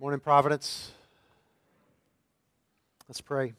Morning, 0.00 0.20
Providence. 0.20 0.92
Let's 3.08 3.20
pray. 3.20 3.54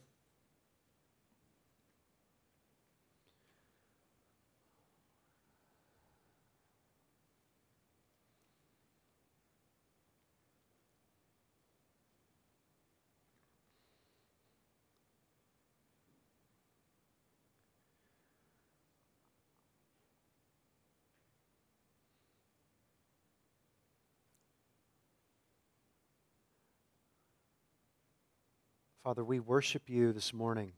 Father, 29.10 29.24
we 29.24 29.40
worship 29.40 29.90
you 29.90 30.14
this 30.14 30.36
morning 30.36 30.72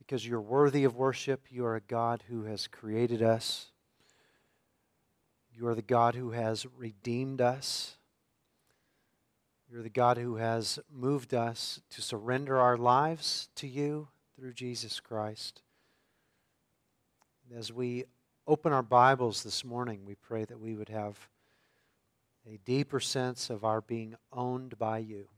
because 0.00 0.26
you're 0.26 0.40
worthy 0.40 0.82
of 0.82 0.96
worship. 0.96 1.46
You 1.48 1.64
are 1.64 1.76
a 1.76 1.80
God 1.80 2.24
who 2.28 2.46
has 2.46 2.66
created 2.66 3.22
us, 3.22 3.66
you 5.54 5.68
are 5.68 5.76
the 5.76 5.82
God 5.82 6.16
who 6.16 6.32
has 6.32 6.66
redeemed 6.76 7.40
us. 7.40 7.96
You're 9.70 9.84
the 9.84 9.88
God 9.88 10.16
who 10.16 10.34
has 10.34 10.80
moved 10.92 11.32
us 11.32 11.80
to 11.90 12.02
surrender 12.02 12.58
our 12.58 12.76
lives 12.76 13.50
to 13.54 13.68
you 13.68 14.08
through 14.34 14.54
Jesus 14.54 14.98
Christ. 14.98 15.62
As 17.56 17.72
we 17.72 18.06
open 18.48 18.72
our 18.72 18.82
Bibles 18.82 19.44
this 19.44 19.64
morning, 19.64 20.00
we 20.04 20.16
pray 20.16 20.44
that 20.44 20.58
we 20.58 20.74
would 20.74 20.88
have 20.88 21.28
a 22.44 22.58
deeper 22.64 22.98
sense 22.98 23.48
of 23.48 23.64
our 23.64 23.80
being 23.80 24.16
owned 24.32 24.76
by 24.76 24.98
you 24.98 25.28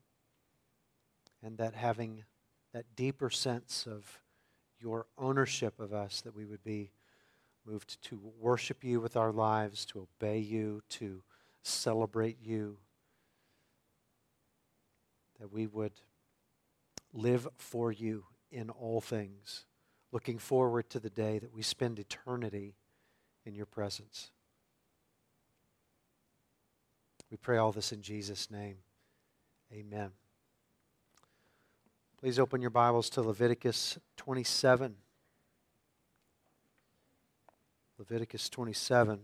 and 1.42 1.58
that 1.58 1.74
having 1.74 2.24
that 2.72 2.84
deeper 2.96 3.30
sense 3.30 3.86
of 3.86 4.20
your 4.80 5.06
ownership 5.18 5.78
of 5.78 5.92
us, 5.92 6.20
that 6.22 6.34
we 6.34 6.44
would 6.44 6.64
be 6.64 6.90
moved 7.66 8.02
to 8.02 8.20
worship 8.40 8.82
you 8.82 9.00
with 9.00 9.16
our 9.16 9.32
lives, 9.32 9.84
to 9.86 10.00
obey 10.00 10.38
you, 10.38 10.82
to 10.88 11.22
celebrate 11.62 12.38
you, 12.42 12.78
that 15.38 15.52
we 15.52 15.66
would 15.66 15.92
live 17.12 17.46
for 17.56 17.92
you 17.92 18.24
in 18.50 18.70
all 18.70 19.00
things, 19.00 19.66
looking 20.10 20.38
forward 20.38 20.88
to 20.90 21.00
the 21.00 21.10
day 21.10 21.38
that 21.38 21.54
we 21.54 21.62
spend 21.62 21.98
eternity 21.98 22.74
in 23.44 23.54
your 23.54 23.66
presence. 23.66 24.30
We 27.30 27.36
pray 27.36 27.56
all 27.56 27.72
this 27.72 27.92
in 27.92 28.02
Jesus' 28.02 28.50
name. 28.50 28.76
Amen. 29.72 30.10
Please 32.22 32.38
open 32.38 32.60
your 32.60 32.70
Bibles 32.70 33.10
to 33.10 33.20
Leviticus 33.20 33.98
27. 34.16 34.94
Leviticus 37.98 38.48
27. 38.48 39.18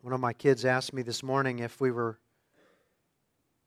One 0.00 0.14
of 0.14 0.20
my 0.20 0.32
kids 0.32 0.64
asked 0.64 0.92
me 0.92 1.02
this 1.02 1.24
morning 1.24 1.58
if 1.58 1.80
we 1.80 1.90
were 1.90 2.20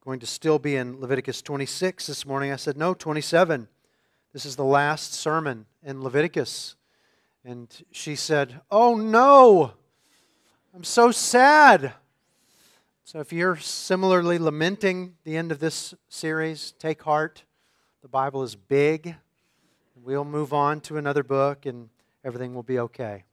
going 0.05 0.21
to 0.21 0.25
still 0.25 0.59
be 0.59 0.77
in 0.77 1.01
Leviticus 1.01 1.41
26 1.41 2.07
this 2.07 2.25
morning. 2.25 2.53
I 2.53 2.55
said, 2.55 2.77
no, 2.77 2.93
27. 2.93 3.67
This 4.31 4.45
is 4.45 4.55
the 4.55 4.63
last 4.63 5.13
sermon 5.13 5.65
in 5.83 6.01
Leviticus. 6.01 6.77
And 7.43 7.67
she 7.91 8.15
said, 8.15 8.61
oh 8.71 8.95
no, 8.95 9.73
I'm 10.73 10.85
so 10.85 11.11
sad. 11.11 11.95
So 13.11 13.19
if 13.19 13.33
you're 13.33 13.57
similarly 13.57 14.37
lamenting 14.37 15.15
the 15.23 15.35
end 15.35 15.51
of 15.51 15.59
this 15.59 15.95
series, 16.09 16.73
take 16.77 17.01
heart. 17.01 17.43
The 18.03 18.07
Bible 18.07 18.43
is 18.43 18.55
big. 18.55 19.15
We'll 19.95 20.23
move 20.23 20.53
on 20.53 20.79
to 20.81 20.97
another 20.97 21.23
book 21.23 21.65
and 21.65 21.89
everything 22.23 22.53
will 22.53 22.61
be 22.61 22.77
okay. 22.77 23.23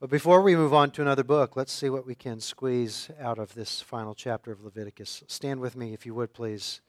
But 0.00 0.08
before 0.08 0.40
we 0.40 0.56
move 0.56 0.72
on 0.72 0.90
to 0.92 1.02
another 1.02 1.22
book, 1.22 1.54
let's 1.54 1.70
see 1.70 1.90
what 1.90 2.06
we 2.06 2.14
can 2.14 2.40
squeeze 2.40 3.10
out 3.20 3.38
of 3.38 3.52
this 3.52 3.78
final 3.78 4.14
chapter 4.14 4.50
of 4.50 4.64
Leviticus. 4.64 5.22
Stand 5.26 5.60
with 5.60 5.76
me, 5.76 5.92
if 5.92 6.06
you 6.06 6.14
would, 6.14 6.32
please. 6.32 6.80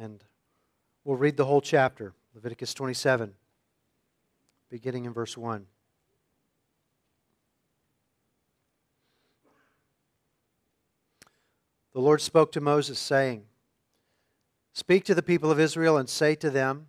And 0.00 0.22
we'll 1.02 1.16
read 1.16 1.36
the 1.36 1.46
whole 1.46 1.60
chapter, 1.60 2.12
Leviticus 2.36 2.72
27, 2.72 3.34
beginning 4.70 5.06
in 5.06 5.12
verse 5.12 5.36
1. 5.36 5.66
The 11.92 12.00
Lord 12.00 12.20
spoke 12.20 12.52
to 12.52 12.60
Moses, 12.60 12.98
saying, 12.98 13.44
Speak 14.72 15.04
to 15.04 15.14
the 15.14 15.22
people 15.22 15.50
of 15.50 15.58
Israel 15.58 15.96
and 15.96 16.08
say 16.08 16.34
to 16.36 16.50
them, 16.50 16.86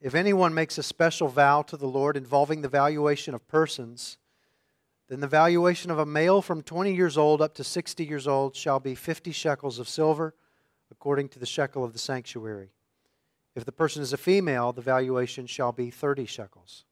If 0.00 0.14
anyone 0.14 0.52
makes 0.52 0.76
a 0.76 0.82
special 0.82 1.28
vow 1.28 1.62
to 1.62 1.76
the 1.76 1.88
Lord 1.88 2.16
involving 2.16 2.60
the 2.60 2.68
valuation 2.68 3.34
of 3.34 3.48
persons, 3.48 4.18
then 5.08 5.20
the 5.20 5.26
valuation 5.26 5.90
of 5.90 5.98
a 5.98 6.06
male 6.06 6.42
from 6.42 6.62
20 6.62 6.94
years 6.94 7.16
old 7.16 7.40
up 7.40 7.54
to 7.54 7.64
60 7.64 8.04
years 8.04 8.26
old 8.26 8.54
shall 8.54 8.80
be 8.80 8.94
50 8.94 9.32
shekels 9.32 9.78
of 9.78 9.88
silver, 9.88 10.34
according 10.90 11.28
to 11.30 11.38
the 11.38 11.46
shekel 11.46 11.84
of 11.84 11.92
the 11.92 11.98
sanctuary. 11.98 12.70
If 13.54 13.64
the 13.64 13.72
person 13.72 14.02
is 14.02 14.12
a 14.12 14.18
female, 14.18 14.72
the 14.72 14.82
valuation 14.82 15.46
shall 15.46 15.72
be 15.72 15.90
30 15.90 16.26
shekels. 16.26 16.84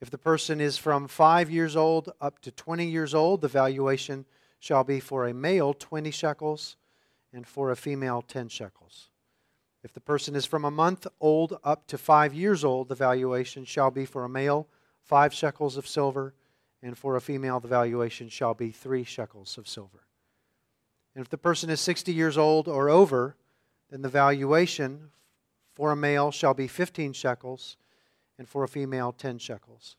If 0.00 0.10
the 0.10 0.18
person 0.18 0.60
is 0.60 0.76
from 0.76 1.08
5 1.08 1.50
years 1.50 1.76
old 1.76 2.12
up 2.20 2.40
to 2.40 2.50
20 2.50 2.86
years 2.86 3.14
old, 3.14 3.40
the 3.40 3.48
valuation 3.48 4.26
shall 4.64 4.82
be 4.82 4.98
for 4.98 5.26
a 5.26 5.34
male 5.34 5.74
20 5.74 6.10
shekels, 6.10 6.76
and 7.34 7.46
for 7.46 7.70
a 7.70 7.76
female 7.76 8.22
10 8.22 8.48
shekels. 8.48 9.10
If 9.82 9.92
the 9.92 10.00
person 10.00 10.34
is 10.34 10.46
from 10.46 10.64
a 10.64 10.70
month 10.70 11.06
old 11.20 11.58
up 11.62 11.86
to 11.88 11.98
five 11.98 12.32
years 12.32 12.64
old, 12.64 12.88
the 12.88 12.94
valuation 12.94 13.66
shall 13.66 13.90
be 13.90 14.06
for 14.06 14.24
a 14.24 14.28
male 14.28 14.66
five 15.02 15.34
shekels 15.34 15.76
of 15.76 15.86
silver, 15.86 16.32
and 16.82 16.96
for 16.96 17.14
a 17.14 17.20
female, 17.20 17.60
the 17.60 17.68
valuation 17.68 18.30
shall 18.30 18.54
be 18.54 18.70
three 18.70 19.04
shekels 19.04 19.58
of 19.58 19.68
silver. 19.68 20.06
And 21.14 21.22
if 21.22 21.28
the 21.28 21.36
person 21.36 21.68
is 21.68 21.82
60 21.82 22.14
years 22.14 22.38
old 22.38 22.66
or 22.66 22.88
over, 22.88 23.36
then 23.90 24.00
the 24.00 24.08
valuation 24.08 25.10
for 25.74 25.92
a 25.92 25.96
male 25.96 26.30
shall 26.30 26.54
be 26.54 26.68
15 26.68 27.12
shekels, 27.12 27.76
and 28.38 28.48
for 28.48 28.64
a 28.64 28.68
female, 28.68 29.12
10 29.12 29.36
shekels. 29.36 29.96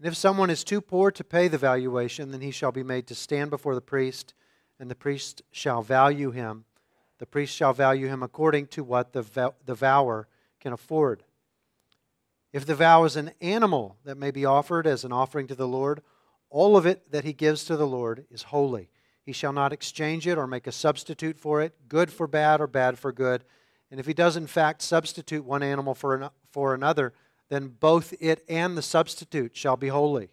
And 0.00 0.06
if 0.06 0.16
someone 0.16 0.48
is 0.48 0.64
too 0.64 0.80
poor 0.80 1.10
to 1.10 1.22
pay 1.22 1.46
the 1.46 1.58
valuation, 1.58 2.30
then 2.30 2.40
he 2.40 2.50
shall 2.50 2.72
be 2.72 2.82
made 2.82 3.06
to 3.08 3.14
stand 3.14 3.50
before 3.50 3.74
the 3.74 3.82
priest, 3.82 4.32
and 4.78 4.90
the 4.90 4.94
priest 4.94 5.42
shall 5.52 5.82
value 5.82 6.30
him. 6.30 6.64
The 7.18 7.26
priest 7.26 7.54
shall 7.54 7.74
value 7.74 8.06
him 8.06 8.22
according 8.22 8.68
to 8.68 8.82
what 8.82 9.12
the, 9.12 9.20
vow- 9.20 9.56
the 9.66 9.74
vower 9.74 10.26
can 10.58 10.72
afford. 10.72 11.22
If 12.50 12.64
the 12.64 12.74
vow 12.74 13.04
is 13.04 13.14
an 13.14 13.32
animal 13.42 13.98
that 14.04 14.16
may 14.16 14.30
be 14.30 14.46
offered 14.46 14.86
as 14.86 15.04
an 15.04 15.12
offering 15.12 15.46
to 15.48 15.54
the 15.54 15.68
Lord, 15.68 16.00
all 16.48 16.78
of 16.78 16.86
it 16.86 17.12
that 17.12 17.24
he 17.24 17.34
gives 17.34 17.64
to 17.64 17.76
the 17.76 17.86
Lord 17.86 18.24
is 18.30 18.44
holy. 18.44 18.88
He 19.22 19.32
shall 19.32 19.52
not 19.52 19.70
exchange 19.70 20.26
it 20.26 20.38
or 20.38 20.46
make 20.46 20.66
a 20.66 20.72
substitute 20.72 21.38
for 21.38 21.60
it, 21.60 21.74
good 21.90 22.10
for 22.10 22.26
bad 22.26 22.62
or 22.62 22.66
bad 22.66 22.98
for 22.98 23.12
good. 23.12 23.44
And 23.90 24.00
if 24.00 24.06
he 24.06 24.14
does, 24.14 24.38
in 24.38 24.46
fact, 24.46 24.80
substitute 24.80 25.44
one 25.44 25.62
animal 25.62 25.94
for, 25.94 26.14
an, 26.14 26.30
for 26.50 26.72
another, 26.72 27.12
then 27.50 27.68
both 27.68 28.14
it 28.20 28.42
and 28.48 28.78
the 28.78 28.82
substitute 28.82 29.54
shall 29.54 29.76
be 29.76 29.88
holy. 29.88 30.30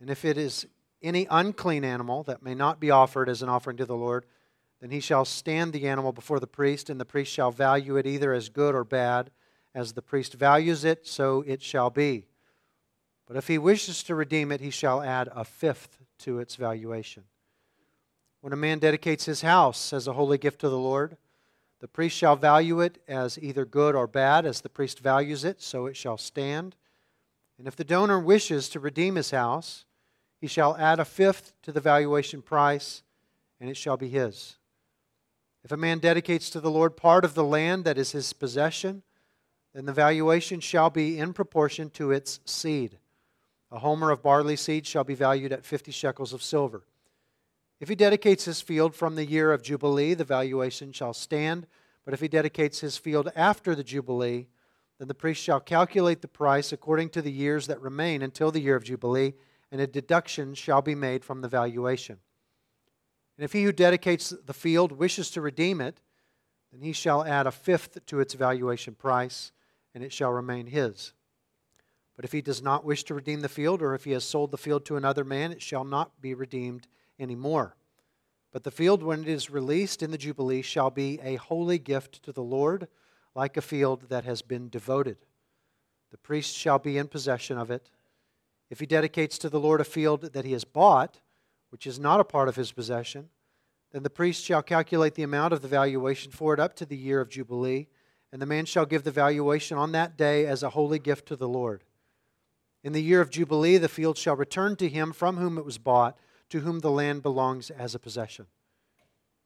And 0.00 0.08
if 0.08 0.24
it 0.24 0.38
is 0.38 0.66
any 1.02 1.26
unclean 1.30 1.84
animal 1.84 2.22
that 2.22 2.42
may 2.42 2.54
not 2.54 2.80
be 2.80 2.90
offered 2.90 3.28
as 3.28 3.42
an 3.42 3.50
offering 3.50 3.76
to 3.76 3.84
the 3.84 3.96
Lord, 3.96 4.24
then 4.80 4.90
he 4.90 5.00
shall 5.00 5.24
stand 5.24 5.72
the 5.72 5.86
animal 5.86 6.12
before 6.12 6.40
the 6.40 6.46
priest, 6.46 6.88
and 6.88 6.98
the 6.98 7.04
priest 7.04 7.32
shall 7.32 7.50
value 7.50 7.96
it 7.96 8.06
either 8.06 8.32
as 8.32 8.48
good 8.48 8.74
or 8.74 8.84
bad. 8.84 9.30
As 9.74 9.94
the 9.94 10.02
priest 10.02 10.34
values 10.34 10.84
it, 10.84 11.04
so 11.04 11.42
it 11.48 11.60
shall 11.60 11.90
be. 11.90 12.26
But 13.26 13.36
if 13.36 13.48
he 13.48 13.58
wishes 13.58 14.04
to 14.04 14.14
redeem 14.14 14.52
it, 14.52 14.60
he 14.60 14.70
shall 14.70 15.02
add 15.02 15.28
a 15.34 15.44
fifth 15.44 15.98
to 16.18 16.38
its 16.38 16.54
valuation. 16.54 17.24
When 18.40 18.52
a 18.52 18.56
man 18.56 18.78
dedicates 18.78 19.24
his 19.24 19.40
house 19.40 19.92
as 19.92 20.06
a 20.06 20.12
holy 20.12 20.38
gift 20.38 20.60
to 20.60 20.68
the 20.68 20.78
Lord, 20.78 21.16
the 21.84 21.88
priest 21.88 22.16
shall 22.16 22.34
value 22.34 22.80
it 22.80 22.96
as 23.06 23.38
either 23.42 23.66
good 23.66 23.94
or 23.94 24.06
bad, 24.06 24.46
as 24.46 24.62
the 24.62 24.70
priest 24.70 25.00
values 25.00 25.44
it, 25.44 25.60
so 25.60 25.84
it 25.84 25.98
shall 25.98 26.16
stand. 26.16 26.76
And 27.58 27.68
if 27.68 27.76
the 27.76 27.84
donor 27.84 28.18
wishes 28.18 28.70
to 28.70 28.80
redeem 28.80 29.16
his 29.16 29.32
house, 29.32 29.84
he 30.40 30.46
shall 30.46 30.78
add 30.78 30.98
a 30.98 31.04
fifth 31.04 31.52
to 31.60 31.72
the 31.72 31.82
valuation 31.82 32.40
price, 32.40 33.02
and 33.60 33.68
it 33.68 33.76
shall 33.76 33.98
be 33.98 34.08
his. 34.08 34.56
If 35.62 35.72
a 35.72 35.76
man 35.76 35.98
dedicates 35.98 36.48
to 36.50 36.60
the 36.62 36.70
Lord 36.70 36.96
part 36.96 37.22
of 37.22 37.34
the 37.34 37.44
land 37.44 37.84
that 37.84 37.98
is 37.98 38.12
his 38.12 38.32
possession, 38.32 39.02
then 39.74 39.84
the 39.84 39.92
valuation 39.92 40.60
shall 40.60 40.88
be 40.88 41.18
in 41.18 41.34
proportion 41.34 41.90
to 41.90 42.12
its 42.12 42.40
seed. 42.46 42.96
A 43.70 43.80
homer 43.80 44.10
of 44.10 44.22
barley 44.22 44.56
seed 44.56 44.86
shall 44.86 45.04
be 45.04 45.14
valued 45.14 45.52
at 45.52 45.66
50 45.66 45.92
shekels 45.92 46.32
of 46.32 46.42
silver. 46.42 46.84
If 47.80 47.88
he 47.88 47.94
dedicates 47.94 48.44
his 48.44 48.60
field 48.60 48.94
from 48.94 49.14
the 49.14 49.26
year 49.26 49.52
of 49.52 49.62
Jubilee, 49.62 50.14
the 50.14 50.24
valuation 50.24 50.92
shall 50.92 51.12
stand. 51.12 51.66
But 52.04 52.14
if 52.14 52.20
he 52.20 52.28
dedicates 52.28 52.80
his 52.80 52.96
field 52.96 53.30
after 53.34 53.74
the 53.74 53.84
Jubilee, 53.84 54.48
then 54.98 55.08
the 55.08 55.14
priest 55.14 55.42
shall 55.42 55.60
calculate 55.60 56.22
the 56.22 56.28
price 56.28 56.72
according 56.72 57.10
to 57.10 57.22
the 57.22 57.32
years 57.32 57.66
that 57.66 57.80
remain 57.80 58.22
until 58.22 58.50
the 58.50 58.60
year 58.60 58.76
of 58.76 58.84
Jubilee, 58.84 59.34
and 59.72 59.80
a 59.80 59.86
deduction 59.86 60.54
shall 60.54 60.82
be 60.82 60.94
made 60.94 61.24
from 61.24 61.40
the 61.40 61.48
valuation. 61.48 62.18
And 63.36 63.44
if 63.44 63.52
he 63.52 63.64
who 63.64 63.72
dedicates 63.72 64.30
the 64.30 64.54
field 64.54 64.92
wishes 64.92 65.30
to 65.30 65.40
redeem 65.40 65.80
it, 65.80 66.00
then 66.72 66.82
he 66.82 66.92
shall 66.92 67.24
add 67.24 67.46
a 67.46 67.52
fifth 67.52 68.06
to 68.06 68.20
its 68.20 68.34
valuation 68.34 68.94
price, 68.94 69.50
and 69.94 70.04
it 70.04 70.12
shall 70.12 70.30
remain 70.30 70.66
his. 70.66 71.12
But 72.14 72.24
if 72.24 72.30
he 72.30 72.42
does 72.42 72.62
not 72.62 72.84
wish 72.84 73.02
to 73.04 73.14
redeem 73.14 73.40
the 73.40 73.48
field, 73.48 73.82
or 73.82 73.94
if 73.94 74.04
he 74.04 74.12
has 74.12 74.24
sold 74.24 74.52
the 74.52 74.58
field 74.58 74.84
to 74.84 74.96
another 74.96 75.24
man, 75.24 75.50
it 75.50 75.62
shall 75.62 75.84
not 75.84 76.20
be 76.20 76.34
redeemed 76.34 76.86
any 77.18 77.34
more. 77.34 77.76
But 78.52 78.62
the 78.62 78.70
field, 78.70 79.02
when 79.02 79.22
it 79.22 79.28
is 79.28 79.50
released 79.50 80.02
in 80.02 80.10
the 80.10 80.18
Jubilee, 80.18 80.62
shall 80.62 80.90
be 80.90 81.18
a 81.22 81.36
holy 81.36 81.78
gift 81.78 82.22
to 82.22 82.32
the 82.32 82.42
Lord, 82.42 82.86
like 83.34 83.56
a 83.56 83.62
field 83.62 84.08
that 84.10 84.24
has 84.24 84.42
been 84.42 84.68
devoted. 84.68 85.16
The 86.12 86.18
priest 86.18 86.56
shall 86.56 86.78
be 86.78 86.96
in 86.96 87.08
possession 87.08 87.58
of 87.58 87.70
it. 87.70 87.90
If 88.70 88.78
he 88.78 88.86
dedicates 88.86 89.38
to 89.38 89.50
the 89.50 89.58
Lord 89.58 89.80
a 89.80 89.84
field 89.84 90.32
that 90.32 90.44
he 90.44 90.52
has 90.52 90.64
bought, 90.64 91.20
which 91.70 91.86
is 91.86 91.98
not 91.98 92.20
a 92.20 92.24
part 92.24 92.48
of 92.48 92.54
his 92.54 92.70
possession, 92.70 93.30
then 93.90 94.04
the 94.04 94.10
priest 94.10 94.44
shall 94.44 94.62
calculate 94.62 95.14
the 95.14 95.24
amount 95.24 95.52
of 95.52 95.62
the 95.62 95.68
valuation 95.68 96.30
for 96.30 96.54
it 96.54 96.60
up 96.60 96.76
to 96.76 96.86
the 96.86 96.96
year 96.96 97.20
of 97.20 97.28
Jubilee, 97.28 97.88
and 98.30 98.40
the 98.40 98.46
man 98.46 98.66
shall 98.66 98.86
give 98.86 99.02
the 99.02 99.10
valuation 99.10 99.76
on 99.76 99.92
that 99.92 100.16
day 100.16 100.46
as 100.46 100.62
a 100.62 100.70
holy 100.70 101.00
gift 101.00 101.26
to 101.26 101.36
the 101.36 101.48
Lord. 101.48 101.82
In 102.84 102.92
the 102.92 103.02
year 103.02 103.20
of 103.20 103.30
Jubilee, 103.30 103.78
the 103.78 103.88
field 103.88 104.18
shall 104.18 104.36
return 104.36 104.76
to 104.76 104.88
him 104.88 105.12
from 105.12 105.36
whom 105.36 105.58
it 105.58 105.64
was 105.64 105.78
bought 105.78 106.18
to 106.54 106.60
whom 106.60 106.78
the 106.78 106.90
land 106.90 107.20
belongs 107.20 107.68
as 107.68 107.96
a 107.96 107.98
possession. 107.98 108.46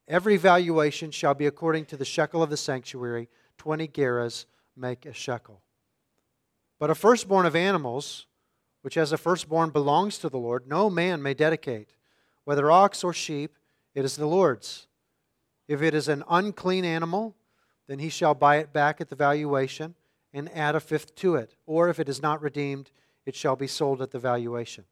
Every 0.06 0.36
valuation 0.36 1.10
shall 1.10 1.32
be 1.32 1.46
according 1.46 1.86
to 1.86 1.96
the 1.96 2.04
shekel 2.04 2.42
of 2.42 2.50
the 2.50 2.56
sanctuary, 2.58 3.30
20 3.56 3.88
gerahs 3.88 4.44
make 4.76 5.06
a 5.06 5.14
shekel. 5.14 5.62
But 6.78 6.90
a 6.90 6.94
firstborn 6.94 7.46
of 7.46 7.56
animals, 7.56 8.26
which 8.82 8.98
as 8.98 9.10
a 9.10 9.16
firstborn 9.16 9.70
belongs 9.70 10.18
to 10.18 10.28
the 10.28 10.36
Lord, 10.36 10.68
no 10.68 10.90
man 10.90 11.22
may 11.22 11.32
dedicate, 11.32 11.94
whether 12.44 12.70
ox 12.70 13.02
or 13.02 13.14
sheep, 13.14 13.56
it 13.94 14.04
is 14.04 14.16
the 14.16 14.26
Lord's. 14.26 14.86
If 15.66 15.80
it 15.80 15.94
is 15.94 16.08
an 16.08 16.24
unclean 16.28 16.84
animal, 16.84 17.36
then 17.86 18.00
he 18.00 18.10
shall 18.10 18.34
buy 18.34 18.56
it 18.56 18.70
back 18.70 19.00
at 19.00 19.08
the 19.08 19.16
valuation 19.16 19.94
and 20.34 20.54
add 20.54 20.74
a 20.74 20.80
fifth 20.80 21.14
to 21.14 21.36
it. 21.36 21.54
Or 21.64 21.88
if 21.88 21.98
it 21.98 22.10
is 22.10 22.20
not 22.20 22.42
redeemed, 22.42 22.90
it 23.24 23.34
shall 23.34 23.56
be 23.56 23.66
sold 23.66 24.02
at 24.02 24.10
the 24.10 24.18
valuation. 24.18 24.84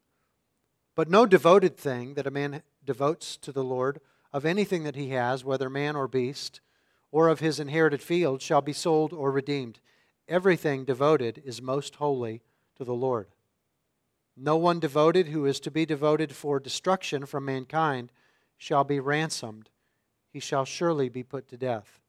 But 0.97 1.11
no 1.11 1.27
devoted 1.27 1.77
thing 1.77 2.15
that 2.15 2.27
a 2.27 2.31
man 2.33 2.63
devotes 2.85 3.37
to 3.37 3.53
the 3.53 3.63
Lord 3.63 4.01
of 4.33 4.45
anything 4.45 4.83
that 4.85 4.97
he 4.97 5.11
has, 5.11 5.45
whether 5.45 5.71
man 5.71 5.95
or 5.95 6.09
beast, 6.09 6.61
or 7.13 7.29
of 7.29 7.41
his 7.41 7.61
inherited 7.61 8.03
field, 8.03 8.41
shall 8.43 8.63
be 8.63 8.73
sold 8.73 9.13
or 9.13 9.31
redeemed. 9.31 9.79
Everything 10.27 10.85
devoted 10.85 11.43
is 11.45 11.63
most 11.63 11.97
holy 11.97 12.43
to 12.77 12.85
the 12.85 12.95
Lord. 12.95 13.29
No 14.37 14.57
one 14.57 14.81
devoted 14.81 15.29
who 15.29 15.47
is 15.47 15.61
to 15.61 15.71
be 15.71 15.87
devoted 15.87 16.35
for 16.35 16.59
destruction 16.59 17.27
from 17.27 17.45
mankind 17.45 18.11
shall 18.57 18.85
be 18.85 18.99
ransomed. 18.99 19.69
He 20.33 20.41
shall 20.41 20.65
surely 20.65 21.09
be 21.11 21.23
put 21.23 21.47
to 21.49 21.57
death. 21.59 22.01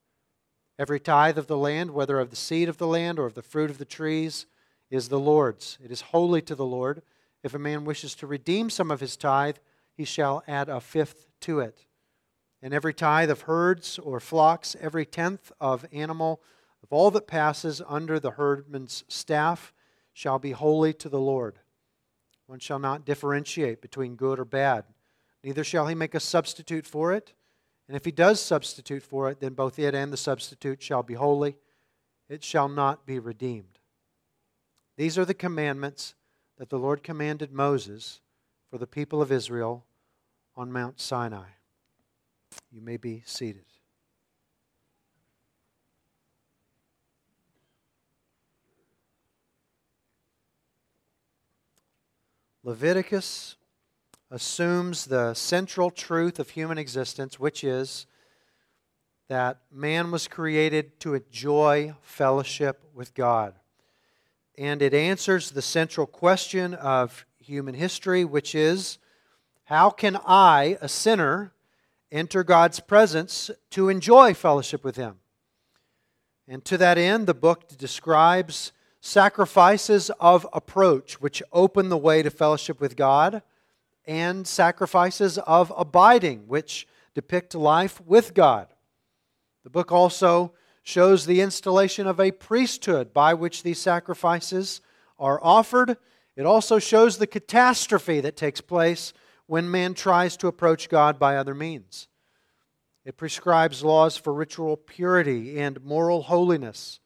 Every 0.79 0.99
tithe 0.99 1.37
of 1.37 1.47
the 1.47 1.57
land, 1.57 1.91
whether 1.91 2.19
of 2.19 2.29
the 2.29 2.35
seed 2.35 2.69
of 2.69 2.77
the 2.77 2.87
land 2.87 3.19
or 3.19 3.25
of 3.25 3.33
the 3.33 3.41
fruit 3.41 3.69
of 3.69 3.79
the 3.79 3.85
trees, 3.85 4.45
is 4.89 5.09
the 5.09 5.19
Lord's. 5.19 5.77
It 5.83 5.91
is 5.91 6.01
holy 6.01 6.41
to 6.43 6.55
the 6.55 6.65
Lord. 6.65 7.01
If 7.43 7.53
a 7.53 7.59
man 7.59 7.85
wishes 7.85 8.15
to 8.15 8.27
redeem 8.27 8.69
some 8.69 8.91
of 8.91 8.99
his 8.99 9.15
tithe, 9.15 9.57
he 9.93 10.05
shall 10.05 10.43
add 10.47 10.69
a 10.69 10.79
fifth 10.79 11.27
to 11.41 11.59
it. 11.59 11.85
And 12.61 12.73
every 12.73 12.93
tithe 12.93 13.29
of 13.29 13.41
herds 13.41 13.99
or 13.99 14.19
flocks, 14.19 14.75
every 14.81 15.05
tenth 15.05 15.51
of 15.59 15.85
animal, 15.91 16.41
of 16.83 16.91
all 16.91 17.11
that 17.11 17.27
passes 17.27 17.81
under 17.87 18.19
the 18.19 18.31
herdman's 18.31 19.03
staff, 19.07 19.73
shall 20.13 20.39
be 20.39 20.51
holy 20.51 20.93
to 20.93 21.09
the 21.09 21.19
Lord. 21.19 21.59
One 22.47 22.59
shall 22.59 22.79
not 22.79 23.05
differentiate 23.05 23.81
between 23.81 24.15
good 24.15 24.39
or 24.39 24.45
bad, 24.45 24.85
neither 25.43 25.63
shall 25.63 25.87
he 25.87 25.95
make 25.95 26.15
a 26.15 26.19
substitute 26.19 26.87
for 26.87 27.13
it. 27.13 27.33
And 27.87 27.95
if 27.95 28.03
he 28.03 28.11
does 28.11 28.41
substitute 28.41 29.03
for 29.03 29.29
it, 29.29 29.39
then 29.39 29.53
both 29.53 29.79
it 29.79 29.95
and 29.95 30.11
the 30.11 30.17
substitute 30.17 30.81
shall 30.81 31.03
be 31.03 31.13
holy. 31.13 31.57
It 32.27 32.43
shall 32.43 32.67
not 32.67 33.05
be 33.05 33.19
redeemed. 33.19 33.79
These 34.97 35.17
are 35.17 35.25
the 35.25 35.33
commandments 35.33 36.15
that 36.57 36.69
the 36.69 36.79
Lord 36.79 37.03
commanded 37.03 37.51
Moses 37.51 38.21
for 38.69 38.77
the 38.77 38.87
people 38.87 39.21
of 39.21 39.31
Israel 39.31 39.85
on 40.55 40.71
Mount 40.71 40.99
Sinai. 40.99 41.49
You 42.71 42.81
may 42.81 42.97
be 42.97 43.23
seated. 43.25 43.65
Leviticus 52.63 53.55
assumes 54.29 55.05
the 55.05 55.33
central 55.33 55.89
truth 55.89 56.37
of 56.37 56.49
human 56.49 56.77
existence, 56.77 57.39
which 57.39 57.63
is 57.63 58.07
that 59.29 59.59
man 59.71 60.11
was 60.11 60.27
created 60.27 60.99
to 60.99 61.13
enjoy 61.13 61.95
fellowship 62.01 62.83
with 62.93 63.13
God 63.13 63.53
and 64.57 64.81
it 64.81 64.93
answers 64.93 65.51
the 65.51 65.61
central 65.61 66.07
question 66.07 66.73
of 66.73 67.25
human 67.39 67.75
history, 67.75 68.25
which 68.25 68.55
is 68.55 68.97
how 69.65 69.89
can 69.89 70.17
I, 70.25 70.77
a 70.81 70.89
sinner, 70.89 71.53
enter 72.11 72.43
God's 72.43 72.79
presence 72.79 73.51
to 73.71 73.89
enjoy 73.89 74.33
fellowship 74.33 74.83
with 74.83 74.95
Him? 74.95 75.15
And 76.47 76.63
to 76.65 76.77
that 76.77 76.97
end, 76.97 77.27
the 77.27 77.33
book 77.33 77.67
describes 77.77 78.71
sacrifices 79.01 80.09
of 80.19 80.47
approach, 80.53 81.21
which 81.21 81.43
open 81.51 81.89
the 81.89 81.97
way 81.97 82.23
to 82.23 82.29
fellowship 82.29 82.79
with 82.79 82.95
God, 82.95 83.41
and 84.05 84.47
sacrifices 84.47 85.37
of 85.39 85.71
abiding, 85.77 86.47
which 86.47 86.87
depict 87.13 87.53
life 87.53 88.01
with 88.05 88.33
God. 88.33 88.67
The 89.63 89.69
book 89.69 89.91
also 89.91 90.53
shows 90.87 91.25
the 91.25 91.41
installation 91.41 92.07
of 92.07 92.17
a 92.17 92.31
priesthood 92.31 93.13
by 93.13 93.33
which 93.33 93.61
these 93.61 93.77
sacrifices 93.77 94.79
are 95.19 95.37
offered. 95.43 95.97
It 96.37 96.45
also 96.45 96.79
shows 96.79 97.17
the 97.17 97.27
catastrophe 97.27 98.21
that 98.21 98.37
takes 98.37 98.61
place 98.61 99.11
when 99.47 99.69
man 99.69 99.93
tries 99.95 100.37
to 100.37 100.47
approach 100.47 100.87
God 100.87 101.19
by 101.19 101.35
other 101.35 101.53
means. 101.53 102.07
It 103.03 103.17
prescribes 103.17 103.83
laws 103.83 104.15
for 104.15 104.33
ritual 104.33 104.77
purity 104.77 105.59
and 105.59 105.83
moral 105.83 106.21
holiness. 106.21 107.01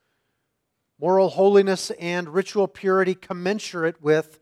Moral 0.99 1.29
holiness 1.29 1.89
and 1.99 2.29
ritual 2.29 2.67
purity 2.67 3.15
commensurate 3.15 3.99
with 3.99 4.39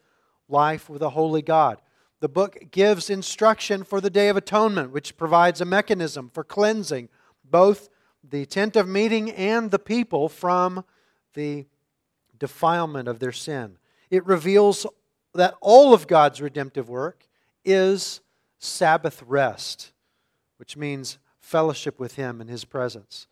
life 0.49 0.89
with 0.89 1.01
a 1.01 1.11
holy 1.11 1.41
God. 1.41 1.79
The 2.19 2.27
book 2.27 2.71
gives 2.71 3.09
instruction 3.09 3.85
for 3.85 4.01
the 4.01 4.09
Day 4.09 4.27
of 4.27 4.35
Atonement, 4.35 4.91
which 4.91 5.15
provides 5.15 5.61
a 5.61 5.65
mechanism 5.65 6.29
for 6.33 6.43
cleansing 6.43 7.07
both 7.49 7.87
the 8.29 8.45
tent 8.45 8.75
of 8.75 8.87
meeting 8.87 9.31
and 9.31 9.71
the 9.71 9.79
people 9.79 10.29
from 10.29 10.83
the 11.33 11.65
defilement 12.37 13.07
of 13.07 13.19
their 13.19 13.31
sin. 13.31 13.77
It 14.09 14.25
reveals 14.25 14.85
that 15.33 15.55
all 15.61 15.93
of 15.93 16.07
God's 16.07 16.41
redemptive 16.41 16.89
work 16.89 17.27
is 17.63 18.21
Sabbath 18.57 19.23
rest, 19.25 19.91
which 20.57 20.75
means 20.75 21.17
fellowship 21.39 21.99
with 21.99 22.15
Him 22.15 22.41
in 22.41 22.47
His 22.47 22.65
presence. 22.65 23.27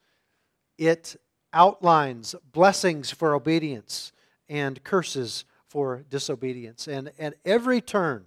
It 0.77 1.15
outlines 1.53 2.35
blessings 2.51 3.11
for 3.11 3.33
obedience 3.33 4.11
and 4.47 4.83
curses 4.83 5.45
for 5.67 6.03
disobedience. 6.09 6.87
And 6.87 7.11
at 7.19 7.35
every 7.45 7.81
turn, 7.81 8.25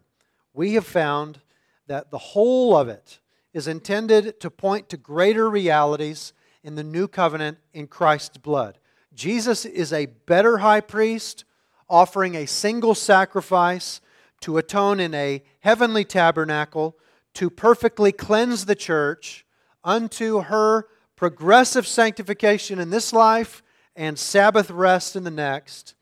we 0.53 0.75
have 0.75 0.87
found 0.87 1.41
that 1.87 2.11
the 2.11 2.19
whole 2.19 2.77
of 2.77 2.89
it 2.89 3.21
is 3.53 3.67
intended 3.67 4.41
to 4.41 4.51
point 4.51 4.89
to 4.89 4.97
greater 4.97 5.49
realities 5.49 6.33
in 6.63 6.75
the 6.75 6.85
new 6.85 7.09
covenant 7.09 7.59
in 7.73 7.87
Christ's 7.87 8.39
blood. 8.39 8.79
Jesus 9.15 9.65
is 9.65 9.93
a 9.93 10.07
better 10.07 10.59
high 10.59 10.81
priest, 10.81 11.45
offering 11.89 12.35
a 12.35 12.47
single 12.47 12.95
sacrifice 12.95 14.01
to 14.41 14.59
atone 14.59 15.01
in 15.01 15.15
a 15.15 15.43
heavenly 15.61 16.05
tabernacle 16.05 16.97
to 17.35 17.51
perfectly 17.51 18.13
cleanse 18.13 18.65
the 18.65 18.75
church 18.75 19.45
unto 19.85 20.41
her 20.43 20.87
progressive 21.17 21.87
sanctification 21.87 22.79
in 22.79 22.91
this 22.91 23.13
life 23.13 23.63
and 23.97 24.19
Sabbath 24.19 24.71
rest 24.71 25.17
in 25.17 25.25
the 25.25 25.31
next, 25.31 25.95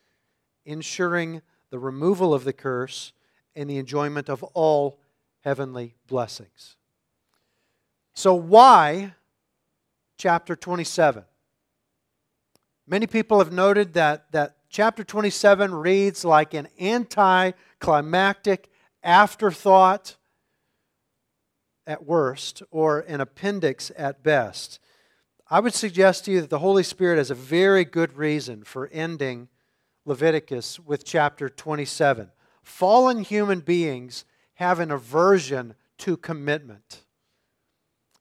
ensuring 0.65 1.43
the 1.71 1.79
removal 1.79 2.33
of 2.33 2.45
the 2.45 2.53
curse 2.53 3.13
and 3.57 3.69
the 3.69 3.79
enjoyment 3.79 4.29
of 4.29 4.43
all 4.55 5.01
heavenly 5.41 5.95
blessings. 6.07 6.77
So, 8.15 8.35
why 8.35 9.15
chapter 10.19 10.57
27. 10.57 11.25
Many 12.87 13.07
people 13.07 13.39
have 13.39 13.53
noted 13.53 13.95
that, 13.95 14.31
that 14.33 14.57
chapter 14.69 15.05
27 15.05 15.75
reads 15.75 16.25
like 16.25 16.55
an 16.55 16.69
anticlimactic 16.81 18.69
afterthought 19.03 20.17
at 21.87 22.05
worst 22.05 22.63
or 22.71 23.01
an 23.01 23.21
appendix 23.21 23.93
at 23.97 24.23
best. 24.23 24.81
I 25.49 25.61
would 25.61 25.73
suggest 25.73 26.25
to 26.25 26.33
you 26.33 26.41
that 26.41 26.51
the 26.51 26.59
Holy 26.59 26.83
Spirit 26.83 27.17
has 27.17 27.31
a 27.31 27.35
very 27.35 27.85
good 27.85 28.17
reason 28.19 28.65
for 28.65 28.89
ending 28.89 29.49
Leviticus 30.05 30.81
with 30.81 31.05
chapter 31.05 31.49
27. 31.49 32.31
Fallen 32.63 33.23
human 33.23 33.61
beings 33.61 34.25
have 34.55 34.81
an 34.81 34.91
aversion 34.91 35.75
to 35.99 36.17
commitment. 36.17 37.05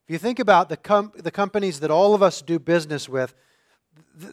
If 0.08 0.14
you 0.14 0.20
think 0.20 0.40
about 0.40 0.70
the, 0.70 0.78
com- 0.78 1.12
the 1.18 1.32
companies 1.32 1.82
that 1.82 1.92
all 1.92 2.16
of 2.16 2.24
us 2.24 2.42
do 2.42 2.60
business 2.60 3.10
with, 3.10 3.36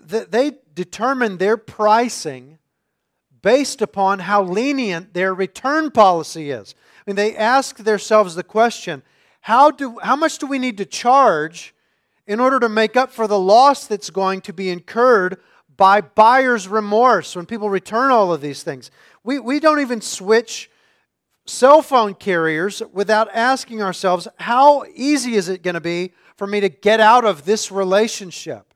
th- 0.09 0.29
they 0.29 0.53
determine 0.73 1.39
their 1.39 1.57
pricing 1.57 2.59
based 3.43 3.83
upon 3.83 4.21
how 4.21 4.45
lenient 4.45 5.15
their 5.15 5.35
return 5.35 5.91
policy 5.91 6.51
is. 6.51 6.77
I 6.79 7.11
mean, 7.11 7.17
they 7.17 7.37
ask 7.37 7.79
themselves 7.79 8.37
the 8.37 8.45
question 8.45 9.03
how, 9.41 9.73
do, 9.73 9.99
how 10.01 10.15
much 10.15 10.39
do 10.39 10.47
we 10.47 10.61
need 10.61 10.79
to 10.79 10.87
charge 10.87 11.75
in 12.25 12.39
order 12.39 12.61
to 12.61 12.69
make 12.69 12.97
up 12.97 13.11
for 13.11 13.27
the 13.27 13.39
loss 13.39 13.89
that's 13.89 14.11
going 14.11 14.43
to 14.43 14.53
be 14.53 14.71
incurred 14.71 15.39
by 15.77 16.01
buyer's 16.01 16.69
remorse 16.69 17.35
when 17.35 17.47
people 17.47 17.69
return 17.69 18.13
all 18.13 18.33
of 18.33 18.41
these 18.41 18.63
things? 18.63 18.93
We, 19.25 19.41
we 19.41 19.59
don't 19.59 19.81
even 19.81 20.01
switch 20.01 20.71
cell 21.47 21.83
phone 21.83 22.15
carriers 22.15 22.83
without 22.93 23.29
asking 23.35 23.83
ourselves, 23.83 24.29
how 24.39 24.85
easy 24.95 25.35
is 25.35 25.49
it 25.49 25.63
going 25.63 25.75
to 25.75 25.81
be 25.81 26.13
for 26.37 26.47
me 26.47 26.61
to 26.61 26.69
get 26.69 27.01
out 27.01 27.25
of 27.25 27.45
this 27.45 27.71
relationship? 27.71 28.73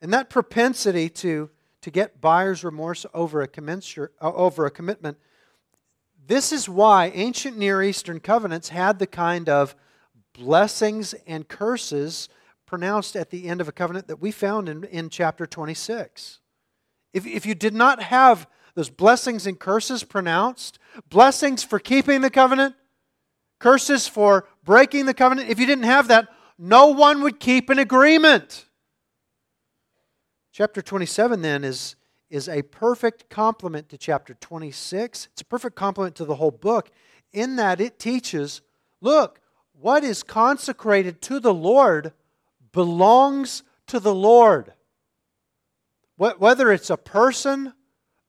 And 0.00 0.12
that 0.12 0.30
propensity 0.30 1.08
to, 1.10 1.50
to 1.82 1.90
get 1.90 2.20
buyer's 2.20 2.64
remorse 2.64 3.04
over 3.12 3.42
a, 3.42 3.48
uh, 3.58 4.06
over 4.20 4.66
a 4.66 4.70
commitment, 4.70 5.18
this 6.26 6.52
is 6.52 6.68
why 6.68 7.08
ancient 7.08 7.58
Near 7.58 7.82
Eastern 7.82 8.20
covenants 8.20 8.68
had 8.68 8.98
the 8.98 9.06
kind 9.06 9.48
of 9.48 9.74
blessings 10.32 11.12
and 11.26 11.48
curses 11.48 12.28
pronounced 12.66 13.16
at 13.16 13.30
the 13.30 13.48
end 13.48 13.60
of 13.60 13.68
a 13.68 13.72
covenant 13.72 14.06
that 14.06 14.20
we 14.20 14.30
found 14.30 14.68
in, 14.68 14.84
in 14.84 15.10
chapter 15.10 15.44
26. 15.44 16.38
If, 17.12 17.26
if 17.26 17.44
you 17.44 17.56
did 17.56 17.74
not 17.74 18.00
have 18.00 18.46
those 18.74 18.90
blessings 18.90 19.46
and 19.46 19.58
curses 19.58 20.04
pronounced, 20.04 20.78
blessings 21.08 21.62
for 21.62 21.78
keeping 21.78 22.20
the 22.20 22.30
covenant, 22.30 22.74
curses 23.58 24.06
for 24.06 24.46
breaking 24.64 25.06
the 25.06 25.14
covenant. 25.14 25.48
If 25.48 25.58
you 25.58 25.66
didn't 25.66 25.84
have 25.84 26.08
that, 26.08 26.28
no 26.58 26.88
one 26.88 27.22
would 27.22 27.40
keep 27.40 27.70
an 27.70 27.78
agreement. 27.78 28.66
Chapter 30.52 30.82
27 30.82 31.42
then 31.42 31.64
is, 31.64 31.96
is 32.28 32.48
a 32.48 32.62
perfect 32.62 33.28
complement 33.30 33.88
to 33.90 33.98
chapter 33.98 34.34
26. 34.34 35.28
It's 35.32 35.42
a 35.42 35.44
perfect 35.44 35.76
complement 35.76 36.16
to 36.16 36.24
the 36.24 36.34
whole 36.34 36.50
book 36.50 36.90
in 37.32 37.56
that 37.56 37.80
it 37.80 37.98
teaches 37.98 38.60
look, 39.00 39.40
what 39.72 40.04
is 40.04 40.22
consecrated 40.22 41.22
to 41.22 41.40
the 41.40 41.54
Lord 41.54 42.12
belongs 42.72 43.62
to 43.86 43.98
the 43.98 44.14
Lord. 44.14 44.74
Whether 46.16 46.70
it's 46.70 46.90
a 46.90 46.98
person, 46.98 47.72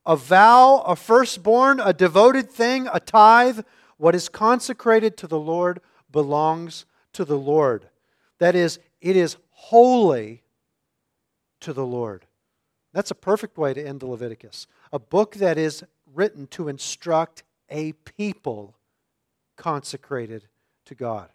a 0.06 0.16
vow, 0.16 0.84
a 0.86 0.96
firstborn, 0.96 1.80
a 1.80 1.94
devoted 1.94 2.50
thing, 2.50 2.88
a 2.92 3.00
tithe. 3.00 3.62
What 3.98 4.16
is 4.16 4.30
consecrated 4.30 5.18
to 5.18 5.28
the 5.28 5.40
Lord 5.40 5.80
belongs 6.12 6.86
to 7.14 7.26
the 7.26 7.38
Lord. 7.38 7.88
That 8.40 8.56
is, 8.56 8.80
it 9.00 9.16
is 9.16 9.38
holy 9.52 10.44
to 11.62 11.74
the 11.74 11.86
Lord. 11.86 12.26
That's 12.94 13.12
a 13.12 13.16
perfect 13.16 13.58
way 13.58 13.74
to 13.74 13.86
end 13.86 14.00
the 14.00 14.08
Leviticus. 14.08 14.68
A 14.92 15.00
book 15.00 15.36
that 15.36 15.58
is 15.58 15.84
written 16.14 16.48
to 16.48 16.68
instruct 16.68 17.44
a 17.70 17.94
people 17.94 18.76
consecrated 19.56 20.48
to 20.86 20.96
God. 20.96 21.30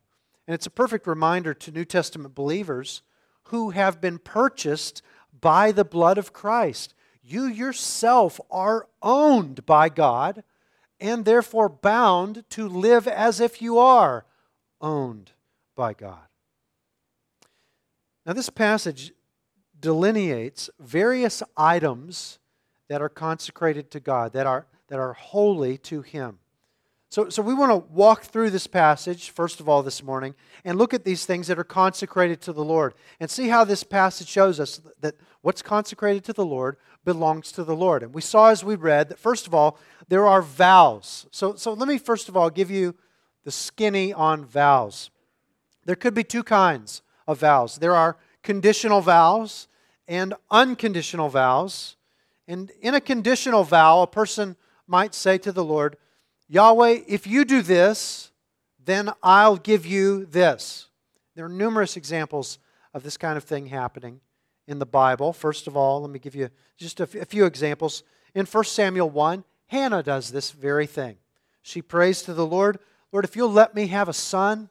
And 0.47 0.55
it's 0.55 0.67
a 0.67 0.71
perfect 0.71 1.07
reminder 1.07 1.55
to 1.55 1.71
New 1.71 1.85
Testament 1.85 2.35
believers 2.35 3.03
who 3.45 3.71
have 3.71 4.01
been 4.01 4.19
purchased 4.19 5.03
by 5.41 5.73
the 5.73 5.85
blood 5.85 6.19
of 6.19 6.33
Christ. 6.33 6.95
You 7.29 7.47
yourself 7.47 8.41
are 8.53 8.87
owned 9.03 9.67
by 9.67 9.89
God 9.89 10.45
and 11.01 11.25
therefore 11.25 11.69
bound 11.69 12.45
to 12.51 12.69
live 12.69 13.09
as 13.09 13.41
if 13.41 13.61
you 13.61 13.79
are 13.79 14.25
owned 14.81 15.33
by 15.75 15.93
God. 15.93 16.29
Now, 18.25 18.33
this 18.33 18.49
passage 18.49 19.13
delineates 19.79 20.71
various 20.79 21.43
items 21.57 22.39
that 22.89 23.03
are 23.03 23.09
consecrated 23.09 23.91
to 23.91 24.01
God, 24.01 24.33
that 24.33 24.47
are, 24.47 24.67
that 24.87 25.01
are 25.01 25.15
holy 25.15 25.79
to 25.79 26.03
Him. 26.03 26.39
So, 27.17 27.31
so 27.31 27.41
we 27.41 27.55
want 27.55 27.73
to 27.73 27.91
walk 27.95 28.25
through 28.25 28.51
this 28.51 28.67
passage, 28.67 29.31
first 29.31 29.59
of 29.59 29.71
all, 29.71 29.83
this 29.83 30.03
morning, 30.03 30.35
and 30.67 30.77
look 30.77 30.93
at 30.93 31.07
these 31.07 31.25
things 31.25 31.47
that 31.47 31.59
are 31.59 31.65
consecrated 31.65 32.43
to 32.43 32.53
the 32.53 32.63
Lord 32.63 32.93
and 33.19 33.31
see 33.31 33.49
how 33.49 33.65
this 33.65 33.83
passage 33.83 34.29
shows 34.29 34.61
us 34.61 34.83
that 35.01 35.15
what's 35.41 35.63
consecrated 35.63 36.25
to 36.25 36.35
the 36.35 36.45
Lord 36.45 36.77
belongs 37.07 37.53
to 37.53 37.65
the 37.65 37.75
Lord. 37.75 38.03
And 38.03 38.13
we 38.13 38.21
saw 38.21 38.51
as 38.51 38.63
we 38.63 38.75
read 38.75 39.09
that, 39.09 39.19
first 39.19 39.47
of 39.47 39.55
all, 39.55 39.79
there 40.09 40.27
are 40.27 40.43
vows. 40.43 41.27
So, 41.31 41.55
so 41.55 41.73
let 41.73 41.89
me, 41.89 41.97
first 41.97 42.29
of 42.29 42.37
all, 42.37 42.51
give 42.51 42.71
you 42.71 42.95
the 43.45 43.51
skinny 43.51 44.13
on 44.13 44.45
vows. 44.45 45.09
There 45.87 45.97
could 45.97 46.13
be 46.13 46.23
two 46.23 46.43
kinds 46.43 47.01
of 47.27 47.41
vows 47.41 47.79
there 47.79 47.97
are 47.97 48.19
conditional 48.43 49.01
vows 49.01 49.69
and 50.07 50.35
unconditional 50.51 51.31
vows. 51.31 51.97
And 52.47 52.73
in 52.83 52.95
a 52.95 53.01
conditional 53.01 53.65
vow, 53.65 54.03
a 54.03 54.07
person 54.07 54.57
might 54.87 55.15
say 55.15 55.39
to 55.39 55.51
the 55.51 55.65
Lord, 55.65 55.97
Yahweh, 56.49 57.01
if 57.09 57.27
you 57.27 57.45
do 57.45 57.63
this, 57.63 58.31
then 58.85 59.11
I'll 59.23 59.57
give 59.57 59.85
you 59.85 60.27
this. 60.27 60.89
There 61.35 61.45
are 61.45 61.51
numerous 61.51 61.97
examples 61.97 62.59
of 62.95 63.03
this 63.03 63.17
kind 63.17 63.37
of 63.37 63.45
thing 63.45 63.67
happening 63.67 64.21
in 64.67 64.79
the 64.79 64.87
Bible. 64.87 65.33
First 65.33 65.67
of 65.67 65.77
all, 65.77 66.01
let 66.01 66.11
me 66.11 66.19
give 66.19 66.35
you 66.35 66.49
just 66.77 67.01
a 67.01 67.07
few 67.07 67.45
examples. 67.45 68.05
In 68.35 68.47
1 68.47 68.65
Samuel 68.65 69.11
1, 69.11 69.45
Hannah 69.67 70.03
does 70.03 70.31
this 70.31 70.53
very 70.53 70.87
thing. 70.87 71.17
She 71.63 71.83
prays 71.83 72.23
to 72.23 72.33
the 72.33 72.47
Lord, 72.47 72.79
Lord, 73.13 73.25
if 73.25 73.35
you'll 73.35 73.51
let 73.51 73.75
me 73.75 73.89
have 73.89 74.09
a 74.09 74.13
son, 74.13 74.69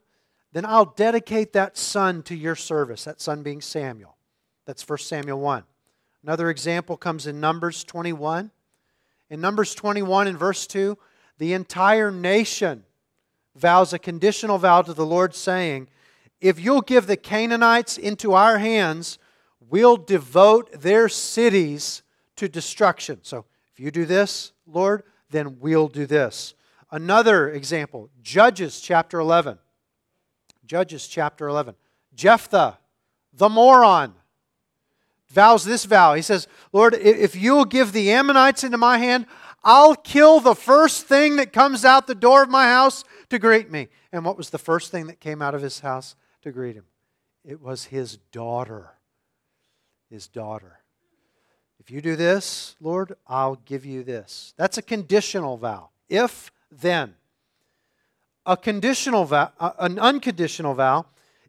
then 0.53 0.65
I'll 0.65 0.85
dedicate 0.85 1.53
that 1.53 1.77
son 1.77 2.23
to 2.23 2.35
your 2.35 2.55
service, 2.55 3.03
that 3.03 3.19
son 3.19 3.43
being 3.43 3.61
Samuel. 3.61 4.15
That's 4.65 4.87
1 4.87 4.99
Samuel 4.99 5.39
1. 5.39 5.63
Another 6.23 6.49
example 6.49 6.95
comes 6.95 7.27
in 7.27 7.39
Numbers 7.39 7.83
21. 7.83 8.51
In 9.29 9.41
Numbers 9.41 9.75
21, 9.75 10.27
in 10.27 10.37
verse 10.37 10.65
2, 10.67 10.97
the 11.37 11.53
entire 11.53 12.11
nation 12.11 12.83
vows 13.55 13.93
a 13.93 13.99
conditional 13.99 14.57
vow 14.57 14.81
to 14.81 14.93
the 14.93 15.05
Lord, 15.05 15.33
saying, 15.35 15.87
If 16.41 16.59
you'll 16.59 16.81
give 16.81 17.07
the 17.07 17.17
Canaanites 17.17 17.97
into 17.97 18.33
our 18.33 18.57
hands, 18.57 19.17
we'll 19.69 19.97
devote 19.97 20.81
their 20.81 21.09
cities 21.09 22.03
to 22.35 22.47
destruction. 22.47 23.19
So 23.23 23.45
if 23.73 23.79
you 23.79 23.91
do 23.91 24.05
this, 24.05 24.51
Lord, 24.67 25.03
then 25.29 25.57
we'll 25.59 25.87
do 25.87 26.05
this. 26.05 26.53
Another 26.91 27.49
example, 27.49 28.09
Judges 28.21 28.79
chapter 28.79 29.19
11. 29.19 29.57
Judges 30.65 31.07
chapter 31.07 31.47
11. 31.47 31.75
Jephthah, 32.15 32.77
the 33.33 33.49
moron, 33.49 34.13
vows 35.29 35.65
this 35.65 35.85
vow. 35.85 36.13
He 36.13 36.21
says, 36.21 36.47
Lord, 36.71 36.93
if 36.93 37.35
you'll 37.35 37.65
give 37.65 37.91
the 37.91 38.11
Ammonites 38.11 38.63
into 38.63 38.77
my 38.77 38.97
hand, 38.97 39.25
I'll 39.67 39.95
kill 39.95 40.39
the 40.39 40.53
first 40.53 41.07
thing 41.07 41.37
that 41.37 41.51
comes 41.51 41.83
out 41.83 42.05
the 42.05 42.13
door 42.13 42.43
of 42.43 42.49
my 42.49 42.65
house 42.65 43.03
to 43.29 43.39
greet 43.39 43.71
me. 43.71 43.87
And 44.11 44.23
what 44.23 44.37
was 44.37 44.51
the 44.51 44.59
first 44.59 44.91
thing 44.91 45.07
that 45.07 45.19
came 45.19 45.41
out 45.41 45.55
of 45.55 45.63
his 45.63 45.79
house 45.79 46.15
to 46.43 46.51
greet 46.51 46.75
him? 46.75 46.85
It 47.43 47.59
was 47.59 47.85
his 47.85 48.17
daughter. 48.31 48.91
His 50.11 50.27
daughter. 50.27 50.81
If 51.79 51.89
you 51.89 51.99
do 51.99 52.15
this, 52.15 52.75
Lord, 52.79 53.15
I'll 53.27 53.55
give 53.65 53.85
you 53.85 54.03
this. 54.03 54.53
That's 54.55 54.77
a 54.77 54.83
conditional 54.83 55.57
vow. 55.57 55.89
If 56.09 56.51
then. 56.71 57.15
A 58.45 58.55
conditional 58.55 59.25
vow, 59.25 59.51
an 59.79 59.97
unconditional 59.97 60.75
vow 60.75 61.07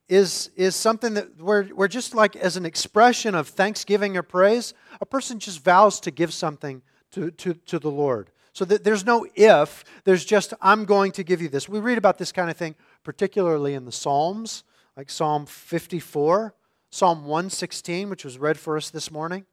is, 0.08 0.50
is 0.56 0.74
something 0.74 1.12
that 1.14 1.38
we're, 1.38 1.68
we're 1.74 1.88
just 1.88 2.14
like 2.14 2.34
as 2.36 2.56
an 2.56 2.64
expression 2.64 3.34
of 3.34 3.48
thanksgiving 3.48 4.16
or 4.16 4.22
praise, 4.22 4.72
a 5.02 5.06
person 5.06 5.38
just 5.38 5.62
vows 5.62 6.00
to 6.00 6.10
give 6.10 6.32
something 6.32 6.80
to, 7.16 7.30
to, 7.30 7.54
to 7.54 7.78
the 7.78 7.90
Lord. 7.90 8.30
So 8.52 8.66
that 8.66 8.84
there's 8.84 9.04
no 9.04 9.26
if, 9.34 9.84
there's 10.04 10.24
just, 10.24 10.52
I'm 10.60 10.84
going 10.84 11.12
to 11.12 11.24
give 11.24 11.40
you 11.40 11.48
this. 11.48 11.68
We 11.68 11.78
read 11.78 11.98
about 11.98 12.18
this 12.18 12.30
kind 12.30 12.50
of 12.50 12.56
thing, 12.58 12.74
particularly 13.04 13.72
in 13.72 13.86
the 13.86 13.92
Psalms, 13.92 14.64
like 14.96 15.08
Psalm 15.08 15.46
54, 15.46 16.54
Psalm 16.90 17.24
116, 17.24 18.10
which 18.10 18.24
was 18.24 18.38
read 18.38 18.58
for 18.58 18.76
us 18.76 18.90
this 18.90 19.10
morning. 19.10 19.46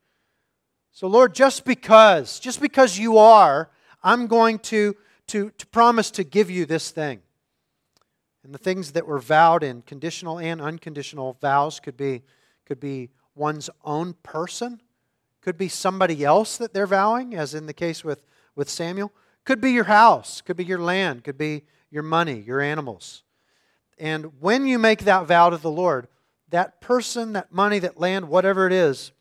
So, 0.92 1.08
Lord, 1.08 1.34
just 1.34 1.64
because, 1.64 2.40
just 2.40 2.62
because 2.62 3.00
you 3.00 3.18
are, 3.18 3.70
I'm 4.04 4.28
going 4.28 4.60
to, 4.60 4.96
to, 5.28 5.50
to 5.52 5.68
promise 5.68 6.12
to 6.12 6.26
give 6.26 6.50
you 6.50 6.66
this 6.66 6.92
thing. 6.92 7.22
And 8.44 8.54
the 8.54 8.60
things 8.60 8.92
that 8.92 9.08
were 9.08 9.20
vowed 9.20 9.64
in 9.64 9.84
conditional 9.84 10.38
and 10.38 10.62
unconditional 10.62 11.38
vows 11.42 11.80
could 11.80 11.96
be, 11.96 12.24
could 12.66 12.82
be 12.82 13.10
one's 13.36 13.70
own 13.86 14.16
person, 14.22 14.82
could 15.44 15.58
be 15.58 15.68
somebody 15.68 16.24
else 16.24 16.58
that 16.58 16.74
they're 16.74 16.88
vowing, 16.88 17.36
as 17.36 17.54
in 17.54 17.66
the 17.66 17.74
case 17.74 18.04
with, 18.04 18.24
with 18.56 18.70
Samuel. 18.70 19.12
Could 19.44 19.60
be 19.60 19.72
your 19.72 19.84
house, 19.84 20.42
could 20.42 20.56
be 20.56 20.64
your 20.64 20.80
land, 20.80 21.26
could 21.26 21.38
be 21.38 21.64
your 21.92 22.04
money, 22.04 22.40
your 22.40 22.62
animals. 22.62 23.24
And 24.00 24.32
when 24.40 24.66
you 24.66 24.80
make 24.80 25.04
that 25.04 25.28
vow 25.28 25.50
to 25.50 25.58
the 25.58 25.70
Lord, 25.70 26.08
that 26.50 26.80
person, 26.80 27.34
that 27.34 27.52
money, 27.52 27.78
that 27.80 28.00
land, 28.00 28.30
whatever 28.30 28.66
it 28.66 28.74
is, 28.74 29.12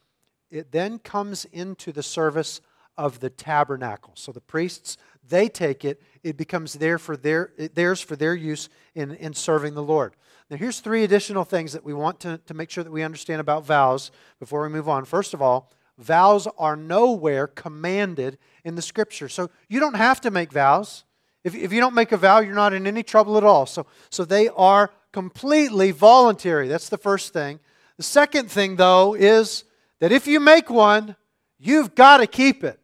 it 0.51 0.71
then 0.71 0.99
comes 1.01 1.45
into 1.47 1.91
the 1.91 2.03
service 2.03 2.61
of 2.97 3.19
the 3.19 3.31
tabernacle. 3.31 4.13
So 4.15 4.31
the 4.31 4.41
priests, 4.41 4.97
they 5.29 5.49
take 5.49 5.85
it, 5.85 6.01
it 6.23 6.37
becomes 6.37 6.75
there 6.75 6.99
for 6.99 7.17
their, 7.17 7.53
theirs 7.75 8.01
for 8.01 8.15
their 8.15 8.35
use 8.35 8.69
in, 8.95 9.13
in 9.17 9.35
serving 9.35 9.75
the 9.75 9.83
Lord. 9.83 10.15
Now, 10.51 10.57
here's 10.57 10.81
three 10.81 11.03
additional 11.03 11.45
things 11.45 11.73
that 11.73 11.85
we 11.85 11.95
want 11.95 12.21
to, 12.21 12.39
to 12.47 12.55
make 12.55 12.71
sure 12.71 12.85
that 12.85 12.93
we 12.93 13.03
understand 13.03 13.41
about 13.41 13.65
vows 13.65 14.13
before 14.39 14.63
we 14.63 14.69
move 14.69 14.89
on. 14.89 15.05
First 15.05 15.35
of 15.35 15.43
all, 15.43 15.73
vows 16.03 16.47
are 16.59 16.77
nowhere 16.77 17.47
commanded 17.47 18.39
in 18.65 18.75
the 18.75 18.83
scripture. 18.83 19.29
So 19.29 19.51
you 19.69 19.81
don't 19.81 19.95
have 19.95 20.21
to 20.23 20.31
make 20.31 20.53
vows. 20.53 21.05
If, 21.45 21.55
if 21.55 21.73
you 21.73 21.81
don't 21.81 21.95
make 21.95 22.13
a 22.13 22.17
vow, 22.17 22.41
you're 22.41 22.55
not 22.55 22.73
in 22.73 22.87
any 22.87 23.03
trouble 23.03 23.37
at 23.37 23.45
all. 23.45 23.67
So, 23.67 23.87
so 24.11 24.25
they 24.25 24.49
are 24.49 24.91
completely 25.13 25.91
voluntary. 25.91 26.69
That's 26.69 26.89
the 26.89 26.99
first 26.99 27.33
thing. 27.33 27.61
The 27.97 28.03
second 28.03 28.51
thing, 28.51 28.77
though, 28.77 29.15
is 29.15 29.65
that 30.01 30.13
if 30.13 30.27
you 30.27 30.41
make 30.41 30.71
one, 30.71 31.17
you've 31.59 31.95
got 31.95 32.19
to 32.19 32.27
keep 32.27 32.65
it. 32.65 32.81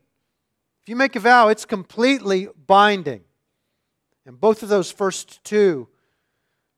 If 0.82 0.88
you 0.88 0.96
make 0.96 1.16
a 1.16 1.20
vow, 1.20 1.48
it's 1.48 1.64
completely 1.64 2.48
binding. 2.66 3.22
And 4.26 4.40
both 4.40 4.62
of 4.62 4.68
those 4.68 4.90
first 4.90 5.42
two 5.44 5.88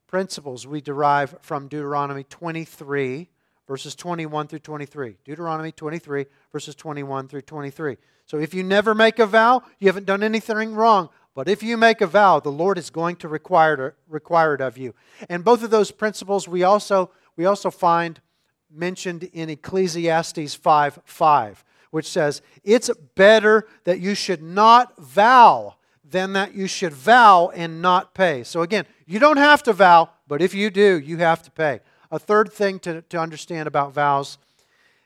principles 0.06 0.66
we 0.66 0.80
derive 0.80 1.36
from 1.40 1.68
Deuteronomy 1.68 2.24
23, 2.24 3.28
verses 3.70 3.94
21 3.94 4.48
through 4.48 4.58
23. 4.58 5.14
Deuteronomy 5.24 5.70
23, 5.70 6.26
verses 6.50 6.74
21 6.74 7.28
through 7.28 7.42
23. 7.42 7.96
So 8.26 8.40
if 8.40 8.52
you 8.52 8.64
never 8.64 8.96
make 8.96 9.20
a 9.20 9.26
vow, 9.26 9.62
you 9.78 9.86
haven't 9.86 10.06
done 10.06 10.24
anything 10.24 10.74
wrong. 10.74 11.08
But 11.36 11.48
if 11.48 11.62
you 11.62 11.76
make 11.76 12.00
a 12.00 12.08
vow, 12.08 12.40
the 12.40 12.50
Lord 12.50 12.78
is 12.78 12.90
going 12.90 13.14
to 13.16 13.28
require 13.28 13.86
it, 13.86 13.94
require 14.08 14.54
it 14.54 14.60
of 14.60 14.76
you. 14.76 14.92
And 15.28 15.44
both 15.44 15.62
of 15.62 15.70
those 15.70 15.92
principles 15.92 16.48
we 16.48 16.64
also, 16.64 17.12
we 17.36 17.44
also 17.44 17.70
find 17.70 18.20
mentioned 18.68 19.22
in 19.32 19.48
Ecclesiastes 19.48 20.56
5 20.56 20.98
5, 21.04 21.64
which 21.92 22.08
says, 22.08 22.42
It's 22.64 22.90
better 23.14 23.68
that 23.84 24.00
you 24.00 24.16
should 24.16 24.42
not 24.42 24.98
vow 24.98 25.76
than 26.02 26.32
that 26.32 26.54
you 26.54 26.66
should 26.66 26.92
vow 26.92 27.52
and 27.54 27.80
not 27.80 28.14
pay. 28.14 28.42
So 28.42 28.62
again, 28.62 28.84
you 29.06 29.20
don't 29.20 29.36
have 29.36 29.62
to 29.62 29.72
vow, 29.72 30.10
but 30.26 30.42
if 30.42 30.54
you 30.54 30.70
do, 30.70 30.98
you 30.98 31.18
have 31.18 31.40
to 31.44 31.52
pay. 31.52 31.82
A 32.10 32.18
third 32.18 32.52
thing 32.52 32.78
to, 32.80 33.02
to 33.02 33.18
understand 33.18 33.68
about 33.68 33.92
vows, 33.92 34.38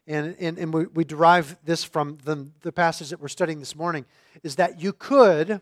and, 0.06 0.34
and, 0.38 0.58
and 0.58 0.72
we, 0.72 0.86
we 0.86 1.04
derive 1.04 1.56
this 1.64 1.84
from 1.84 2.18
the, 2.24 2.48
the 2.62 2.72
passage 2.72 3.10
that 3.10 3.20
we're 3.20 3.28
studying 3.28 3.58
this 3.58 3.76
morning, 3.76 4.04
is 4.42 4.56
that 4.56 4.80
you 4.80 4.92
could 4.92 5.60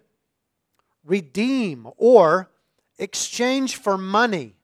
redeem 1.04 1.88
or 1.96 2.48
exchange 2.98 3.76
for 3.76 3.98
money 3.98 4.54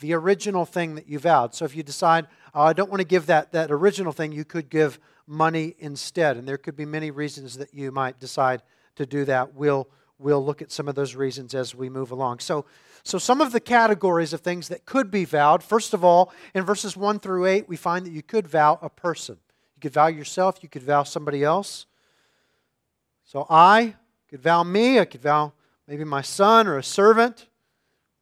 the 0.00 0.14
original 0.14 0.64
thing 0.64 0.94
that 0.94 1.08
you 1.08 1.18
vowed. 1.18 1.54
So 1.54 1.64
if 1.64 1.74
you 1.74 1.82
decide, 1.82 2.26
oh, 2.54 2.62
I 2.62 2.72
don't 2.72 2.90
want 2.90 3.00
to 3.00 3.06
give 3.06 3.26
that, 3.26 3.52
that 3.52 3.70
original 3.70 4.12
thing, 4.12 4.30
you 4.32 4.44
could 4.44 4.70
give 4.70 5.00
money 5.26 5.74
instead. 5.78 6.36
And 6.36 6.46
there 6.46 6.58
could 6.58 6.76
be 6.76 6.84
many 6.84 7.10
reasons 7.10 7.56
that 7.58 7.74
you 7.74 7.90
might 7.90 8.20
decide 8.20 8.62
to 8.94 9.06
do 9.06 9.24
that. 9.24 9.54
We'll, 9.54 9.88
we'll 10.18 10.44
look 10.44 10.62
at 10.62 10.70
some 10.70 10.86
of 10.86 10.94
those 10.94 11.16
reasons 11.16 11.54
as 11.54 11.74
we 11.74 11.88
move 11.88 12.12
along. 12.12 12.38
So, 12.38 12.64
so 13.08 13.16
some 13.16 13.40
of 13.40 13.52
the 13.52 13.60
categories 13.60 14.34
of 14.34 14.42
things 14.42 14.68
that 14.68 14.84
could 14.84 15.10
be 15.10 15.24
vowed, 15.24 15.62
first 15.62 15.94
of 15.94 16.04
all, 16.04 16.30
in 16.54 16.62
verses 16.62 16.94
1 16.94 17.20
through 17.20 17.46
8, 17.46 17.66
we 17.66 17.74
find 17.74 18.04
that 18.04 18.12
you 18.12 18.22
could 18.22 18.46
vow 18.46 18.78
a 18.82 18.90
person. 18.90 19.38
You 19.76 19.80
could 19.80 19.94
vow 19.94 20.08
yourself, 20.08 20.58
you 20.62 20.68
could 20.68 20.82
vow 20.82 21.04
somebody 21.04 21.42
else. 21.42 21.86
So 23.24 23.46
I 23.48 23.94
could 24.28 24.42
vow 24.42 24.62
me, 24.62 25.00
I 25.00 25.06
could 25.06 25.22
vow 25.22 25.54
maybe 25.86 26.04
my 26.04 26.20
son 26.20 26.66
or 26.66 26.76
a 26.76 26.82
servant. 26.82 27.46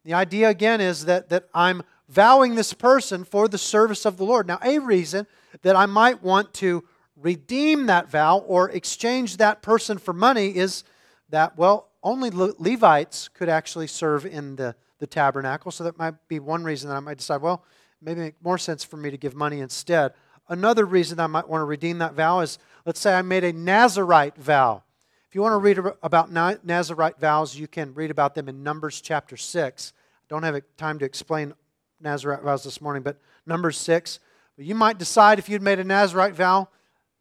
The 0.05 0.15
idea 0.15 0.49
again 0.51 0.81
is 0.81 1.07
that, 1.07 1.31
that 1.31 1.49
I'm 1.53 1.83
vowing 2.09 2.55
this 2.55 2.73
person 2.73 3.25
for 3.25 3.49
the 3.49 3.59
service 3.59 4.05
of 4.05 4.19
the 4.19 4.25
Lord. 4.25 4.47
Now, 4.47 4.61
a 4.63 4.79
reason 4.79 5.27
that 5.63 5.75
I 5.75 5.87
might 5.87 6.23
want 6.23 6.55
to 6.55 6.85
redeem 7.17 7.87
that 7.87 8.09
vow 8.09 8.39
or 8.39 8.71
exchange 8.71 9.39
that 9.39 9.63
person 9.63 9.99
for 9.99 10.13
money 10.13 10.57
is 10.57 10.85
that, 11.31 11.59
well, 11.59 11.89
only 12.07 12.31
Le- 12.31 12.55
Levites 12.59 13.29
could 13.29 13.49
actually 13.49 13.89
serve 13.89 14.25
in 14.25 14.55
the, 14.55 14.77
the 15.01 15.09
tabernacle. 15.09 15.73
So 15.73 15.83
that 15.85 15.99
might 15.99 16.15
be 16.29 16.39
one 16.39 16.63
reason 16.63 16.89
that 16.89 16.95
I 16.95 17.01
might 17.01 17.19
decide, 17.19 17.43
well, 17.43 17.65
maybe 18.01 18.21
make 18.21 18.37
more 18.43 18.59
sense 18.59 18.85
for 18.85 18.97
me 18.97 19.11
to 19.11 19.17
give 19.17 19.35
money 19.35 19.59
instead. 19.59 20.13
Another 20.49 20.85
reason 20.85 21.19
I 21.19 21.27
might 21.27 21.49
want 21.49 21.63
to 21.63 21.65
redeem 21.65 21.99
that 21.99 22.15
vow 22.15 22.41
is 22.41 22.59
let's 22.85 23.01
say 23.01 23.13
I 23.13 23.23
made 23.23 23.43
a 23.43 23.53
Nazarite 23.53 24.39
vow 24.39 24.85
If 25.29 25.35
you 25.35 25.43
want 25.43 25.55
to 25.55 25.59
read 25.59 25.81
about 26.01 26.31
Nazarite 26.31 27.19
vows, 27.19 27.57
you 27.59 27.67
can 27.67 27.93
read 27.93 28.13
about 28.13 28.37
them 28.37 28.49
in 28.49 28.63
Numbers 28.63 29.01
chapter 29.01 29.37
6. 29.37 29.93
I 29.97 30.25
don't 30.29 30.45
have 30.45 30.63
time 30.77 31.01
to 31.01 31.05
explain 31.05 31.55
Nazarite 32.01 32.45
vows 32.45 32.63
this 32.63 32.81
morning, 32.81 33.03
but 33.03 33.19
Numbers 33.47 33.79
6. 33.79 34.21
You 34.59 34.77
might 34.77 34.99
decide 34.99 35.41
if 35.41 35.49
you'd 35.49 35.61
made 35.61 35.81
a 35.81 35.85
Nazarite 35.85 36.35
vow, 36.35 36.69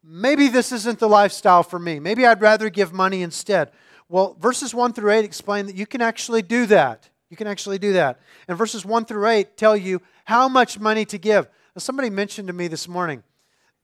maybe 0.04 0.46
this 0.46 0.70
isn't 0.70 1.00
the 1.00 1.08
lifestyle 1.08 1.64
for 1.64 1.80
me. 1.80 1.98
Maybe 1.98 2.24
I'd 2.24 2.40
rather 2.40 2.70
give 2.70 2.92
money 2.92 3.22
instead. 3.22 3.72
Well, 4.08 4.36
verses 4.38 4.74
1 4.74 4.92
through 4.92 5.10
8 5.10 5.24
explain 5.24 5.66
that 5.66 5.74
you 5.74 5.86
can 5.86 6.00
actually 6.00 6.42
do 6.42 6.66
that. 6.66 7.08
You 7.28 7.36
can 7.36 7.46
actually 7.46 7.78
do 7.78 7.92
that. 7.94 8.20
And 8.46 8.56
verses 8.56 8.84
1 8.84 9.04
through 9.04 9.26
8 9.26 9.56
tell 9.56 9.76
you 9.76 10.00
how 10.24 10.48
much 10.48 10.78
money 10.78 11.04
to 11.06 11.18
give. 11.18 11.46
Now, 11.74 11.80
somebody 11.80 12.10
mentioned 12.10 12.46
to 12.48 12.54
me 12.54 12.68
this 12.68 12.86
morning, 12.86 13.24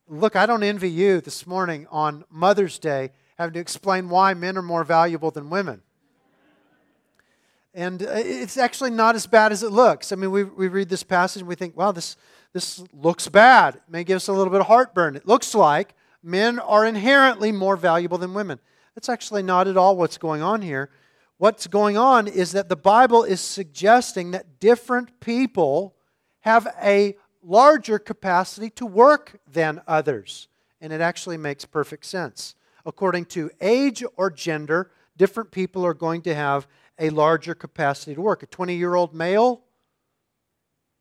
look, 0.08 0.36
I 0.36 0.46
don't 0.46 0.62
envy 0.62 0.90
you 0.90 1.20
this 1.20 1.46
morning 1.46 1.86
on 1.90 2.24
Mother's 2.30 2.78
Day 2.78 3.10
having 3.36 3.54
to 3.54 3.60
explain 3.60 4.08
why 4.08 4.34
men 4.34 4.56
are 4.56 4.62
more 4.62 4.84
valuable 4.84 5.30
than 5.30 5.50
women. 5.50 5.82
And 7.74 8.02
uh, 8.02 8.10
it's 8.14 8.56
actually 8.58 8.90
not 8.90 9.14
as 9.14 9.26
bad 9.26 9.50
as 9.50 9.62
it 9.62 9.72
looks. 9.72 10.12
I 10.12 10.16
mean, 10.16 10.30
we, 10.30 10.44
we 10.44 10.68
read 10.68 10.88
this 10.88 11.02
passage 11.02 11.40
and 11.40 11.48
we 11.48 11.54
think, 11.54 11.76
wow, 11.76 11.90
this, 11.90 12.16
this 12.52 12.84
looks 12.92 13.28
bad. 13.28 13.76
It 13.76 13.82
may 13.88 14.04
give 14.04 14.16
us 14.16 14.28
a 14.28 14.32
little 14.32 14.52
bit 14.52 14.60
of 14.60 14.66
heartburn. 14.66 15.16
It 15.16 15.26
looks 15.26 15.54
like 15.54 15.94
men 16.22 16.58
are 16.58 16.84
inherently 16.84 17.50
more 17.50 17.76
valuable 17.76 18.18
than 18.18 18.34
women. 18.34 18.60
That's 18.94 19.08
actually 19.08 19.42
not 19.42 19.68
at 19.68 19.76
all 19.76 19.96
what's 19.96 20.18
going 20.18 20.42
on 20.42 20.62
here. 20.62 20.90
What's 21.38 21.66
going 21.66 21.96
on 21.96 22.28
is 22.28 22.52
that 22.52 22.68
the 22.68 22.76
Bible 22.76 23.24
is 23.24 23.40
suggesting 23.40 24.30
that 24.32 24.60
different 24.60 25.18
people 25.20 25.96
have 26.40 26.68
a 26.82 27.16
larger 27.42 27.98
capacity 27.98 28.70
to 28.70 28.86
work 28.86 29.40
than 29.50 29.82
others. 29.88 30.48
And 30.80 30.92
it 30.92 31.00
actually 31.00 31.36
makes 31.36 31.64
perfect 31.64 32.06
sense 32.06 32.54
according 32.84 33.26
to 33.26 33.50
age 33.60 34.04
or 34.16 34.30
gender, 34.30 34.90
different 35.16 35.50
people 35.50 35.84
are 35.84 35.94
going 35.94 36.22
to 36.22 36.34
have 36.34 36.66
a 36.98 37.10
larger 37.10 37.54
capacity 37.54 38.14
to 38.14 38.20
work. 38.20 38.42
A 38.42 38.46
20 38.46 38.74
year 38.76 38.94
old 38.94 39.14
male 39.14 39.62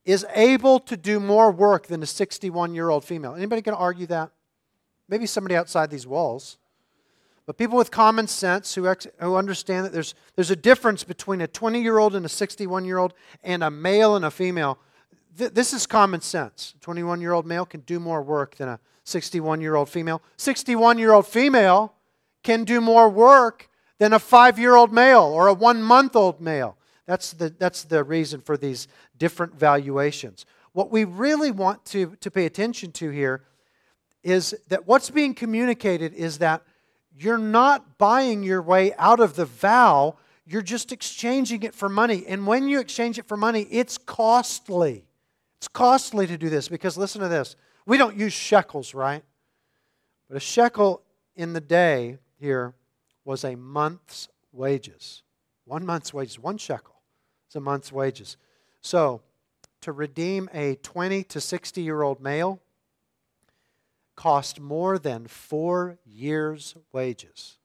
is 0.04 0.26
able 0.34 0.80
to 0.80 0.98
do 0.98 1.20
more 1.20 1.52
work 1.52 1.88
than 1.88 2.02
a 2.02 2.08
61 2.08 2.74
year 2.74 2.90
old 2.90 3.04
female. 3.04 3.36
Anybody 3.36 3.62
can 3.62 3.74
argue 3.74 4.08
that? 4.08 4.32
Maybe 5.08 5.26
somebody 5.26 5.56
outside 5.56 5.90
these 5.90 6.08
walls. 6.08 6.58
But 7.46 7.58
people 7.58 7.78
with 7.78 7.92
common 7.92 8.28
sense 8.28 8.76
who, 8.76 8.88
ex- 8.88 9.08
who 9.20 9.36
understand 9.36 9.86
that 9.86 9.94
there's, 9.94 10.14
there's 10.36 10.52
a 10.52 10.56
difference 10.56 11.04
between 11.04 11.42
a 11.42 11.48
20 11.48 11.82
year 11.82 11.98
old 11.98 12.16
and 12.16 12.26
a 12.26 12.30
61 12.30 12.86
year 12.86 12.98
old 12.98 13.14
and 13.44 13.64
a 13.64 13.72
male 13.72 14.16
and 14.16 14.26
a 14.26 14.32
female, 14.32 14.78
th- 15.38 15.54
this 15.54 15.74
is 15.74 15.88
common 15.88 16.22
sense. 16.22 16.74
A 16.78 16.80
21 16.82 17.22
year 17.22 17.34
old 17.34 17.46
male 17.46 17.66
can 17.66 17.82
do 17.82 18.00
more 18.00 18.22
work 18.22 18.56
than 18.56 18.70
a 18.70 18.80
61 19.04 19.62
year 19.62 19.76
old 19.76 19.90
female. 19.90 20.22
61 20.38 20.98
year 21.00 21.14
old 21.14 21.28
female 21.28 21.94
can 22.44 22.64
do 22.64 22.80
more 22.80 23.10
work 23.10 23.70
than 23.98 24.14
a 24.14 24.20
five 24.20 24.58
year 24.58 24.76
old 24.76 24.94
male 24.94 25.24
or 25.24 25.48
a 25.48 25.54
one 25.54 25.82
month 25.82 26.16
old 26.16 26.42
male. 26.42 26.78
That's 27.06 27.34
the, 27.34 27.50
that's 27.50 27.84
the 27.84 28.04
reason 28.04 28.42
for 28.42 28.56
these 28.56 28.88
different 29.18 29.56
valuations. 29.56 30.46
What 30.74 30.92
we 30.92 31.04
really 31.04 31.52
want 31.52 31.84
to, 31.86 32.16
to 32.22 32.32
pay 32.32 32.46
attention 32.46 32.92
to 32.94 33.10
here 33.10 33.44
is 34.24 34.56
that 34.70 34.88
what's 34.88 35.10
being 35.10 35.34
communicated 35.34 36.14
is 36.14 36.38
that 36.38 36.62
you're 37.18 37.38
not 37.38 37.98
buying 37.98 38.44
your 38.44 38.62
way 38.62 38.94
out 38.96 39.20
of 39.20 39.36
the 39.36 39.46
vow, 39.46 40.18
you're 40.46 40.62
just 40.62 40.92
exchanging 40.92 41.64
it 41.64 41.74
for 41.74 41.90
money. 41.90 42.26
And 42.28 42.48
when 42.48 42.68
you 42.68 42.80
exchange 42.80 43.20
it 43.20 43.28
for 43.28 43.38
money, 43.38 43.68
it's 43.70 43.98
costly. 43.98 45.06
It's 45.58 45.68
costly 45.68 46.28
to 46.28 46.38
do 46.38 46.50
this 46.50 46.68
because 46.68 46.98
listen 46.98 47.22
to 47.22 47.28
this 47.28 47.56
we 47.86 47.98
don't 47.98 48.16
use 48.16 48.34
shekels, 48.34 48.94
right? 48.94 49.24
But 50.28 50.38
a 50.38 50.40
shekel 50.40 51.02
in 51.36 51.54
the 51.54 51.62
day 51.62 52.20
here 52.40 52.74
was 53.26 53.44
a 53.44 53.56
month's 53.56 54.30
wages. 54.52 55.24
One 55.66 55.86
month's 55.86 56.14
wages, 56.14 56.40
one 56.40 56.58
shekel. 56.58 56.96
It's 57.48 57.56
a 57.56 57.60
month's 57.60 57.92
wages. 57.92 58.38
So, 58.82 59.22
to 59.82 59.92
redeem 59.92 60.50
a 60.54 60.76
20 60.76 61.24
to 61.26 61.42
60 61.42 61.82
year 61.82 62.02
old 62.02 62.22
male 62.22 62.62
cost 64.16 64.60
more 64.60 65.00
than 65.00 65.28
four 65.28 65.98
years' 66.06 66.76
wages. 66.92 67.58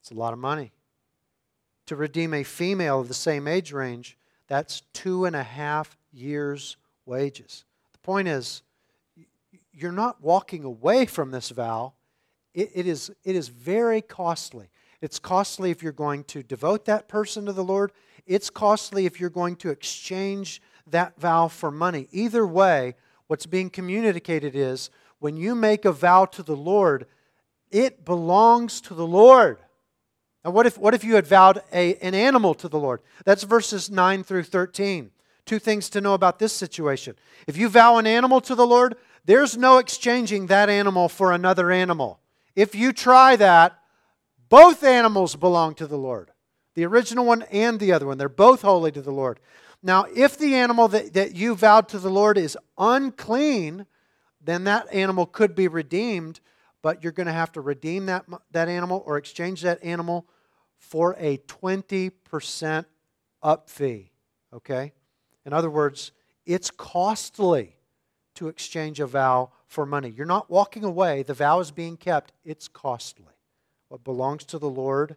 It's 0.00 0.10
a 0.10 0.14
lot 0.14 0.32
of 0.32 0.38
money. 0.38 0.72
To 1.86 1.96
redeem 1.96 2.32
a 2.34 2.42
female 2.42 3.00
of 3.00 3.08
the 3.08 3.14
same 3.14 3.46
age 3.46 3.72
range, 3.72 4.16
that's 4.48 4.82
two 4.92 5.24
and 5.24 5.36
a 5.36 5.42
half 5.42 5.96
years' 6.12 6.76
wages 7.06 7.64
The 7.92 7.98
point 7.98 8.28
is, 8.28 8.62
you're 9.72 9.92
not 9.92 10.22
walking 10.22 10.64
away 10.64 11.06
from 11.06 11.30
this 11.30 11.50
vow. 11.50 11.94
It, 12.54 12.70
it, 12.74 12.86
is, 12.86 13.10
it 13.24 13.34
is 13.34 13.48
very 13.48 14.02
costly. 14.02 14.70
It's 15.00 15.18
costly 15.18 15.70
if 15.70 15.82
you're 15.82 15.92
going 15.92 16.24
to 16.24 16.42
devote 16.42 16.84
that 16.84 17.08
person 17.08 17.46
to 17.46 17.52
the 17.52 17.64
Lord. 17.64 17.92
It's 18.26 18.50
costly 18.50 19.06
if 19.06 19.18
you're 19.18 19.30
going 19.30 19.56
to 19.56 19.70
exchange 19.70 20.60
that 20.86 21.18
vow 21.18 21.48
for 21.48 21.70
money. 21.70 22.08
Either 22.12 22.46
way, 22.46 22.94
what's 23.32 23.46
being 23.46 23.70
communicated 23.70 24.54
is 24.54 24.90
when 25.18 25.38
you 25.38 25.54
make 25.54 25.86
a 25.86 25.90
vow 25.90 26.26
to 26.26 26.42
the 26.42 26.54
Lord, 26.54 27.06
it 27.70 28.04
belongs 28.04 28.78
to 28.82 28.92
the 28.92 29.06
Lord. 29.06 29.56
Now, 30.44 30.50
what 30.50 30.66
if, 30.66 30.76
what 30.76 30.92
if 30.92 31.02
you 31.02 31.14
had 31.14 31.26
vowed 31.26 31.62
a, 31.72 31.94
an 32.06 32.14
animal 32.14 32.52
to 32.52 32.68
the 32.68 32.78
Lord? 32.78 33.00
That's 33.24 33.44
verses 33.44 33.90
9 33.90 34.22
through 34.22 34.42
13. 34.42 35.12
Two 35.46 35.58
things 35.58 35.88
to 35.88 36.02
know 36.02 36.12
about 36.12 36.40
this 36.40 36.52
situation. 36.52 37.16
If 37.46 37.56
you 37.56 37.70
vow 37.70 37.96
an 37.96 38.06
animal 38.06 38.42
to 38.42 38.54
the 38.54 38.66
Lord, 38.66 38.96
there's 39.24 39.56
no 39.56 39.78
exchanging 39.78 40.48
that 40.48 40.68
animal 40.68 41.08
for 41.08 41.32
another 41.32 41.70
animal. 41.70 42.20
If 42.54 42.74
you 42.74 42.92
try 42.92 43.36
that, 43.36 43.78
both 44.50 44.84
animals 44.84 45.36
belong 45.36 45.74
to 45.76 45.86
the 45.86 45.96
Lord 45.96 46.32
the 46.74 46.84
original 46.84 47.26
one 47.26 47.42
and 47.50 47.78
the 47.80 47.92
other 47.92 48.06
one. 48.06 48.18
They're 48.18 48.28
both 48.28 48.62
holy 48.62 48.92
to 48.92 49.02
the 49.02 49.10
Lord. 49.10 49.40
Now, 49.82 50.06
if 50.14 50.38
the 50.38 50.54
animal 50.54 50.88
that, 50.88 51.14
that 51.14 51.34
you 51.34 51.54
vowed 51.54 51.88
to 51.88 51.98
the 51.98 52.10
Lord 52.10 52.38
is 52.38 52.56
unclean, 52.78 53.86
then 54.40 54.64
that 54.64 54.92
animal 54.92 55.26
could 55.26 55.54
be 55.54 55.68
redeemed, 55.68 56.40
but 56.82 57.02
you're 57.02 57.12
going 57.12 57.26
to 57.26 57.32
have 57.32 57.52
to 57.52 57.60
redeem 57.60 58.06
that, 58.06 58.24
that 58.52 58.68
animal 58.68 59.02
or 59.06 59.16
exchange 59.16 59.62
that 59.62 59.82
animal 59.82 60.26
for 60.78 61.16
a 61.18 61.38
20% 61.38 62.84
up 63.42 63.68
fee. 63.68 64.10
Okay? 64.52 64.92
In 65.44 65.52
other 65.52 65.70
words, 65.70 66.12
it's 66.46 66.70
costly 66.70 67.76
to 68.34 68.48
exchange 68.48 69.00
a 69.00 69.06
vow 69.06 69.50
for 69.66 69.86
money. 69.86 70.10
You're 70.10 70.26
not 70.26 70.50
walking 70.50 70.84
away, 70.84 71.22
the 71.22 71.34
vow 71.34 71.60
is 71.60 71.70
being 71.70 71.96
kept, 71.96 72.32
it's 72.44 72.68
costly. 72.68 73.26
What 73.88 74.04
belongs 74.04 74.44
to 74.46 74.58
the 74.58 74.70
Lord 74.70 75.16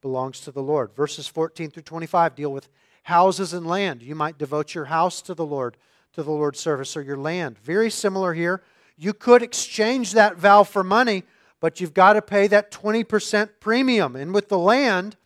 belongs 0.00 0.40
to 0.42 0.52
the 0.52 0.62
Lord. 0.62 0.94
Verses 0.94 1.26
14 1.26 1.70
through 1.70 1.82
25 1.82 2.34
deal 2.34 2.52
with 2.52 2.68
houses 3.08 3.54
and 3.54 3.66
land. 3.66 4.02
You 4.02 4.14
might 4.14 4.38
devote 4.38 4.74
your 4.74 4.84
house 4.84 5.22
to 5.22 5.34
the 5.34 5.44
Lord, 5.44 5.78
to 6.12 6.22
the 6.22 6.30
Lord's 6.30 6.60
service, 6.60 6.94
or 6.94 7.02
your 7.02 7.16
land. 7.16 7.58
Very 7.58 7.90
similar 7.90 8.34
here. 8.34 8.62
You 8.98 9.14
could 9.14 9.42
exchange 9.42 10.12
that 10.12 10.36
vow 10.36 10.62
for 10.62 10.84
money, 10.84 11.24
but 11.58 11.80
you've 11.80 11.94
got 11.94 12.12
to 12.12 12.22
pay 12.22 12.46
that 12.48 12.70
20% 12.70 13.48
premium. 13.60 14.14
And 14.14 14.34
with 14.34 14.50
the 14.50 14.58
land, 14.58 15.16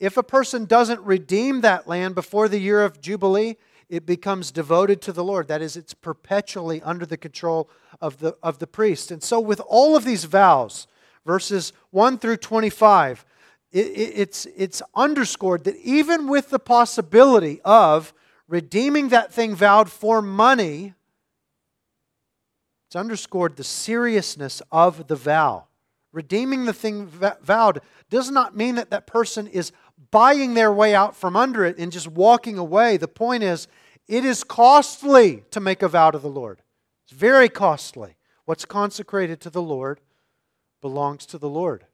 if 0.00 0.16
a 0.16 0.22
person 0.22 0.64
doesn't 0.64 1.00
redeem 1.02 1.60
that 1.60 1.86
land 1.86 2.14
before 2.14 2.48
the 2.48 2.58
year 2.58 2.82
of 2.82 3.00
Jubilee, 3.00 3.56
it 3.90 4.06
becomes 4.06 4.50
devoted 4.50 5.02
to 5.02 5.12
the 5.12 5.22
Lord. 5.22 5.48
That 5.48 5.60
is, 5.60 5.76
it's 5.76 5.92
perpetually 5.92 6.80
under 6.80 7.04
the 7.04 7.18
control 7.18 7.68
of 8.00 8.20
the, 8.20 8.36
of 8.42 8.58
the 8.58 8.66
priest. 8.66 9.10
And 9.10 9.22
so, 9.22 9.38
with 9.38 9.60
all 9.68 9.96
of 9.96 10.04
these 10.04 10.24
vows, 10.24 10.86
verses 11.26 11.74
1 11.90 12.18
through 12.18 12.38
25, 12.38 13.26
it, 13.72 13.86
it, 13.86 14.12
it's, 14.16 14.46
it's 14.56 14.82
underscored 14.94 15.64
that 15.64 15.76
even 15.76 16.28
with 16.28 16.50
the 16.50 16.58
possibility 16.58 17.60
of 17.64 18.12
redeeming 18.46 19.08
that 19.08 19.32
thing 19.32 19.54
vowed 19.54 19.90
for 19.90 20.20
money, 20.20 20.94
it's 22.86 22.96
underscored 22.96 23.56
the 23.56 23.64
seriousness 23.64 24.60
of 24.70 25.08
the 25.08 25.16
vow. 25.16 25.64
Redeeming 26.12 26.66
the 26.66 26.74
thing 26.74 27.06
vowed 27.06 27.80
does 28.10 28.30
not 28.30 28.54
mean 28.54 28.74
that 28.74 28.90
that 28.90 29.06
person 29.06 29.46
is 29.46 29.72
buying 30.10 30.52
their 30.52 30.70
way 30.70 30.94
out 30.94 31.16
from 31.16 31.34
under 31.34 31.64
it 31.64 31.78
and 31.78 31.90
just 31.90 32.06
walking 32.06 32.58
away. 32.58 32.98
The 32.98 33.08
point 33.08 33.42
is, 33.42 33.66
it 34.06 34.26
is 34.26 34.44
costly 34.44 35.44
to 35.50 35.60
make 35.60 35.82
a 35.82 35.88
vow 35.88 36.10
to 36.10 36.18
the 36.18 36.28
Lord. 36.28 36.60
It's 37.04 37.18
very 37.18 37.48
costly. 37.48 38.16
What's 38.44 38.66
consecrated 38.66 39.40
to 39.40 39.50
the 39.50 39.62
Lord 39.62 40.00
belongs 40.82 41.24
to 41.26 41.38
the 41.38 41.48
Lord. 41.48 41.86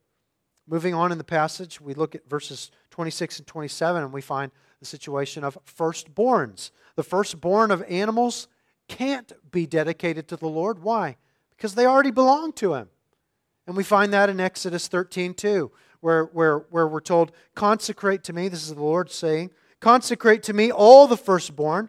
Moving 0.68 0.94
on 0.94 1.12
in 1.12 1.18
the 1.18 1.24
passage, 1.24 1.80
we 1.80 1.94
look 1.94 2.14
at 2.14 2.28
verses 2.28 2.70
26 2.90 3.38
and 3.38 3.46
27, 3.46 4.02
and 4.02 4.12
we 4.12 4.20
find 4.20 4.52
the 4.80 4.86
situation 4.86 5.42
of 5.42 5.58
firstborns. 5.64 6.70
The 6.94 7.02
firstborn 7.02 7.70
of 7.70 7.82
animals 7.88 8.48
can't 8.86 9.32
be 9.50 9.66
dedicated 9.66 10.28
to 10.28 10.36
the 10.36 10.48
Lord. 10.48 10.82
Why? 10.82 11.16
Because 11.56 11.74
they 11.74 11.86
already 11.86 12.10
belong 12.10 12.52
to 12.54 12.74
Him. 12.74 12.88
And 13.66 13.76
we 13.76 13.84
find 13.84 14.12
that 14.12 14.28
in 14.28 14.40
Exodus 14.40 14.88
13 14.88 15.34
too, 15.34 15.70
where, 16.00 16.24
where, 16.24 16.58
where 16.70 16.86
we're 16.86 17.00
told, 17.00 17.32
Consecrate 17.54 18.22
to 18.24 18.32
me, 18.32 18.48
this 18.48 18.62
is 18.62 18.74
the 18.74 18.82
Lord 18.82 19.10
saying, 19.10 19.50
Consecrate 19.80 20.42
to 20.44 20.52
me 20.52 20.70
all 20.70 21.06
the 21.06 21.16
firstborn. 21.16 21.88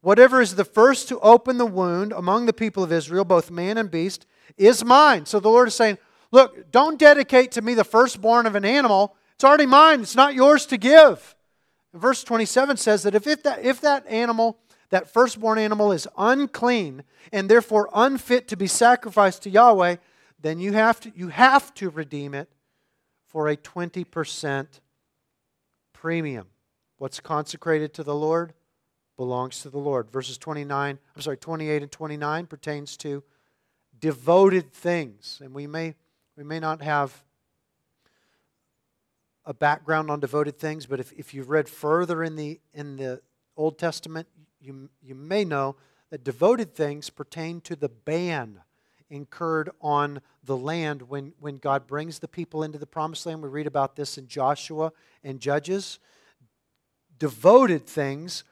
Whatever 0.00 0.40
is 0.40 0.56
the 0.56 0.64
first 0.64 1.08
to 1.08 1.20
open 1.20 1.58
the 1.58 1.66
wound 1.66 2.12
among 2.12 2.46
the 2.46 2.52
people 2.52 2.82
of 2.82 2.90
Israel, 2.90 3.24
both 3.24 3.50
man 3.50 3.78
and 3.78 3.90
beast, 3.90 4.26
is 4.56 4.84
mine. 4.84 5.26
So 5.26 5.38
the 5.38 5.48
Lord 5.48 5.68
is 5.68 5.76
saying, 5.76 5.98
Look, 6.32 6.72
don't 6.72 6.98
dedicate 6.98 7.52
to 7.52 7.62
me 7.62 7.74
the 7.74 7.84
firstborn 7.84 8.46
of 8.46 8.56
an 8.56 8.64
animal. 8.64 9.14
It's 9.34 9.44
already 9.44 9.66
mine, 9.66 10.00
it's 10.00 10.16
not 10.16 10.34
yours 10.34 10.66
to 10.66 10.76
give. 10.76 11.36
verse 11.94 12.24
27 12.24 12.78
says 12.78 13.02
that 13.04 13.14
if, 13.14 13.26
if, 13.26 13.42
that 13.42 13.64
if 13.64 13.80
that 13.82 14.06
animal, 14.08 14.58
that 14.90 15.12
firstborn 15.12 15.58
animal, 15.58 15.92
is 15.92 16.08
unclean 16.16 17.04
and 17.32 17.48
therefore 17.48 17.88
unfit 17.94 18.48
to 18.48 18.56
be 18.56 18.66
sacrificed 18.66 19.42
to 19.42 19.50
Yahweh, 19.50 19.96
then 20.40 20.58
you 20.58 20.72
have 20.72 21.00
to, 21.00 21.12
you 21.14 21.28
have 21.28 21.72
to 21.74 21.90
redeem 21.90 22.34
it 22.34 22.48
for 23.26 23.48
a 23.48 23.56
20% 23.56 24.66
premium. 25.92 26.48
What's 26.98 27.20
consecrated 27.20 27.94
to 27.94 28.02
the 28.02 28.14
Lord 28.14 28.54
belongs 29.16 29.62
to 29.62 29.70
the 29.70 29.78
Lord. 29.78 30.10
Verses 30.10 30.38
29, 30.38 30.98
I'm 31.14 31.22
sorry, 31.22 31.36
28 31.36 31.82
and 31.82 31.92
29 31.92 32.46
pertains 32.46 32.96
to 32.98 33.22
devoted 33.98 34.72
things. 34.72 35.40
And 35.42 35.54
we 35.54 35.66
may, 35.66 35.94
we 36.42 36.48
may 36.48 36.58
not 36.58 36.82
have 36.82 37.22
a 39.44 39.54
background 39.54 40.10
on 40.10 40.18
devoted 40.18 40.58
things, 40.58 40.86
but 40.86 40.98
if, 40.98 41.12
if 41.12 41.32
you've 41.32 41.50
read 41.50 41.68
further 41.68 42.24
in 42.24 42.34
the, 42.34 42.58
in 42.74 42.96
the 42.96 43.22
Old 43.56 43.78
Testament, 43.78 44.26
you, 44.60 44.90
you 45.00 45.14
may 45.14 45.44
know 45.44 45.76
that 46.10 46.24
devoted 46.24 46.74
things 46.74 47.10
pertain 47.10 47.60
to 47.60 47.76
the 47.76 47.88
ban 47.88 48.60
incurred 49.08 49.70
on 49.80 50.20
the 50.42 50.56
land 50.56 51.02
when, 51.02 51.32
when 51.38 51.58
God 51.58 51.86
brings 51.86 52.18
the 52.18 52.26
people 52.26 52.64
into 52.64 52.76
the 52.76 52.86
promised 52.86 53.24
land. 53.24 53.40
We 53.40 53.48
read 53.48 53.68
about 53.68 53.94
this 53.94 54.18
in 54.18 54.26
Joshua 54.26 54.90
and 55.22 55.38
Judges. 55.38 56.00
Devoted 57.20 57.86
things 57.86 58.42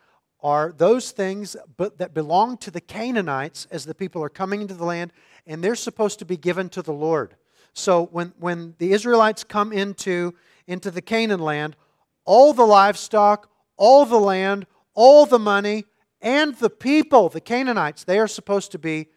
are 0.44 0.70
those 0.70 1.10
things 1.10 1.56
but 1.76 1.98
that 1.98 2.14
belong 2.14 2.56
to 2.58 2.70
the 2.70 2.80
Canaanites 2.80 3.66
as 3.72 3.84
the 3.84 3.96
people 3.96 4.22
are 4.22 4.28
coming 4.28 4.60
into 4.60 4.74
the 4.74 4.84
land, 4.84 5.12
and 5.44 5.64
they're 5.64 5.74
supposed 5.74 6.20
to 6.20 6.24
be 6.24 6.36
given 6.36 6.68
to 6.68 6.82
the 6.82 6.92
Lord. 6.92 7.34
So 7.72 8.06
when, 8.06 8.32
when 8.38 8.74
the 8.78 8.92
Israelites 8.92 9.44
come 9.44 9.72
into, 9.72 10.34
into 10.66 10.90
the 10.90 11.02
Canaan 11.02 11.40
land, 11.40 11.76
all 12.24 12.52
the 12.52 12.66
livestock, 12.66 13.50
all 13.76 14.04
the 14.04 14.18
land, 14.18 14.66
all 14.94 15.26
the 15.26 15.38
money, 15.38 15.84
and 16.20 16.54
the 16.56 16.70
people, 16.70 17.28
the 17.28 17.40
Canaanites, 17.40 18.04
they 18.04 18.18
are 18.18 18.28
supposed 18.28 18.72
to 18.72 18.78
be 18.78 19.08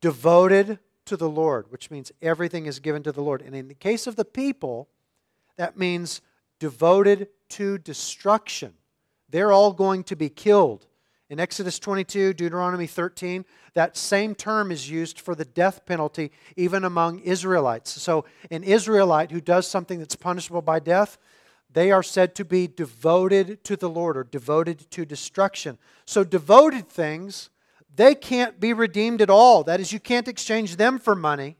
devoted 0.00 0.78
to 1.06 1.16
the 1.16 1.28
Lord, 1.28 1.70
which 1.70 1.90
means 1.90 2.10
everything 2.20 2.66
is 2.66 2.80
given 2.80 3.02
to 3.04 3.12
the 3.12 3.22
Lord. 3.22 3.42
And 3.42 3.54
in 3.54 3.68
the 3.68 3.74
case 3.74 4.06
of 4.06 4.16
the 4.16 4.24
people, 4.24 4.88
that 5.56 5.78
means 5.78 6.20
devoted 6.58 7.28
to 7.50 7.78
destruction. 7.78 8.74
They're 9.28 9.52
all 9.52 9.72
going 9.72 10.04
to 10.04 10.16
be 10.16 10.28
killed. 10.28 10.86
In 11.32 11.40
Exodus 11.40 11.78
22, 11.78 12.34
Deuteronomy 12.34 12.86
13, 12.86 13.46
that 13.72 13.96
same 13.96 14.34
term 14.34 14.70
is 14.70 14.90
used 14.90 15.18
for 15.18 15.34
the 15.34 15.46
death 15.46 15.86
penalty 15.86 16.30
even 16.56 16.84
among 16.84 17.20
Israelites. 17.20 17.90
So, 17.90 18.26
an 18.50 18.62
Israelite 18.62 19.30
who 19.30 19.40
does 19.40 19.66
something 19.66 19.98
that's 19.98 20.14
punishable 20.14 20.60
by 20.60 20.78
death, 20.78 21.16
they 21.72 21.90
are 21.90 22.02
said 22.02 22.34
to 22.34 22.44
be 22.44 22.66
devoted 22.66 23.64
to 23.64 23.78
the 23.78 23.88
Lord 23.88 24.18
or 24.18 24.24
devoted 24.24 24.90
to 24.90 25.06
destruction. 25.06 25.78
So, 26.04 26.22
devoted 26.22 26.90
things 26.90 27.48
they 27.96 28.14
can't 28.14 28.60
be 28.60 28.74
redeemed 28.74 29.22
at 29.22 29.30
all. 29.30 29.64
That 29.64 29.80
is, 29.80 29.90
you 29.90 30.00
can't 30.00 30.28
exchange 30.28 30.76
them 30.76 30.98
for 30.98 31.14
money. 31.14 31.56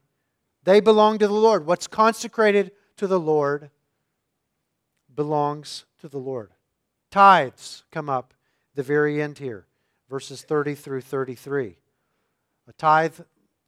They 0.64 0.80
belong 0.80 1.16
to 1.16 1.26
the 1.26 1.32
Lord. 1.32 1.64
What's 1.64 1.86
consecrated 1.86 2.72
to 2.98 3.06
the 3.06 3.18
Lord 3.18 3.70
belongs 5.14 5.86
to 6.00 6.10
the 6.10 6.18
Lord. 6.18 6.50
Tithes 7.10 7.84
come 7.90 8.10
up 8.10 8.34
the 8.74 8.82
very 8.82 9.20
end 9.20 9.38
here, 9.38 9.66
verses 10.08 10.42
30 10.42 10.74
through 10.74 11.02
33. 11.02 11.76
A 12.68 12.72
tithe 12.72 13.20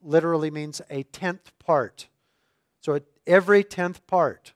literally 0.03 0.51
means 0.51 0.81
a 0.91 1.03
tenth 1.05 1.53
part. 1.59 2.09
So 2.81 3.01
every 3.27 3.65
tenth 3.65 4.07
part 4.07 4.53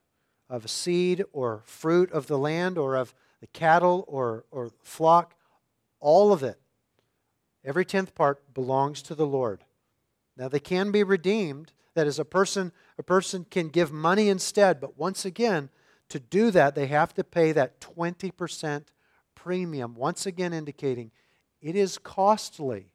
of 0.49 0.65
a 0.65 0.69
seed 0.69 1.25
or 1.33 1.63
fruit 1.65 2.11
of 2.13 2.27
the 2.27 2.39
land 2.39 2.79
or 2.79 2.97
of 2.97 3.15
the 3.41 3.47
cattle 3.49 4.05
or, 4.09 4.45
or 4.51 4.71
flock, 4.83 5.35
all 6.01 6.33
of 6.33 6.43
it 6.43 6.59
Every 7.69 7.85
tenth 7.85 8.15
part 8.15 8.55
belongs 8.55 9.03
to 9.03 9.15
the 9.15 9.27
Lord. 9.27 9.65
Now 10.39 10.49
they 10.49 10.59
can 10.59 10.91
be 10.91 11.03
redeemed. 11.03 11.73
That 11.95 12.07
is, 12.07 12.19
a 12.19 12.25
person, 12.25 12.73
a 12.97 13.03
person 13.03 13.45
can 13.51 13.69
give 13.69 13.93
money 13.93 14.29
instead, 14.29 14.81
but 14.81 14.97
once 14.97 15.25
again, 15.25 15.69
to 16.09 16.21
do 16.21 16.51
that, 16.53 16.75
they 16.75 16.87
have 16.87 17.13
to 17.15 17.25
pay 17.25 17.53
that 17.53 17.81
20% 17.81 18.85
premium, 19.43 19.95
once 19.95 20.27
again 20.27 20.53
indicating 20.53 21.13
it 21.61 21.77
is 21.77 21.97
costly 21.99 22.91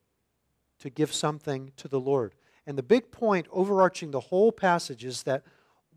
to 0.80 0.90
give 0.90 1.14
something 1.14 1.72
to 1.78 1.88
the 1.88 2.00
Lord. 2.00 2.36
And 2.68 2.78
the 2.78 2.84
big 2.84 3.12
point 3.12 3.48
overarching 3.52 4.12
the 4.12 4.20
whole 4.20 4.52
passage 4.52 5.06
is 5.06 5.24
that 5.24 5.44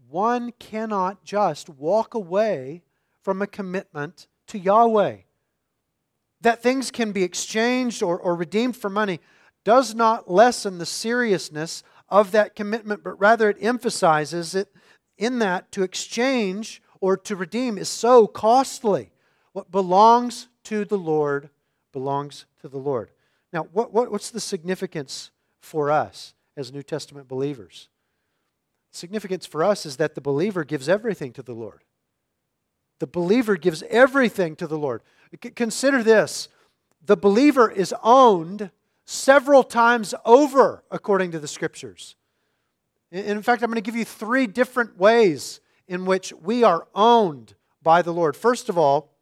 one 0.08 0.52
cannot 0.58 1.24
just 1.24 1.68
walk 1.68 2.14
away 2.14 2.82
from 3.22 3.42
a 3.42 3.46
commitment 3.46 4.28
to 4.46 4.58
Yahweh. 4.58 5.16
that 6.40 6.62
things 6.62 6.90
can 6.90 7.12
be 7.12 7.24
exchanged 7.24 8.02
or, 8.02 8.18
or 8.18 8.36
redeemed 8.36 8.76
for 8.76 8.90
money 8.90 9.20
does 9.64 9.94
not 9.94 10.30
lessen 10.30 10.78
the 10.78 10.86
seriousness 10.86 11.82
of 12.08 12.30
that 12.30 12.54
commitment, 12.54 13.02
but 13.02 13.18
rather 13.18 13.50
it 13.50 13.56
emphasizes 13.60 14.54
it 14.54 14.68
in 15.18 15.40
that 15.40 15.72
to 15.72 15.82
exchange 15.82 16.80
or 17.00 17.16
to 17.16 17.34
redeem 17.34 17.78
is 17.78 17.88
so 17.88 18.26
costly. 18.28 19.10
What 19.56 19.70
belongs 19.70 20.48
to 20.64 20.84
the 20.84 20.98
Lord 20.98 21.48
belongs 21.90 22.44
to 22.60 22.68
the 22.68 22.76
Lord. 22.76 23.08
Now, 23.54 23.62
what, 23.72 23.90
what, 23.90 24.12
what's 24.12 24.28
the 24.28 24.38
significance 24.38 25.30
for 25.60 25.90
us 25.90 26.34
as 26.58 26.74
New 26.74 26.82
Testament 26.82 27.26
believers? 27.26 27.88
Significance 28.90 29.46
for 29.46 29.64
us 29.64 29.86
is 29.86 29.96
that 29.96 30.14
the 30.14 30.20
believer 30.20 30.62
gives 30.62 30.90
everything 30.90 31.32
to 31.32 31.42
the 31.42 31.54
Lord. 31.54 31.84
The 32.98 33.06
believer 33.06 33.56
gives 33.56 33.82
everything 33.84 34.56
to 34.56 34.66
the 34.66 34.76
Lord. 34.76 35.00
Consider 35.54 36.02
this 36.02 36.50
the 37.02 37.16
believer 37.16 37.70
is 37.70 37.94
owned 38.02 38.70
several 39.06 39.64
times 39.64 40.12
over, 40.26 40.84
according 40.90 41.30
to 41.30 41.38
the 41.38 41.48
scriptures. 41.48 42.14
In 43.10 43.40
fact, 43.40 43.62
I'm 43.62 43.70
going 43.70 43.76
to 43.76 43.80
give 43.80 43.96
you 43.96 44.04
three 44.04 44.46
different 44.46 44.98
ways 44.98 45.60
in 45.88 46.04
which 46.04 46.34
we 46.42 46.62
are 46.62 46.86
owned 46.94 47.54
by 47.82 48.02
the 48.02 48.12
Lord. 48.12 48.36
First 48.36 48.68
of 48.68 48.76
all, 48.76 49.15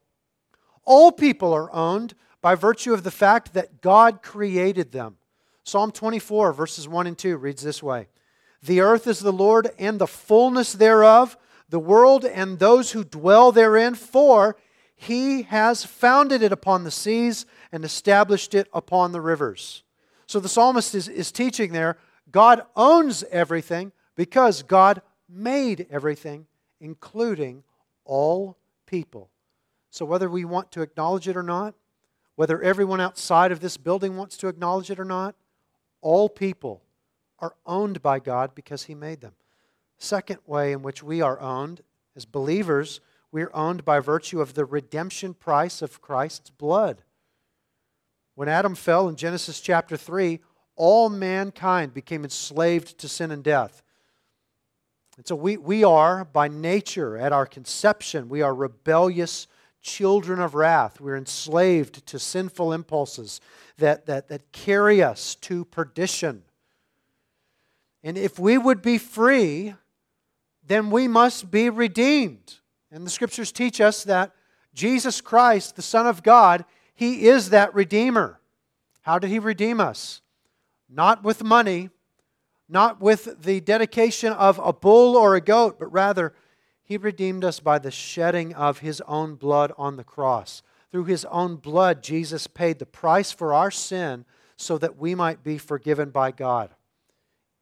all 0.85 1.13
people 1.13 1.53
are 1.53 1.73
owned 1.73 2.15
by 2.41 2.55
virtue 2.55 2.93
of 2.93 3.05
the 3.05 3.11
fact 3.11 3.55
that 3.55 3.81
God 3.81 4.23
created 4.23 4.93
them. 4.93 5.17
Psalm 5.65 5.91
24, 5.91 6.53
verses 6.53 6.87
1 6.87 7.07
and 7.07 7.17
2 7.17 7.37
reads 7.37 7.63
this 7.63 7.83
way 7.83 8.09
The 8.63 8.81
earth 8.81 9.07
is 9.07 9.21
the 9.21 9.33
Lord 9.33 9.71
and 9.79 9.99
the 9.99 10.07
fullness 10.07 10.73
thereof, 10.73 11.39
the 11.69 11.79
world 11.79 12.25
and 12.25 12.59
those 12.59 12.93
who 12.93 13.03
dwell 13.03 13.51
therein, 13.51 13.95
for 13.95 14.57
he 14.95 15.43
has 15.43 15.85
founded 15.85 16.43
it 16.43 16.53
upon 16.53 16.85
the 16.85 16.91
seas 16.91 17.47
and 17.73 17.85
established 17.85 18.55
it 18.55 18.69
upon 18.73 19.13
the 19.13 19.21
rivers. 19.21 19.83
So 20.27 20.41
the 20.41 20.49
psalmist 20.49 20.95
is, 20.95 21.09
is 21.09 21.33
teaching 21.33 21.73
there 21.73 21.97
God 22.31 22.63
owns 22.75 23.23
everything 23.25 23.93
because 24.17 24.63
God 24.63 25.03
made 25.29 25.87
everything, 25.91 26.47
including 26.81 27.63
all 28.05 28.57
people. 28.87 29.31
So 29.95 30.05
whether 30.05 30.29
we 30.29 30.45
want 30.45 30.73
to 30.73 30.83
acknowledge 30.83 31.29
it 31.29 31.37
or 31.37 31.43
not, 31.45 31.73
whether 32.35 32.61
everyone 32.61 33.01
outside 33.01 33.53
of 33.53 33.61
this 33.61 33.77
building 33.77 34.17
wants 34.17 34.37
to 34.39 34.49
acknowledge 34.49 34.91
it 34.91 34.99
or 34.99 35.05
not, 35.05 35.37
all 36.01 36.29
people 36.29 36.83
are 37.39 37.55
owned 37.65 38.03
by 38.03 38.19
God 38.19 38.57
because 38.57 38.83
He 38.83 38.97
made 38.97 39.21
them. 39.21 39.35
Second 39.97 40.41
way 40.47 40.73
in 40.73 40.83
which 40.83 41.05
we 41.05 41.21
are 41.21 41.39
owned 41.39 41.83
as 42.17 42.25
believers 42.25 43.01
we're 43.31 43.53
owned 43.55 43.85
by 43.85 44.01
virtue 44.01 44.41
of 44.41 44.55
the 44.55 44.65
redemption 44.65 45.33
price 45.33 45.81
of 45.81 46.01
Christ's 46.01 46.51
blood. 46.51 47.05
When 48.35 48.49
Adam 48.49 48.75
fell 48.75 49.09
in 49.09 49.15
Genesis 49.15 49.61
chapter 49.61 49.97
3, 49.97 50.41
all 50.75 51.09
mankind 51.09 51.95
became 51.95 52.25
enslaved 52.25 52.99
to 52.99 53.09
sin 53.09 53.31
and 53.31 53.45
death. 53.45 53.85
And 55.17 55.25
so 55.25 55.37
we, 55.37 55.57
we 55.57 55.85
are, 55.85 56.25
by 56.25 56.49
nature, 56.49 57.17
at 57.17 57.33
our 57.33 57.47
conception, 57.47 58.29
we 58.29 58.43
are 58.43 58.53
rebellious 58.53 59.47
children 59.85 60.41
of 60.41 60.55
wrath. 60.57 61.01
We're 61.01 61.17
enslaved 61.17 62.07
to 62.07 62.19
sinful 62.19 62.73
impulses 62.73 63.41
that, 63.79 64.07
that, 64.07 64.29
that 64.29 64.51
carry 64.51 65.03
us 65.03 65.37
to 65.37 65.65
perdition. 65.67 66.43
And 68.03 68.19
if 68.19 68.39
we 68.39 68.59
would 68.59 68.83
be 68.83 68.99
free, 68.99 69.75
then 70.67 70.91
we 70.91 71.07
must 71.07 71.51
be 71.51 71.71
redeemed. 71.71 72.55
And 72.91 73.07
the 73.07 73.11
scriptures 73.11 73.53
teach 73.53 73.81
us 73.81 74.03
that 74.05 74.33
Jesus 74.73 75.21
Christ, 75.21 75.77
the 75.77 75.83
Son 75.83 76.07
of 76.07 76.23
God, 76.23 76.65
He 76.95 77.29
is 77.29 77.51
that 77.51 77.75
Redeemer. 77.75 78.41
How 79.03 79.19
did 79.19 79.31
He 79.31 79.39
redeem 79.39 79.81
us? 79.81 80.23
Not 80.89 81.23
with 81.23 81.45
money, 81.45 81.91
not 82.69 83.01
with 83.01 83.43
the 83.43 83.61
dedication 83.61 84.33
of 84.33 84.59
a 84.63 84.73
bull 84.73 85.17
or 85.17 85.35
a 85.35 85.41
goat, 85.41 85.79
but 85.79 85.93
rather, 85.93 86.33
He 86.85 86.97
redeemed 86.99 87.45
us 87.45 87.61
by 87.61 87.79
the 87.79 87.91
shedding 87.91 88.55
of 88.55 88.81
His 88.81 89.01
own 89.09 89.35
blood 89.35 89.73
on 89.79 89.97
the 89.97 90.05
cross. 90.05 90.63
Through 90.93 91.05
His 91.05 91.25
own 91.27 91.57
blood, 91.57 92.03
Jesus 92.03 92.47
paid 92.47 92.79
the 92.79 92.87
price 92.87 93.33
for 93.33 93.55
our 93.55 93.71
sin 93.71 94.27
so 94.57 94.79
that 94.79 94.99
we 94.99 95.15
might 95.15 95.43
be 95.43 95.59
forgiven 95.59 96.11
by 96.11 96.31
God. 96.31 96.75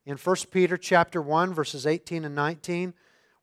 In 0.04 0.16
1 0.16 0.36
Peter 0.50 0.76
chapter 0.76 1.22
1 1.22 1.54
verses 1.54 1.86
18 1.86 2.24
and 2.24 2.34
19, 2.34 2.92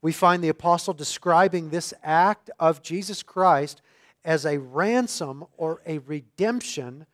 we 0.01 0.11
find 0.11 0.43
the 0.43 0.49
apostle 0.49 0.93
describing 0.93 1.69
this 1.69 1.93
act 2.03 2.49
of 2.59 2.81
Jesus 2.81 3.23
Christ 3.23 3.81
as 4.23 4.45
a 4.45 4.59
ransom 4.59 5.45
or 5.57 5.81
a 5.85 5.99
redemption 5.99 7.05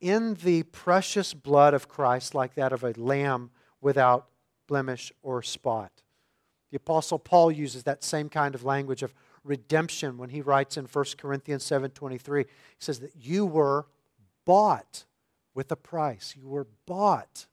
in 0.00 0.34
the 0.34 0.62
precious 0.64 1.34
blood 1.34 1.74
of 1.74 1.88
Christ, 1.88 2.34
like 2.34 2.54
that 2.54 2.72
of 2.72 2.82
a 2.82 2.92
lamb 2.92 3.50
without 3.80 4.28
blemish 4.66 5.12
or 5.22 5.42
spot. 5.42 5.92
The 6.70 6.76
apostle 6.76 7.18
Paul 7.18 7.50
uses 7.50 7.82
that 7.84 8.04
same 8.04 8.28
kind 8.28 8.54
of 8.54 8.64
language 8.64 9.02
of 9.02 9.14
redemption 9.44 10.18
when 10.18 10.30
he 10.30 10.40
writes 10.40 10.76
in 10.76 10.86
1 10.86 11.16
Corinthians 11.18 11.64
7:23. 11.64 12.44
He 12.44 12.50
says 12.78 13.00
that 13.00 13.16
you 13.16 13.46
were 13.46 13.86
bought 14.44 15.04
with 15.54 15.72
a 15.72 15.76
price. 15.76 16.34
You 16.36 16.48
were 16.48 16.66
bought 16.86 17.46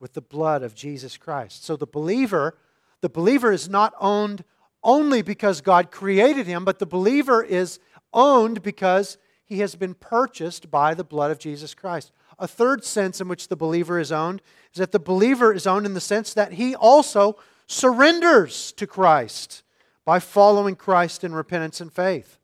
with 0.00 0.14
the 0.14 0.22
blood 0.22 0.62
of 0.62 0.74
Jesus 0.74 1.16
Christ. 1.16 1.64
So 1.64 1.76
the 1.76 1.86
believer 1.86 2.56
the 3.02 3.08
believer 3.08 3.52
is 3.52 3.68
not 3.68 3.94
owned 4.00 4.44
only 4.82 5.22
because 5.22 5.60
God 5.60 5.90
created 5.90 6.46
him, 6.46 6.64
but 6.64 6.78
the 6.78 6.86
believer 6.86 7.42
is 7.42 7.78
owned 8.12 8.62
because 8.62 9.18
he 9.44 9.60
has 9.60 9.76
been 9.76 9.94
purchased 9.94 10.70
by 10.70 10.94
the 10.94 11.04
blood 11.04 11.30
of 11.30 11.38
Jesus 11.38 11.74
Christ. 11.74 12.10
A 12.38 12.48
third 12.48 12.84
sense 12.84 13.20
in 13.20 13.28
which 13.28 13.48
the 13.48 13.56
believer 13.56 13.98
is 13.98 14.12
owned 14.12 14.42
is 14.72 14.78
that 14.78 14.92
the 14.92 14.98
believer 14.98 15.52
is 15.52 15.66
owned 15.66 15.86
in 15.86 15.94
the 15.94 16.00
sense 16.00 16.34
that 16.34 16.54
he 16.54 16.74
also 16.74 17.36
surrenders 17.66 18.72
to 18.72 18.86
Christ 18.86 19.62
by 20.04 20.18
following 20.18 20.76
Christ 20.76 21.24
in 21.24 21.34
repentance 21.34 21.80
and 21.80 21.92
faith. 21.92 22.38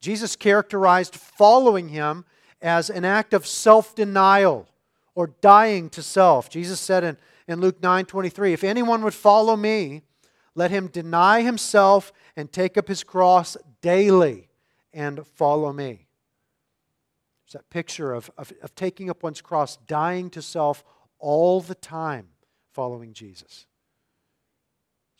Jesus 0.00 0.36
characterized 0.36 1.14
following 1.14 1.88
him 1.88 2.24
as 2.60 2.90
an 2.90 3.04
act 3.04 3.34
of 3.34 3.46
self 3.46 3.94
denial 3.94 4.68
or 5.14 5.28
dying 5.40 5.90
to 5.90 6.02
self. 6.02 6.48
Jesus 6.48 6.80
said 6.80 7.04
in 7.04 7.16
in 7.48 7.60
Luke 7.60 7.82
9 7.82 8.04
23. 8.06 8.52
If 8.52 8.64
anyone 8.64 9.02
would 9.02 9.14
follow 9.14 9.56
me, 9.56 10.02
let 10.54 10.70
him 10.70 10.88
deny 10.88 11.42
himself 11.42 12.12
and 12.36 12.52
take 12.52 12.76
up 12.76 12.88
his 12.88 13.04
cross 13.04 13.56
daily 13.80 14.48
and 14.92 15.26
follow 15.26 15.72
me. 15.72 16.06
It's 17.44 17.54
that 17.54 17.70
picture 17.70 18.12
of, 18.12 18.30
of, 18.36 18.52
of 18.62 18.74
taking 18.74 19.10
up 19.10 19.22
one's 19.22 19.40
cross, 19.40 19.76
dying 19.76 20.30
to 20.30 20.42
self 20.42 20.84
all 21.18 21.60
the 21.60 21.74
time, 21.74 22.28
following 22.72 23.12
Jesus. 23.12 23.66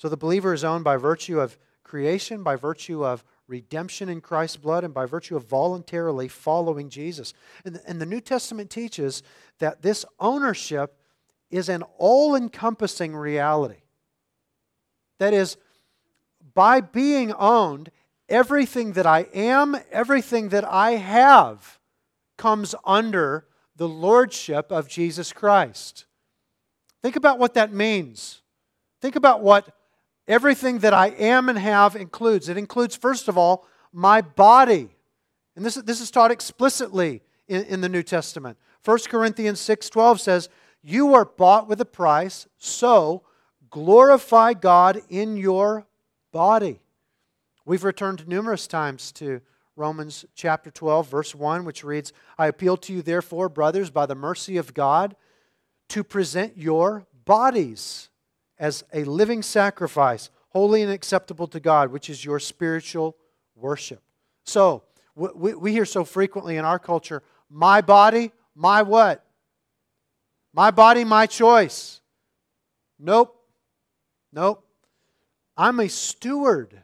So 0.03 0.09
the 0.09 0.17
believer 0.17 0.53
is 0.53 0.65
owned 0.65 0.83
by 0.83 0.97
virtue 0.97 1.39
of 1.39 1.57
creation, 1.85 2.43
by 2.43 2.57
virtue 2.57 3.05
of 3.05 3.23
redemption 3.47 4.09
in 4.09 4.21
Christ's 4.21 4.57
blood, 4.57 4.83
and 4.83 4.93
by 4.93 5.07
virtue 5.07 5.37
of 5.37 5.47
voluntarily 5.47 6.27
following 6.27 6.89
Jesus. 6.89 7.35
And 7.65 7.77
the, 7.77 7.89
and 7.89 8.01
the 8.01 8.07
New 8.07 8.21
Testament 8.21 8.69
teaches 8.69 9.23
that 9.61 9.83
this 9.83 10.05
ownership 10.19 10.99
is 11.53 11.69
an 11.69 11.85
all 11.99 12.35
encompassing 12.35 13.15
reality. 13.15 13.83
That 15.21 15.35
is, 15.35 15.57
by 16.53 16.81
being 16.81 17.33
owned, 17.35 17.93
everything 18.29 18.95
that 18.95 19.07
I 19.07 19.29
am, 19.33 19.77
everything 19.93 20.49
that 20.49 20.65
I 20.65 20.93
have, 20.97 21.79
comes 22.37 22.75
under 22.85 23.47
the 23.77 23.89
lordship 23.89 24.73
of 24.73 24.89
Jesus 24.89 25.33
Christ. 25.33 26.07
Think 27.03 27.15
about 27.15 27.39
what 27.39 27.55
that 27.55 27.73
means. 27.73 28.43
Think 29.01 29.15
about 29.15 29.43
what 29.43 29.73
everything 30.29 30.79
that 30.81 30.95
I 30.95 31.09
am 31.09 31.49
and 31.49 31.59
have 31.59 31.97
includes. 31.97 32.49
It 32.49 32.57
includes, 32.57 32.97
first 32.97 33.29
of 33.29 33.37
all, 33.37 33.67
my 33.93 34.21
body. 34.21 34.89
And 35.57 35.65
this, 35.65 35.75
this 35.75 36.01
is 36.01 36.11
taught 36.11 36.31
explicitly 36.31 37.23
in, 37.49 37.65
in 37.65 37.81
the 37.81 37.89
New 37.89 38.03
Testament. 38.03 38.57
1 38.85 38.99
Corinthians 39.09 39.61
6.12 39.61 40.21
says, 40.21 40.49
you 40.83 41.15
are 41.15 41.25
bought 41.25 41.69
with 41.69 41.81
a 41.81 41.87
price, 41.87 42.49
so 42.59 43.23
glorify 43.71 44.53
God 44.53 45.01
in 45.09 45.37
your 45.37 45.87
body. 46.33 46.81
We've 47.65 47.85
returned 47.85 48.27
numerous 48.27 48.67
times 48.67 49.13
to 49.13 49.41
Romans 49.77 50.25
chapter 50.35 50.71
12, 50.71 51.09
verse 51.09 51.35
1, 51.35 51.65
which 51.65 51.85
reads, 51.85 52.13
I 52.37 52.49
appeal 52.49 52.77
to 52.79 52.93
you, 52.93 53.03
therefore, 53.03 53.49
brothers, 53.49 53.91
by 53.91 54.07
the 54.07 54.17
mercy 54.17 54.57
of 54.57 54.75
God, 54.75 55.15
to 55.91 56.03
present 56.03 56.59
your 56.59 57.07
bodies 57.25 58.09
as 58.63 58.85
a 58.93 59.03
living 59.03 59.43
sacrifice, 59.43 60.31
holy 60.51 60.83
and 60.83 60.93
acceptable 60.93 61.49
to 61.49 61.59
God, 61.59 61.91
which 61.91 62.09
is 62.09 62.25
your 62.25 62.39
spiritual 62.39 63.17
worship. 63.57 64.01
So, 64.45 64.85
we, 65.17 65.53
we 65.55 65.73
hear 65.73 65.85
so 65.85 66.05
frequently 66.05 66.57
in 66.57 66.65
our 66.65 66.79
culture, 66.79 67.25
my 67.51 67.81
body, 67.81 68.31
my 68.55 68.83
what? 68.83 69.27
My 70.55 70.71
body, 70.71 71.03
my 71.03 71.27
choice. 71.27 72.01
Nope. 73.01 73.37
Nope. 74.33 74.65
I'm 75.57 75.81
a 75.81 75.89
steward 75.89 76.83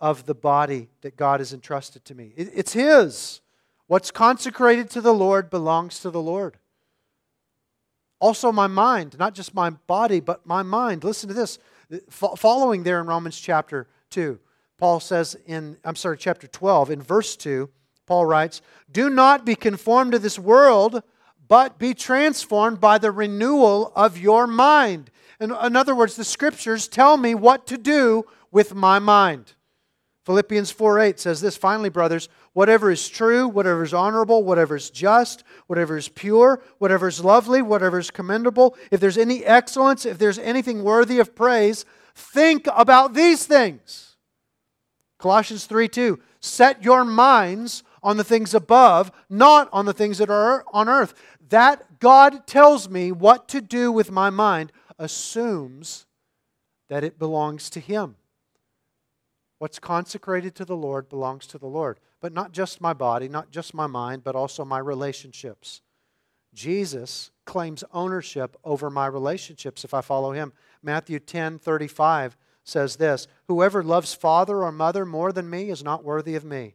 of 0.00 0.26
the 0.26 0.34
body 0.34 0.88
that 1.02 1.16
God 1.16 1.38
has 1.38 1.52
entrusted 1.52 2.04
to 2.06 2.14
me. 2.16 2.32
It's 2.36 2.72
His. 2.72 3.40
What's 3.86 4.10
consecrated 4.10 4.90
to 4.90 5.00
the 5.00 5.14
Lord 5.14 5.48
belongs 5.48 6.00
to 6.00 6.10
the 6.10 6.20
Lord. 6.20 6.58
Also, 8.20 8.50
my 8.50 8.66
mind, 8.66 9.16
not 9.18 9.34
just 9.34 9.54
my 9.54 9.70
body, 9.70 10.20
but 10.20 10.44
my 10.46 10.62
mind. 10.62 11.04
Listen 11.04 11.28
to 11.28 11.34
this. 11.34 11.58
Following 12.10 12.82
there 12.82 13.00
in 13.00 13.06
Romans 13.06 13.38
chapter 13.38 13.86
2, 14.10 14.38
Paul 14.76 15.00
says 15.00 15.36
in, 15.46 15.76
I'm 15.84 15.96
sorry, 15.96 16.18
chapter 16.18 16.46
12, 16.46 16.90
in 16.90 17.02
verse 17.02 17.36
2, 17.36 17.70
Paul 18.06 18.26
writes, 18.26 18.60
Do 18.90 19.08
not 19.08 19.44
be 19.44 19.54
conformed 19.54 20.12
to 20.12 20.18
this 20.18 20.38
world, 20.38 21.02
but 21.46 21.78
be 21.78 21.94
transformed 21.94 22.80
by 22.80 22.98
the 22.98 23.10
renewal 23.10 23.92
of 23.94 24.18
your 24.18 24.46
mind. 24.46 25.10
In, 25.40 25.52
in 25.52 25.76
other 25.76 25.94
words, 25.94 26.16
the 26.16 26.24
scriptures 26.24 26.88
tell 26.88 27.16
me 27.16 27.34
what 27.34 27.66
to 27.68 27.78
do 27.78 28.24
with 28.50 28.74
my 28.74 28.98
mind. 28.98 29.54
Philippians 30.24 30.70
4 30.70 31.00
8 31.00 31.20
says 31.20 31.40
this 31.40 31.56
finally, 31.56 31.88
brothers, 31.88 32.28
whatever 32.58 32.90
is 32.90 33.08
true, 33.08 33.46
whatever 33.46 33.84
is 33.84 33.94
honorable, 33.94 34.42
whatever 34.42 34.74
is 34.74 34.90
just, 34.90 35.44
whatever 35.68 35.96
is 35.96 36.08
pure, 36.08 36.60
whatever 36.78 37.06
is 37.06 37.22
lovely, 37.22 37.62
whatever 37.62 38.00
is 38.00 38.10
commendable, 38.10 38.76
if 38.90 38.98
there's 38.98 39.16
any 39.16 39.44
excellence, 39.44 40.04
if 40.04 40.18
there's 40.18 40.40
anything 40.40 40.82
worthy 40.82 41.20
of 41.20 41.36
praise, 41.36 41.84
think 42.16 42.66
about 42.74 43.14
these 43.14 43.46
things. 43.46 44.16
Colossians 45.18 45.66
3 45.66 45.86
2 45.86 46.18
Set 46.40 46.82
your 46.82 47.04
minds 47.04 47.84
on 48.02 48.16
the 48.16 48.24
things 48.24 48.52
above, 48.54 49.12
not 49.30 49.68
on 49.72 49.86
the 49.86 49.92
things 49.92 50.18
that 50.18 50.28
are 50.28 50.64
on 50.72 50.88
earth. 50.88 51.14
That 51.50 52.00
God 52.00 52.44
tells 52.48 52.88
me 52.88 53.12
what 53.12 53.46
to 53.50 53.60
do 53.60 53.92
with 53.92 54.10
my 54.10 54.30
mind 54.30 54.72
assumes 54.98 56.06
that 56.88 57.04
it 57.04 57.20
belongs 57.20 57.70
to 57.70 57.78
Him. 57.78 58.16
What's 59.60 59.78
consecrated 59.78 60.56
to 60.56 60.64
the 60.64 60.76
Lord 60.76 61.08
belongs 61.08 61.46
to 61.46 61.58
the 61.58 61.66
Lord. 61.68 62.00
But 62.20 62.32
not 62.32 62.52
just 62.52 62.80
my 62.80 62.92
body, 62.92 63.28
not 63.28 63.50
just 63.50 63.74
my 63.74 63.86
mind, 63.86 64.24
but 64.24 64.34
also 64.34 64.64
my 64.64 64.78
relationships. 64.78 65.82
Jesus 66.54 67.30
claims 67.44 67.84
ownership 67.92 68.56
over 68.64 68.90
my 68.90 69.06
relationships 69.06 69.84
if 69.84 69.94
I 69.94 70.00
follow 70.00 70.32
him. 70.32 70.52
Matthew 70.82 71.18
10 71.20 71.58
35 71.58 72.36
says 72.64 72.96
this 72.96 73.28
Whoever 73.46 73.82
loves 73.82 74.14
father 74.14 74.62
or 74.62 74.72
mother 74.72 75.04
more 75.04 75.32
than 75.32 75.48
me 75.48 75.70
is 75.70 75.84
not 75.84 76.04
worthy 76.04 76.34
of 76.34 76.44
me. 76.44 76.74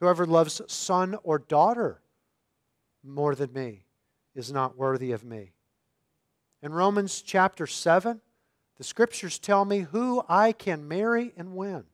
Whoever 0.00 0.26
loves 0.26 0.60
son 0.66 1.16
or 1.22 1.38
daughter 1.38 2.00
more 3.02 3.34
than 3.34 3.52
me 3.52 3.84
is 4.34 4.52
not 4.52 4.76
worthy 4.76 5.12
of 5.12 5.24
me. 5.24 5.52
In 6.62 6.72
Romans 6.72 7.22
chapter 7.22 7.66
7, 7.66 8.20
the 8.76 8.84
scriptures 8.84 9.38
tell 9.38 9.64
me 9.64 9.80
who 9.80 10.24
I 10.28 10.52
can 10.52 10.88
marry 10.88 11.32
and 11.36 11.54
when. 11.54 11.84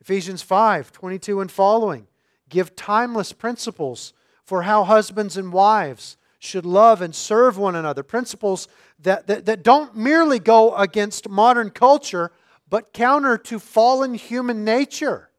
Ephesians 0.00 0.42
5 0.42 0.92
22 0.92 1.40
and 1.40 1.50
following 1.50 2.06
give 2.48 2.74
timeless 2.74 3.32
principles 3.32 4.12
for 4.44 4.62
how 4.62 4.84
husbands 4.84 5.36
and 5.36 5.52
wives 5.52 6.16
should 6.40 6.66
love 6.66 7.00
and 7.00 7.14
serve 7.14 7.56
one 7.56 7.76
another. 7.76 8.02
Principles 8.02 8.66
that, 8.98 9.26
that, 9.26 9.46
that 9.46 9.62
don't 9.62 9.96
merely 9.96 10.38
go 10.38 10.74
against 10.74 11.28
modern 11.28 11.70
culture, 11.70 12.32
but 12.68 12.92
counter 12.92 13.38
to 13.38 13.58
fallen 13.58 14.14
human 14.14 14.64
nature. 14.64 15.30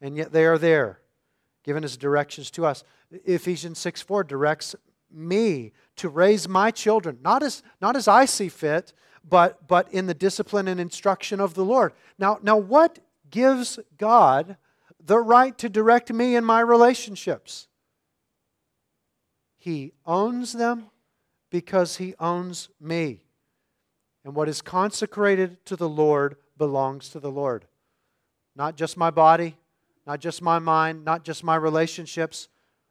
And 0.00 0.16
yet 0.16 0.32
they 0.32 0.44
are 0.44 0.58
there, 0.58 1.00
given 1.64 1.82
as 1.82 1.96
directions 1.96 2.50
to 2.52 2.66
us. 2.66 2.84
Ephesians 3.24 3.78
6 3.78 4.02
4 4.02 4.24
directs 4.24 4.76
me 5.10 5.72
to 5.96 6.08
raise 6.08 6.48
my 6.48 6.70
children, 6.70 7.18
not 7.22 7.42
as, 7.42 7.62
not 7.80 7.96
as 7.96 8.08
I 8.08 8.24
see 8.24 8.48
fit, 8.48 8.92
but, 9.28 9.66
but 9.66 9.92
in 9.92 10.06
the 10.06 10.14
discipline 10.14 10.68
and 10.68 10.80
instruction 10.80 11.40
of 11.40 11.54
the 11.54 11.64
Lord. 11.64 11.92
Now, 12.18 12.38
now 12.42 12.56
what 12.56 12.98
gives 13.32 13.80
God 13.98 14.56
the 15.04 15.18
right 15.18 15.58
to 15.58 15.68
direct 15.68 16.12
me 16.12 16.36
in 16.36 16.44
my 16.44 16.60
relationships. 16.60 17.66
He 19.58 19.92
owns 20.06 20.52
them 20.52 20.86
because 21.50 21.96
He 21.96 22.14
owns 22.20 22.68
me. 22.80 23.24
And 24.24 24.36
what 24.36 24.48
is 24.48 24.62
consecrated 24.62 25.64
to 25.66 25.74
the 25.74 25.88
Lord 25.88 26.36
belongs 26.56 27.08
to 27.08 27.18
the 27.18 27.30
Lord. 27.30 27.66
Not 28.54 28.76
just 28.76 28.96
my 28.96 29.10
body, 29.10 29.56
not 30.06 30.20
just 30.20 30.42
my 30.42 30.60
mind, 30.60 31.04
not 31.04 31.24
just 31.24 31.42
my 31.42 31.56
relationships, 31.56 32.48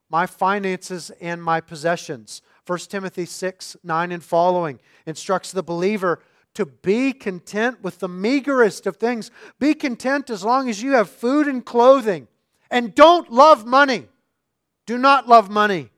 my 0.10 0.26
finances 0.26 1.12
and 1.22 1.42
my 1.42 1.62
possessions. 1.62 2.42
1 2.68 2.80
Timothy 2.80 3.26
6 3.26 3.78
9 3.84 4.12
and 4.12 4.24
following 4.24 4.80
instructs 5.06 5.52
the 5.52 5.64
believer 5.64 6.22
to 6.54 6.66
be 6.66 7.14
content 7.14 7.82
with 7.82 8.00
the 8.00 8.10
meagerest 8.10 8.86
of 8.86 8.98
things. 8.98 9.32
Be 9.60 9.74
content 9.74 10.30
as 10.30 10.44
long 10.44 10.70
as 10.70 10.82
you 10.82 10.92
have 10.94 11.10
food 11.10 11.48
and 11.48 11.66
clothing. 11.66 12.28
And 12.70 12.94
don't 12.94 13.32
love 13.32 13.66
money. 13.66 14.08
Do 14.86 14.98
not 14.98 15.28
love 15.28 15.50
money. 15.50 15.90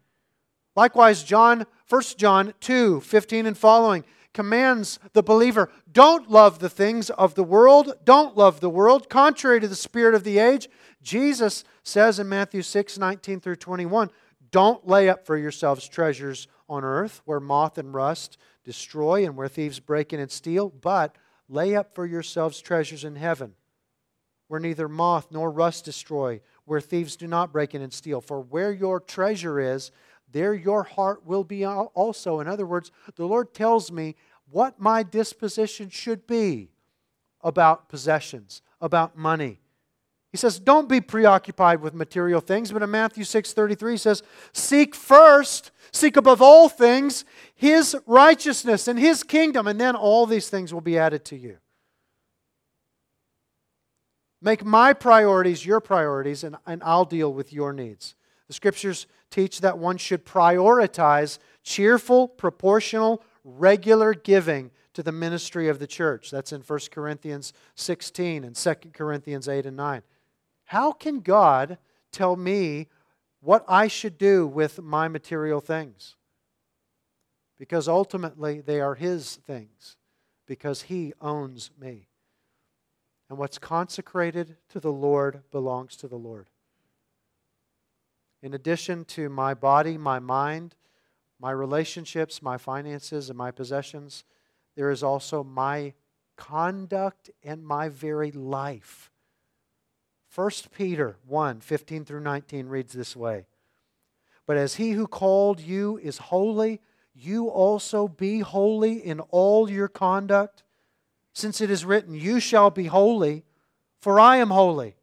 Likewise, 0.76 1.24
John, 1.24 1.66
1 1.89 2.02
John 2.18 2.54
2 2.60 3.02
15 3.02 3.46
and 3.46 3.58
following 3.58 4.04
commands 4.34 5.00
the 5.13 5.24
believer 5.24 5.70
don't 5.92 6.30
love 6.30 6.58
the 6.60 6.70
things 6.70 7.12
of 7.12 7.36
the 7.36 7.44
world, 7.44 7.94
don't 8.04 8.36
love 8.36 8.60
the 8.60 8.70
world, 8.70 9.10
contrary 9.10 9.60
to 9.60 9.68
the 9.68 9.76
spirit 9.76 10.16
of 10.16 10.24
the 10.24 10.39
age. 10.39 10.68
Jesus 11.04 11.63
says 11.84 12.20
in 12.20 12.28
Matthew 12.28 12.62
6 12.63 12.98
19 12.98 13.39
through 13.39 13.58
21, 13.58 14.10
don't 14.52 14.88
lay 14.88 15.10
up 15.10 15.26
for 15.26 15.38
yourselves 15.38 15.88
treasures 15.88 16.48
on 16.68 16.84
earth 16.84 17.22
where 17.26 17.39
moth 17.39 17.78
and 17.78 17.94
rust 17.94 18.38
destroy 18.63 19.26
and 19.26 19.36
where 19.36 19.47
thieves 19.47 19.80
break 19.80 20.13
in 20.13 20.19
and 20.19 20.32
steal, 20.32 20.69
but 20.69 21.15
lay 21.49 21.76
up 21.76 21.93
for 21.93 22.06
yourselves 22.06 22.62
treasures 22.62 23.04
in 23.04 23.15
heaven, 23.15 23.54
where 24.47 24.60
neither 24.60 24.88
moth 24.88 25.28
nor 25.32 25.52
rust 25.52 25.86
destroy, 25.86 26.41
where 26.65 26.82
thieves 26.82 27.15
do 27.15 27.28
not 27.28 27.52
break 27.52 27.76
in 27.76 27.82
and 27.82 27.93
steal. 27.93 28.21
For 28.21 28.39
where 28.39 28.71
your 28.71 28.99
treasure 28.99 29.60
is, 29.60 29.91
there 30.32 30.54
your 30.54 30.84
heart 30.84 31.26
will 31.26 31.43
be 31.43 31.65
also. 31.65 32.39
In 32.39 32.47
other 32.47 32.65
words, 32.65 32.91
the 33.15 33.26
Lord 33.26 33.54
tells 33.54 33.91
me 33.91 34.15
what 34.49 34.80
my 34.80 35.04
disposition 35.04 35.89
should 35.89 36.26
be 36.26 36.71
about 37.41 37.89
possessions, 37.89 38.62
about 38.80 39.17
money. 39.17 39.60
He 40.34 40.38
says, 40.38 40.60
Don't 40.60 40.89
be 40.89 41.00
preoccupied 41.00 41.80
with 41.80 41.93
material 41.93 42.41
things, 42.41 42.72
but 42.72 42.82
in 42.82 42.89
Matthew 42.89 43.24
6 43.24 43.54
33 43.54 43.98
says, 43.98 44.24
Seek 44.52 44.96
first, 44.96 45.69
seek 45.91 46.17
above 46.17 46.41
all 46.41 46.67
things, 46.67 47.24
his 47.54 47.96
righteousness 48.08 48.88
and 48.88 48.98
his 48.98 49.22
kingdom, 49.22 49.67
and 49.67 49.80
then 49.80 49.96
all 49.96 50.26
these 50.26 50.50
things 50.50 50.74
will 50.74 50.82
be 50.82 50.98
added 50.98 51.24
to 51.26 51.38
you. 51.38 51.58
Make 54.41 54.65
my 54.65 54.91
priorities 54.91 55.67
your 55.67 55.80
priorities, 55.80 56.43
and, 56.43 56.58
and 56.65 56.82
I'll 56.84 57.06
deal 57.06 57.32
with 57.32 57.54
your 57.54 57.72
needs. 57.72 58.15
The 58.48 58.56
scriptures 58.56 59.06
teach 59.30 59.62
that 59.62 59.78
one 59.78 59.98
should 59.98 60.26
prioritize 60.26 61.38
cheerful, 61.62 62.28
proportional, 62.28 63.24
regular 63.43 64.15
giving 64.15 64.72
to 64.93 65.04
the 65.04 65.12
ministry 65.12 65.69
of 65.69 65.78
the 65.78 65.88
church. 65.88 66.32
That's 66.32 66.52
in 66.52 66.62
1 66.62 66.80
Corinthians 66.91 67.54
16 67.76 68.43
and 68.43 68.56
2 68.56 68.74
Corinthians 68.93 69.48
8 69.48 69.67
and 69.67 69.78
9. 69.78 70.02
How 70.74 70.92
can 70.92 71.20
God 71.20 71.78
tell 72.12 72.36
me 72.36 72.88
what 73.42 73.64
I 73.68 73.88
should 73.88 74.18
do 74.18 74.48
with 74.48 74.82
my 74.82 75.08
material 75.08 75.62
things? 75.62 76.16
Because 77.60 77.88
ultimately 77.88 78.60
they 78.60 78.82
are 78.82 78.96
His 78.96 79.36
things, 79.36 79.98
because 80.48 80.82
He 80.82 81.14
owns 81.22 81.70
me. 81.80 82.08
And 83.30 83.38
what's 83.38 83.60
consecrated 83.60 84.58
to 84.70 84.80
the 84.80 84.92
Lord 84.92 85.44
belongs 85.52 85.96
to 85.98 86.08
the 86.08 86.18
Lord. 86.18 86.50
In 88.42 88.56
addition 88.56 89.06
to 89.06 89.30
my 89.30 89.54
body, 89.54 89.96
my 89.96 90.18
mind, 90.18 90.74
my 91.40 91.52
relationships, 91.52 92.42
my 92.42 92.58
finances, 92.58 93.30
and 93.30 93.38
my 93.38 93.52
possessions, 93.52 94.24
there 94.76 94.90
is 94.90 95.04
also 95.04 95.44
my 95.44 95.94
conduct 96.36 97.30
and 97.44 97.64
my 97.64 97.90
very 97.90 98.32
life. 98.32 99.12
1 100.34 100.50
Peter 100.76 101.17
1 101.27 101.60
15 101.60 102.06
through 102.06 102.19
19 102.19 102.67
reads 102.67 102.94
this 102.94 103.15
way 103.15 103.46
But 104.48 104.58
as 104.58 104.75
he 104.75 104.92
who 104.92 105.06
called 105.06 105.60
you 105.60 106.00
is 106.02 106.17
holy, 106.17 106.81
you 107.13 107.48
also 107.48 108.08
be 108.08 108.40
holy 108.40 108.94
in 108.94 109.19
all 109.19 109.69
your 109.69 109.88
conduct, 109.88 110.63
since 111.34 111.62
it 111.62 111.69
is 111.69 111.86
written, 111.86 112.15
You 112.15 112.40
shall 112.40 112.71
be 112.71 112.86
holy, 112.86 113.44
for 114.02 114.19
I 114.19 114.38
am 114.38 114.50
holy. 114.50 114.96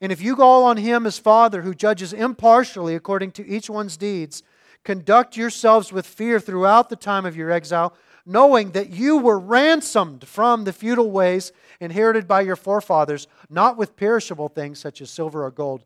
And 0.00 0.10
if 0.10 0.20
you 0.20 0.34
call 0.34 0.64
on 0.64 0.78
him 0.78 1.06
as 1.06 1.18
Father, 1.18 1.62
who 1.62 1.72
judges 1.72 2.12
impartially 2.12 2.96
according 2.96 3.30
to 3.32 3.46
each 3.46 3.70
one's 3.70 3.96
deeds, 3.96 4.42
conduct 4.82 5.36
yourselves 5.36 5.92
with 5.92 6.06
fear 6.06 6.40
throughout 6.40 6.88
the 6.88 6.96
time 6.96 7.24
of 7.24 7.36
your 7.36 7.52
exile 7.52 7.94
knowing 8.26 8.70
that 8.70 8.90
you 8.90 9.18
were 9.18 9.38
ransomed 9.38 10.26
from 10.26 10.64
the 10.64 10.72
futile 10.72 11.10
ways 11.10 11.52
inherited 11.80 12.26
by 12.28 12.40
your 12.40 12.56
forefathers, 12.56 13.26
not 13.48 13.76
with 13.76 13.96
perishable 13.96 14.48
things 14.48 14.78
such 14.78 15.00
as 15.00 15.10
silver 15.10 15.44
or 15.44 15.50
gold, 15.50 15.84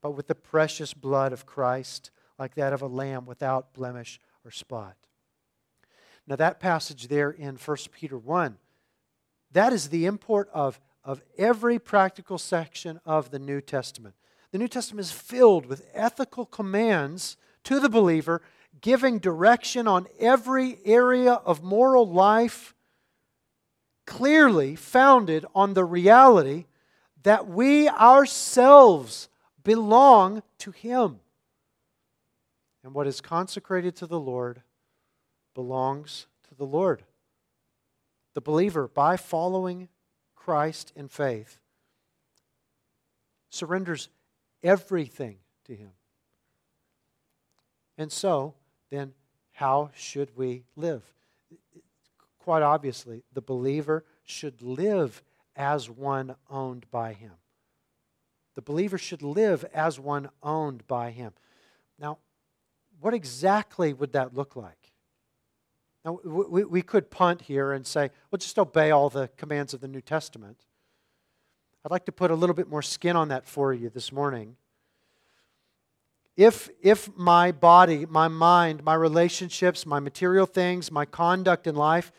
but 0.00 0.12
with 0.12 0.26
the 0.26 0.34
precious 0.34 0.94
blood 0.94 1.32
of 1.32 1.46
Christ, 1.46 2.10
like 2.38 2.54
that 2.54 2.72
of 2.72 2.82
a 2.82 2.86
lamb 2.86 3.24
without 3.24 3.72
blemish 3.72 4.20
or 4.44 4.50
spot. 4.50 4.96
Now, 6.26 6.36
that 6.36 6.60
passage 6.60 7.08
there 7.08 7.30
in 7.30 7.56
1 7.56 7.76
Peter 7.92 8.16
1, 8.18 8.56
that 9.52 9.72
is 9.72 9.88
the 9.88 10.06
import 10.06 10.48
of, 10.52 10.80
of 11.04 11.22
every 11.36 11.78
practical 11.78 12.38
section 12.38 13.00
of 13.04 13.30
the 13.30 13.38
New 13.38 13.60
Testament. 13.60 14.14
The 14.50 14.58
New 14.58 14.68
Testament 14.68 15.06
is 15.06 15.12
filled 15.12 15.66
with 15.66 15.88
ethical 15.94 16.46
commands 16.46 17.36
to 17.64 17.80
the 17.80 17.88
believer, 17.88 18.42
giving 18.80 19.18
direction 19.18 19.86
on 19.88 20.06
every 20.18 20.78
area 20.84 21.32
of 21.32 21.62
moral 21.62 22.06
life, 22.06 22.74
clearly 24.12 24.76
founded 24.76 25.46
on 25.54 25.72
the 25.72 25.86
reality 25.86 26.66
that 27.22 27.48
we 27.48 27.88
ourselves 27.88 29.30
belong 29.64 30.42
to 30.58 30.70
Him. 30.70 31.18
And 32.84 32.92
what 32.92 33.06
is 33.06 33.22
consecrated 33.22 33.96
to 33.96 34.06
the 34.06 34.20
Lord 34.20 34.60
belongs 35.54 36.26
to 36.48 36.54
the 36.54 36.66
Lord. 36.66 37.04
The 38.34 38.42
believer, 38.42 38.86
by 38.86 39.16
following 39.16 39.88
Christ 40.36 40.92
in 40.94 41.08
faith, 41.08 41.58
surrenders 43.48 44.10
everything 44.62 45.38
to 45.64 45.74
Him. 45.74 45.92
And 47.96 48.12
so, 48.12 48.56
then, 48.90 49.14
how 49.52 49.90
should 49.94 50.36
we 50.36 50.64
live? 50.76 51.02
Quite 52.42 52.62
obviously, 52.62 53.22
the 53.32 53.40
believer 53.40 54.04
should 54.24 54.62
live 54.62 55.22
as 55.54 55.88
one 55.88 56.34
owned 56.50 56.90
by 56.90 57.12
Him. 57.12 57.32
The 58.56 58.62
believer 58.62 58.98
should 58.98 59.22
live 59.22 59.64
as 59.72 60.00
one 60.00 60.28
owned 60.42 60.86
by 60.88 61.10
Him. 61.10 61.34
Now, 62.00 62.18
what 63.00 63.14
exactly 63.14 63.92
would 63.92 64.12
that 64.12 64.34
look 64.34 64.56
like? 64.56 64.92
Now, 66.04 66.18
we, 66.24 66.64
we 66.64 66.82
could 66.82 67.10
punt 67.10 67.42
here 67.42 67.72
and 67.72 67.86
say, 67.86 68.10
well, 68.30 68.38
just 68.38 68.58
obey 68.58 68.90
all 68.90 69.08
the 69.08 69.28
commands 69.36 69.72
of 69.72 69.80
the 69.80 69.86
New 69.86 70.00
Testament. 70.00 70.58
I'd 71.84 71.92
like 71.92 72.06
to 72.06 72.12
put 72.12 72.32
a 72.32 72.34
little 72.34 72.54
bit 72.54 72.68
more 72.68 72.82
skin 72.82 73.14
on 73.14 73.28
that 73.28 73.46
for 73.46 73.72
you 73.72 73.88
this 73.88 74.10
morning. 74.10 74.56
If, 76.36 76.70
if 76.80 77.14
my 77.16 77.52
body, 77.52 78.04
my 78.06 78.26
mind, 78.26 78.82
my 78.82 78.94
relationships, 78.94 79.86
my 79.86 80.00
material 80.00 80.46
things, 80.46 80.90
my 80.90 81.04
conduct 81.04 81.68
in 81.68 81.76
life, 81.76 82.10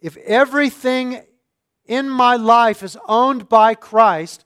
if 0.00 0.16
everything 0.18 1.22
in 1.86 2.08
my 2.08 2.36
life 2.36 2.82
is 2.82 2.96
owned 3.06 3.48
by 3.48 3.74
Christ, 3.74 4.44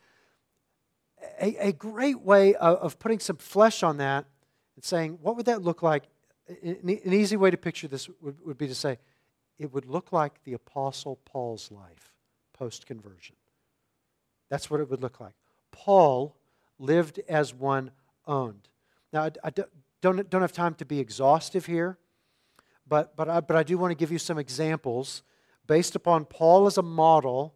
a, 1.41 1.69
a 1.69 1.73
great 1.73 2.21
way 2.21 2.55
of, 2.55 2.79
of 2.79 2.99
putting 2.99 3.21
some 3.21 3.37
flesh 3.37 3.83
on 3.83 3.99
that 3.99 4.25
and 4.77 4.85
saying, 4.85 5.19
what 5.21 5.37
would 5.37 5.47
that 5.47 5.63
look 5.63 5.83
like? 5.83 6.05
An, 6.63 6.79
an 6.83 7.13
easy 7.13 7.37
way 7.37 7.51
to 7.51 7.57
picture 7.57 7.89
this 7.89 8.09
would, 8.21 8.37
would 8.45 8.59
be 8.59 8.67
to 8.67 8.75
say, 8.75 8.99
it 9.59 9.73
would 9.73 9.87
look 9.87 10.13
like 10.13 10.43
the 10.45 10.55
Apostle 10.55 11.19
Paul's 11.25 11.71
life 11.71 12.13
post 12.53 12.87
conversion. 12.87 13.37
That's 14.51 14.71
what 14.71 14.81
it 14.81 14.91
would 14.91 15.03
look 15.03 15.21
like. 15.21 15.35
Paul 15.71 16.37
lived 16.79 17.21
as 17.29 17.55
one 17.55 17.91
owned. 18.27 18.69
Now, 19.13 19.23
I, 19.23 19.31
I 19.45 19.51
don't, 20.01 20.29
don't 20.31 20.41
have 20.41 20.53
time 20.53 20.75
to 20.75 20.85
be 20.85 20.99
exhaustive 20.99 21.67
here, 21.67 21.99
but, 22.87 23.17
but, 23.17 23.29
I, 23.29 23.41
but 23.41 23.57
I 23.57 23.63
do 23.63 23.79
want 23.79 23.91
to 23.93 23.95
give 23.95 24.13
you 24.13 24.19
some 24.19 24.39
examples 24.39 25.23
based 25.67 25.95
upon 25.95 26.25
Paul 26.25 26.67
as 26.67 26.79
a 26.79 26.83
model 26.83 27.55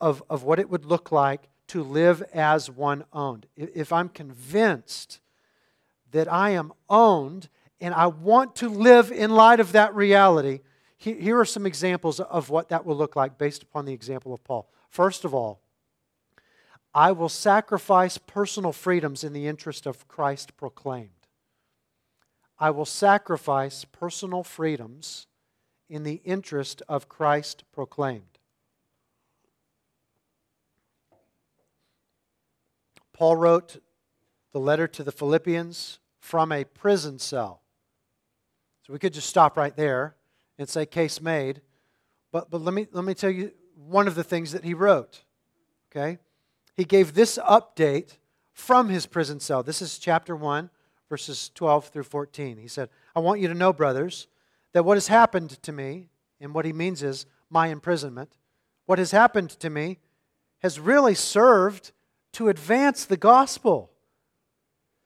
of, 0.00 0.22
of 0.30 0.44
what 0.44 0.58
it 0.58 0.70
would 0.70 0.84
look 0.84 1.12
like 1.12 1.48
to 1.68 1.82
live 1.82 2.22
as 2.34 2.70
one 2.70 3.04
owned. 3.12 3.46
If 3.56 3.92
I'm 3.92 4.08
convinced 4.08 5.20
that 6.10 6.30
I 6.32 6.50
am 6.50 6.72
owned 6.88 7.48
and 7.80 7.94
I 7.94 8.06
want 8.06 8.56
to 8.56 8.68
live 8.68 9.12
in 9.12 9.30
light 9.30 9.60
of 9.60 9.72
that 9.72 9.94
reality, 9.94 10.60
here 10.96 11.38
are 11.38 11.44
some 11.44 11.66
examples 11.66 12.20
of 12.20 12.50
what 12.50 12.68
that 12.68 12.84
will 12.84 12.96
look 12.96 13.16
like 13.16 13.38
based 13.38 13.62
upon 13.62 13.86
the 13.86 13.92
example 13.92 14.34
of 14.34 14.44
Paul. 14.44 14.68
First 14.90 15.24
of 15.24 15.32
all, 15.32 15.60
I 16.92 17.12
will 17.12 17.28
sacrifice 17.28 18.18
personal 18.18 18.72
freedoms 18.72 19.22
in 19.22 19.32
the 19.32 19.46
interest 19.46 19.86
of 19.86 20.08
Christ 20.08 20.56
proclaimed. 20.56 21.10
I 22.58 22.70
will 22.70 22.84
sacrifice 22.84 23.84
personal 23.84 24.42
freedoms 24.42 25.26
in 25.90 26.04
the 26.04 26.22
interest 26.24 26.82
of 26.88 27.08
Christ 27.08 27.64
proclaimed. 27.72 28.38
Paul 33.12 33.36
wrote 33.36 33.82
the 34.52 34.60
letter 34.60 34.86
to 34.86 35.04
the 35.04 35.12
Philippians 35.12 35.98
from 36.20 36.52
a 36.52 36.64
prison 36.64 37.18
cell. 37.18 37.60
So 38.86 38.92
we 38.92 38.98
could 38.98 39.12
just 39.12 39.28
stop 39.28 39.56
right 39.56 39.76
there 39.76 40.14
and 40.58 40.68
say, 40.68 40.86
case 40.86 41.20
made. 41.20 41.60
But, 42.32 42.50
but 42.50 42.62
let, 42.62 42.72
me, 42.72 42.86
let 42.92 43.04
me 43.04 43.12
tell 43.12 43.30
you 43.30 43.50
one 43.74 44.06
of 44.06 44.14
the 44.14 44.24
things 44.24 44.52
that 44.52 44.64
he 44.64 44.74
wrote. 44.74 45.24
Okay? 45.90 46.18
He 46.76 46.84
gave 46.84 47.14
this 47.14 47.38
update 47.38 48.16
from 48.52 48.88
his 48.88 49.06
prison 49.06 49.40
cell. 49.40 49.62
This 49.62 49.82
is 49.82 49.98
chapter 49.98 50.36
1, 50.36 50.70
verses 51.08 51.50
12 51.54 51.88
through 51.88 52.04
14. 52.04 52.58
He 52.58 52.68
said, 52.68 52.88
I 53.14 53.20
want 53.20 53.40
you 53.40 53.48
to 53.48 53.54
know, 53.54 53.72
brothers, 53.72 54.28
that 54.72 54.84
what 54.84 54.96
has 54.96 55.08
happened 55.08 55.50
to 55.62 55.72
me, 55.72 56.08
and 56.40 56.54
what 56.54 56.64
he 56.64 56.72
means 56.72 57.02
is 57.02 57.26
my 57.50 57.68
imprisonment, 57.68 58.36
what 58.86 58.98
has 58.98 59.10
happened 59.10 59.50
to 59.50 59.70
me 59.70 59.98
has 60.62 60.78
really 60.78 61.14
served 61.14 61.92
to 62.32 62.48
advance 62.48 63.04
the 63.04 63.16
gospel 63.16 63.90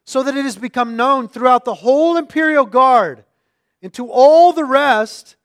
so 0.05 0.23
that 0.23 0.37
it 0.37 0.45
has 0.45 0.57
become 0.57 0.97
known 0.97 1.29
throughout 1.29 1.65
the 1.65 1.75
whole 1.75 2.17
imperial 2.17 2.67
guard 2.67 3.25
and 3.83 3.93
to 3.95 4.11
all 4.11 4.53
the 4.53 4.65
rest 4.65 5.37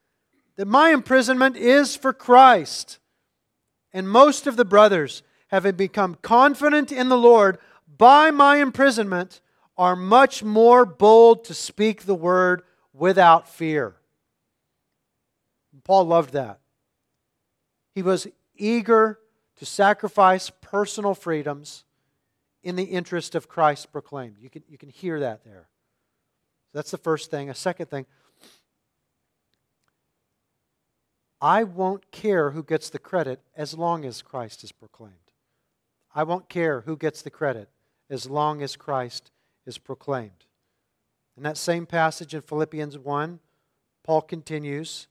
that 0.58 0.68
my 0.68 0.92
imprisonment 0.92 1.56
is 1.56 1.96
for 1.96 2.12
Christ. 2.12 3.00
And 3.94 4.10
most 4.10 4.46
of 4.46 4.58
the 4.58 4.66
brothers, 4.66 5.24
having 5.48 5.76
become 5.76 6.18
confident 6.22 6.92
in 6.92 7.10
the 7.10 7.18
Lord 7.18 7.58
by 7.98 8.32
my 8.32 8.58
imprisonment, 8.58 9.42
are 9.78 9.96
much 9.96 10.44
more 10.44 10.86
bold 10.86 11.46
to 11.46 11.54
speak 11.54 12.04
the 12.04 12.16
word 12.16 12.62
without 12.94 13.48
fear. 13.48 13.96
Paul 15.90 16.04
loved 16.04 16.34
that. 16.34 16.60
He 17.96 18.04
was 18.04 18.28
eager 18.56 19.18
to 19.56 19.66
sacrifice 19.66 20.52
personal 20.62 21.16
freedoms 21.16 21.84
in 22.62 22.76
the 22.76 22.84
interest 22.84 23.34
of 23.34 23.48
Christ 23.48 23.92
proclaimed. 23.92 24.36
You 24.40 24.52
can, 24.52 24.62
you 24.70 24.78
can 24.78 24.90
hear 24.90 25.20
that 25.20 25.44
there. 25.44 25.68
That's 26.76 26.92
the 26.92 27.00
first 27.00 27.32
thing. 27.32 27.50
A 27.50 27.56
second 27.56 27.88
thing, 27.88 28.06
I 31.42 31.64
won't 31.64 32.12
care 32.12 32.52
who 32.52 32.62
gets 32.62 32.92
the 32.92 33.00
credit 33.00 33.40
as 33.58 33.74
long 33.74 34.06
as 34.06 34.22
Christ 34.22 34.64
is 34.64 34.72
proclaimed. 34.72 35.16
I 36.14 36.22
won't 36.22 36.50
care 36.50 36.82
who 36.82 36.98
gets 36.98 37.24
the 37.24 37.32
credit 37.32 37.68
as 38.12 38.30
long 38.30 38.62
as 38.62 38.76
Christ 38.76 39.32
is 39.66 39.80
proclaimed. 39.80 40.46
In 41.36 41.42
that 41.42 41.58
same 41.58 41.88
passage 41.88 42.36
in 42.36 42.42
Philippians 42.42 42.96
1, 43.00 43.40
Paul 44.04 44.22
continues 44.22 45.08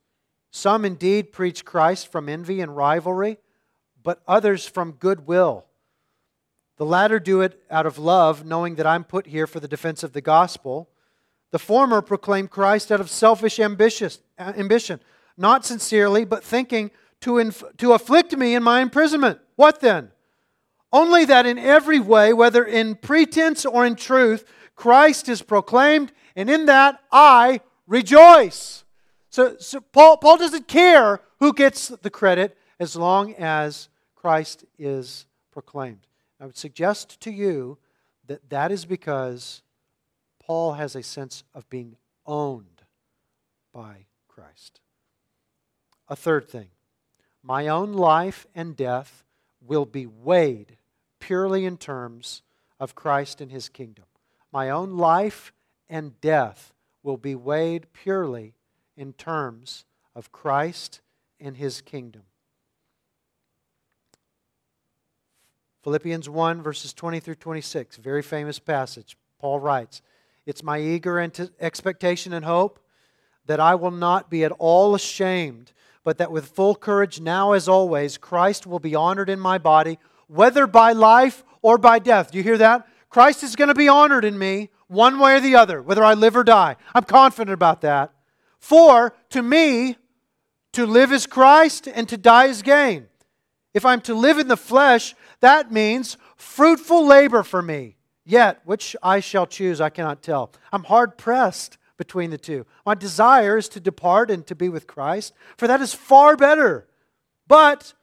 Some 0.51 0.85
indeed 0.85 1.33
preach 1.33 1.65
Christ 1.65 2.11
from 2.11 2.29
envy 2.29 2.61
and 2.61 2.77
rivalry, 2.77 3.39
but 4.03 4.23
others 4.27 4.67
from 4.67 4.93
goodwill. 4.93 5.65
The 6.79 6.87
latter 6.87 7.19
do 7.19 7.41
it 7.41 7.63
out 7.71 7.87
of 7.87 7.99
love, 7.99 8.47
knowing 8.47 8.77
that 8.77 8.87
I'm 8.87 9.05
put 9.05 9.27
here 9.27 9.47
for 9.47 9.61
the 9.61 9.69
defense 9.69 10.03
of 10.03 10.13
the 10.13 10.21
gospel. 10.21 10.89
The 11.51 11.59
former 11.59 12.01
proclaim 12.01 12.47
Christ 12.47 12.93
out 12.93 13.01
of 13.01 13.11
selfish 13.11 13.59
uh, 13.59 13.75
ambition, 14.39 15.01
not 15.37 15.65
sincerely, 15.65 16.25
but 16.25 16.45
thinking 16.45 16.91
to, 17.21 17.39
inf- 17.39 17.65
to 17.79 17.93
afflict 17.93 18.37
me 18.37 18.55
in 18.55 18.63
my 18.63 18.81
imprisonment. 18.81 19.41
What 19.57 19.81
then? 19.81 20.13
Only 20.93 21.25
that 21.25 21.47
in 21.47 21.59
every 21.59 22.01
way, 22.01 22.33
whether 22.33 22.65
in 22.65 22.95
pretense 22.95 23.67
or 23.67 23.85
in 23.85 23.97
truth, 23.97 24.45
Christ 24.77 25.29
is 25.29 25.43
proclaimed, 25.43 26.13
and 26.37 26.49
in 26.49 26.67
that 26.67 27.01
I 27.11 27.61
rejoice. 27.87 28.85
So, 29.39 29.55
so 29.61 29.80
Paul, 29.80 30.16
Paul 30.16 30.36
doesn't 30.36 30.66
care 30.66 31.20
who 31.39 31.53
gets 31.53 31.91
the 31.91 32.11
credit 32.11 32.59
as 32.80 32.97
long 32.97 33.34
as 33.34 33.89
Christ 34.16 34.64
is 34.80 35.26
proclaimed. 35.53 36.09
I 36.41 36.47
would 36.47 36.57
suggest 36.57 37.20
to 37.20 37.30
you 37.30 37.78
that 38.26 38.51
that 38.51 38.72
is 38.72 38.84
because 38.84 39.62
Paul 40.41 40.72
has 40.72 40.97
a 40.97 41.05
sense 41.05 41.45
of 41.55 41.70
being 41.70 41.95
owned 42.26 42.82
by 43.72 44.07
Christ. 44.26 44.80
A 46.09 46.16
third 46.16 46.49
thing 46.49 46.70
my 47.41 47.68
own 47.68 47.93
life 47.93 48.45
and 48.57 48.74
death 48.74 49.22
will 49.64 49.86
be 49.86 50.05
weighed 50.05 50.78
purely 51.20 51.64
in 51.64 51.76
terms 51.76 52.43
of 52.80 52.97
Christ 52.97 53.41
and 53.41 53.53
his 53.53 53.68
kingdom. 53.68 54.07
My 54.53 54.68
own 54.68 54.97
life 54.97 55.53
and 55.89 56.20
death 56.20 56.72
will 57.05 57.18
be 57.18 57.36
weighed 57.36 57.86
purely 57.93 58.55
in 58.99 59.13
terms 59.13 59.85
of 60.15 60.33
Christ 60.33 61.01
and 61.41 61.57
his 61.57 61.81
kingdom. 61.81 62.23
Philippians 65.85 66.29
1, 66.29 66.61
verses 66.61 66.93
20 66.93 67.21
through 67.21 67.37
26, 67.37 67.97
very 67.97 68.23
famous 68.23 68.59
passage. 68.59 69.17
Paul 69.39 69.61
writes, 69.61 70.03
It's 70.45 70.65
my 70.65 70.81
eager 70.81 71.21
expectation 71.61 72.33
and 72.33 72.45
hope 72.45 72.81
that 73.47 73.61
I 73.61 73.77
will 73.77 73.93
not 73.93 74.29
be 74.29 74.45
at 74.45 74.53
all 74.59 74.97
ashamed, 74.97 75.73
but 76.03 76.19
that 76.19 76.33
with 76.33 76.49
full 76.49 76.75
courage, 76.75 77.21
now 77.21 77.53
as 77.53 77.69
always, 77.69 78.19
Christ 78.19 78.67
will 78.67 78.81
be 78.81 78.97
honored 78.97 79.31
in 79.31 79.39
my 79.39 79.57
body, 79.57 79.99
whether 80.27 80.67
by 80.67 80.93
life 80.93 81.45
or 81.63 81.79
by 81.79 82.01
death. 82.01 82.33
Do 82.33 82.39
you 82.39 82.45
hear 82.45 82.59
that? 82.59 82.87
Christ 83.09 83.45
is 83.45 83.57
going 83.57 83.69
to 83.69 83.75
be 83.75 83.89
honored 83.89 84.25
in 84.25 84.37
me 84.37 84.71
one 84.89 85.21
way 85.21 85.37
or 85.37 85.41
the 85.41 85.55
other, 85.55 85.81
whether 85.81 86.05
I 86.05 86.15
live 86.15 86.37
or 86.37 86.45
die. 86.45 86.77
I'm 86.93 87.05
confident 87.05 87.55
about 87.55 87.83
that. 87.83 88.13
For, 88.59 89.15
to 89.31 89.43
me, 89.43 89.97
to 90.73 90.87
live 90.87 91.13
is 91.13 91.27
Christ 91.27 91.89
and 91.89 92.09
to 92.09 92.17
die 92.17 92.47
is 92.47 92.63
gain. 92.63 93.07
If 93.75 93.85
I'm 93.85 94.01
to 94.03 94.15
live 94.15 94.39
in 94.39 94.49
the 94.49 94.57
flesh, 94.57 95.15
that 95.41 95.71
means 95.73 96.17
fruitful 96.37 97.07
labor 97.07 97.43
for 97.43 97.63
me. 97.63 97.97
Yet, 98.25 98.61
which 98.65 98.95
I 99.03 99.21
shall 99.21 99.47
choose, 99.47 99.81
I 99.81 99.89
cannot 99.89 100.23
tell. 100.23 100.53
I'm 100.73 100.85
hard 100.85 101.17
pressed 101.17 101.79
between 101.97 102.31
the 102.31 102.39
two. 102.39 102.67
My 102.85 102.95
desire 102.95 103.57
is 103.57 103.69
to 103.71 103.81
depart 103.81 104.31
and 104.31 104.47
to 104.47 104.55
be 104.55 104.69
with 104.69 104.87
Christ, 104.87 105.33
for 105.57 105.67
that 105.67 105.81
is 105.81 105.95
far 105.95 106.37
better. 106.37 106.87
But 107.47 107.95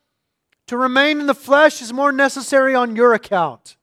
to 0.68 0.78
remain 0.78 1.20
in 1.20 1.28
the 1.28 1.36
flesh 1.36 1.82
is 1.82 1.94
more 1.94 2.12
necessary 2.12 2.74
on 2.74 2.96
your 2.96 3.14
account. 3.14 3.78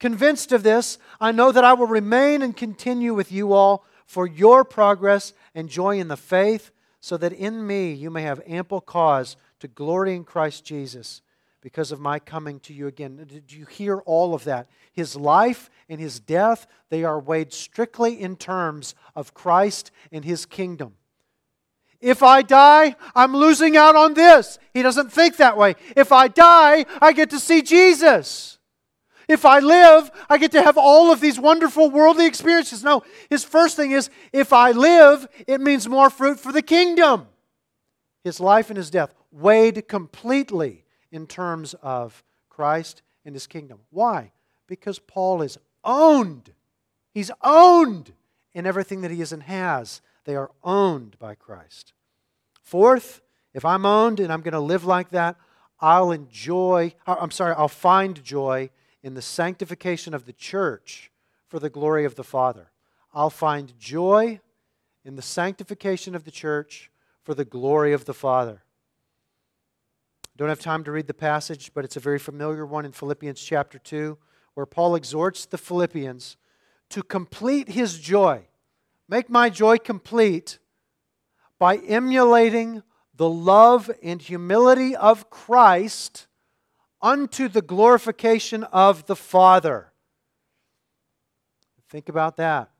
Convinced 0.00 0.50
of 0.50 0.64
this, 0.64 0.98
I 1.20 1.30
know 1.30 1.52
that 1.52 1.64
I 1.64 1.74
will 1.74 1.86
remain 1.86 2.42
and 2.42 2.56
continue 2.56 3.14
with 3.14 3.30
you 3.30 3.52
all 3.52 3.84
for 4.06 4.26
your 4.26 4.64
progress 4.64 5.32
and 5.54 5.68
joy 5.68 5.98
in 5.98 6.08
the 6.08 6.16
faith, 6.16 6.70
so 7.00 7.16
that 7.16 7.32
in 7.32 7.66
me 7.66 7.92
you 7.92 8.10
may 8.10 8.22
have 8.22 8.40
ample 8.46 8.80
cause 8.80 9.36
to 9.60 9.68
glory 9.68 10.14
in 10.14 10.24
Christ 10.24 10.64
Jesus 10.64 11.22
because 11.60 11.92
of 11.92 12.00
my 12.00 12.18
coming 12.18 12.60
to 12.60 12.74
you 12.74 12.86
again. 12.86 13.24
Did 13.26 13.52
you 13.52 13.64
hear 13.66 13.98
all 13.98 14.34
of 14.34 14.44
that? 14.44 14.68
His 14.92 15.16
life 15.16 15.70
and 15.88 16.00
his 16.00 16.20
death, 16.20 16.66
they 16.90 17.04
are 17.04 17.18
weighed 17.18 17.52
strictly 17.52 18.20
in 18.20 18.36
terms 18.36 18.94
of 19.14 19.32
Christ 19.32 19.90
and 20.10 20.24
his 20.24 20.44
kingdom. 20.44 20.94
If 22.00 22.22
I 22.22 22.42
die, 22.42 22.96
I'm 23.14 23.34
losing 23.34 23.76
out 23.76 23.94
on 23.94 24.14
this. 24.14 24.58
He 24.74 24.82
doesn't 24.82 25.12
think 25.12 25.36
that 25.36 25.56
way. 25.56 25.76
If 25.96 26.10
I 26.10 26.26
die, 26.26 26.84
I 27.00 27.12
get 27.12 27.30
to 27.30 27.38
see 27.38 27.62
Jesus. 27.62 28.58
If 29.32 29.46
I 29.46 29.60
live, 29.60 30.10
I 30.28 30.36
get 30.36 30.52
to 30.52 30.62
have 30.62 30.76
all 30.76 31.10
of 31.10 31.22
these 31.22 31.40
wonderful 31.40 31.90
worldly 31.90 32.26
experiences. 32.26 32.84
No, 32.84 33.02
his 33.30 33.44
first 33.44 33.76
thing 33.76 33.92
is 33.92 34.10
if 34.30 34.52
I 34.52 34.72
live, 34.72 35.26
it 35.46 35.58
means 35.58 35.88
more 35.88 36.10
fruit 36.10 36.38
for 36.38 36.52
the 36.52 36.60
kingdom. 36.60 37.28
His 38.22 38.40
life 38.40 38.68
and 38.68 38.76
his 38.76 38.90
death 38.90 39.14
weighed 39.30 39.88
completely 39.88 40.84
in 41.10 41.26
terms 41.26 41.74
of 41.80 42.22
Christ 42.50 43.00
and 43.24 43.34
his 43.34 43.46
kingdom. 43.46 43.78
Why? 43.88 44.32
Because 44.66 44.98
Paul 44.98 45.40
is 45.40 45.56
owned. 45.82 46.52
He's 47.14 47.30
owned 47.42 48.12
in 48.52 48.66
everything 48.66 49.00
that 49.00 49.10
he 49.10 49.22
is 49.22 49.32
and 49.32 49.44
has. 49.44 50.02
They 50.26 50.36
are 50.36 50.50
owned 50.62 51.18
by 51.18 51.36
Christ. 51.36 51.94
Fourth, 52.60 53.22
if 53.54 53.64
I'm 53.64 53.86
owned 53.86 54.20
and 54.20 54.30
I'm 54.30 54.42
going 54.42 54.52
to 54.52 54.60
live 54.60 54.84
like 54.84 55.08
that, 55.08 55.36
I'll 55.80 56.12
enjoy, 56.12 56.92
I'm 57.06 57.30
sorry, 57.30 57.54
I'll 57.56 57.68
find 57.68 58.22
joy 58.22 58.68
in 59.02 59.14
the 59.14 59.22
sanctification 59.22 60.14
of 60.14 60.26
the 60.26 60.32
church 60.32 61.10
for 61.48 61.58
the 61.58 61.70
glory 61.70 62.04
of 62.04 62.14
the 62.14 62.24
Father. 62.24 62.70
I'll 63.12 63.30
find 63.30 63.78
joy 63.78 64.40
in 65.04 65.16
the 65.16 65.22
sanctification 65.22 66.14
of 66.14 66.24
the 66.24 66.30
church 66.30 66.90
for 67.22 67.34
the 67.34 67.44
glory 67.44 67.92
of 67.92 68.04
the 68.04 68.14
Father. 68.14 68.62
Don't 70.36 70.48
have 70.48 70.60
time 70.60 70.82
to 70.84 70.92
read 70.92 71.06
the 71.06 71.14
passage, 71.14 71.72
but 71.74 71.84
it's 71.84 71.96
a 71.96 72.00
very 72.00 72.18
familiar 72.18 72.64
one 72.64 72.84
in 72.84 72.92
Philippians 72.92 73.40
chapter 73.40 73.78
2, 73.78 74.16
where 74.54 74.66
Paul 74.66 74.94
exhorts 74.94 75.44
the 75.44 75.58
Philippians 75.58 76.36
to 76.90 77.02
complete 77.02 77.68
his 77.68 77.98
joy. 77.98 78.42
Make 79.08 79.28
my 79.28 79.50
joy 79.50 79.78
complete 79.78 80.58
by 81.58 81.76
emulating 81.76 82.82
the 83.14 83.28
love 83.28 83.90
and 84.02 84.22
humility 84.22 84.96
of 84.96 85.28
Christ 85.28 86.26
unto 87.02 87.48
the 87.48 87.62
glorification 87.62 88.64
of 88.64 89.06
the 89.06 89.16
Father. 89.16 89.92
Think 91.88 92.08
about 92.08 92.36
that. 92.36 92.70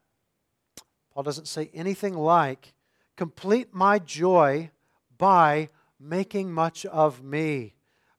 Paul 1.13 1.25
doesn't 1.25 1.49
say 1.49 1.71
anything 1.75 2.15
like, 2.15 2.73
complete 3.17 3.75
my 3.75 3.99
joy 3.99 4.71
by 5.19 5.69
making 6.01 6.53
much 6.53 6.87
of 6.87 7.23
me, 7.23 7.75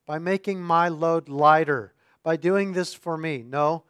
by 0.06 0.20
making 0.20 0.62
my 0.62 0.90
load 0.90 1.30
lighter, 1.30 1.94
by 2.22 2.36
doing 2.36 2.74
this 2.74 2.94
for 2.94 3.18
me. 3.18 3.44
No, 3.44 3.84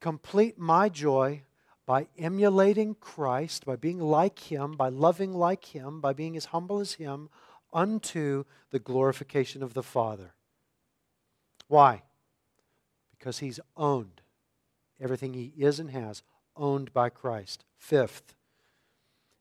complete 0.00 0.58
my 0.58 0.88
joy 0.88 1.42
by 1.88 2.06
emulating 2.18 2.94
Christ, 2.94 3.64
by 3.64 3.74
being 3.74 3.98
like 3.98 4.38
Him, 4.38 4.72
by 4.72 4.90
loving 4.90 5.32
like 5.32 5.64
Him, 5.64 6.02
by 6.02 6.12
being 6.12 6.36
as 6.36 6.44
humble 6.46 6.80
as 6.80 6.92
Him, 6.92 7.30
unto 7.72 8.44
the 8.70 8.78
glorification 8.78 9.62
of 9.62 9.72
the 9.72 9.82
Father. 9.82 10.34
Why? 11.68 12.02
Because 13.16 13.38
He's 13.38 13.60
owned. 13.76 14.20
Everything 15.00 15.34
He 15.34 15.52
is 15.56 15.78
and 15.78 15.90
has, 15.90 16.22
owned 16.56 16.92
by 16.92 17.08
Christ. 17.08 17.64
Fifth, 17.76 18.34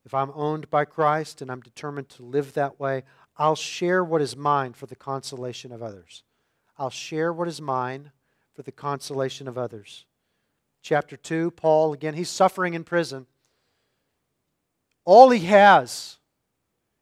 if 0.07 0.13
I'm 0.13 0.31
owned 0.35 0.69
by 0.69 0.85
Christ 0.85 1.41
and 1.41 1.51
I'm 1.51 1.59
determined 1.59 2.07
to 2.11 2.23
live 2.23 2.53
that 2.53 2.79
way, 2.79 3.03
I'll 3.35 3.57
share 3.57 4.01
what 4.05 4.21
is 4.21 4.37
mine 4.37 4.71
for 4.71 4.85
the 4.85 4.95
consolation 4.95 5.73
of 5.73 5.83
others. 5.83 6.23
I'll 6.77 6.89
share 6.89 7.33
what 7.33 7.49
is 7.49 7.59
mine 7.59 8.11
for 8.53 8.61
the 8.61 8.71
consolation 8.71 9.49
of 9.49 9.57
others. 9.57 10.05
Chapter 10.81 11.17
2, 11.17 11.51
Paul, 11.51 11.91
again, 11.91 12.13
he's 12.13 12.29
suffering 12.29 12.73
in 12.73 12.85
prison. 12.85 13.27
All 15.03 15.29
he 15.29 15.45
has 15.47 16.19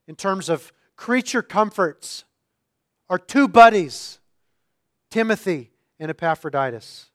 in 0.07 0.15
terms 0.15 0.49
of 0.49 0.73
creature 0.95 1.43
comforts 1.43 2.26
are 3.07 3.19
two 3.19 3.47
buddies, 3.47 4.19
Timothy 5.16 5.72
and 5.97 6.11
Epaphroditus. 6.11 7.09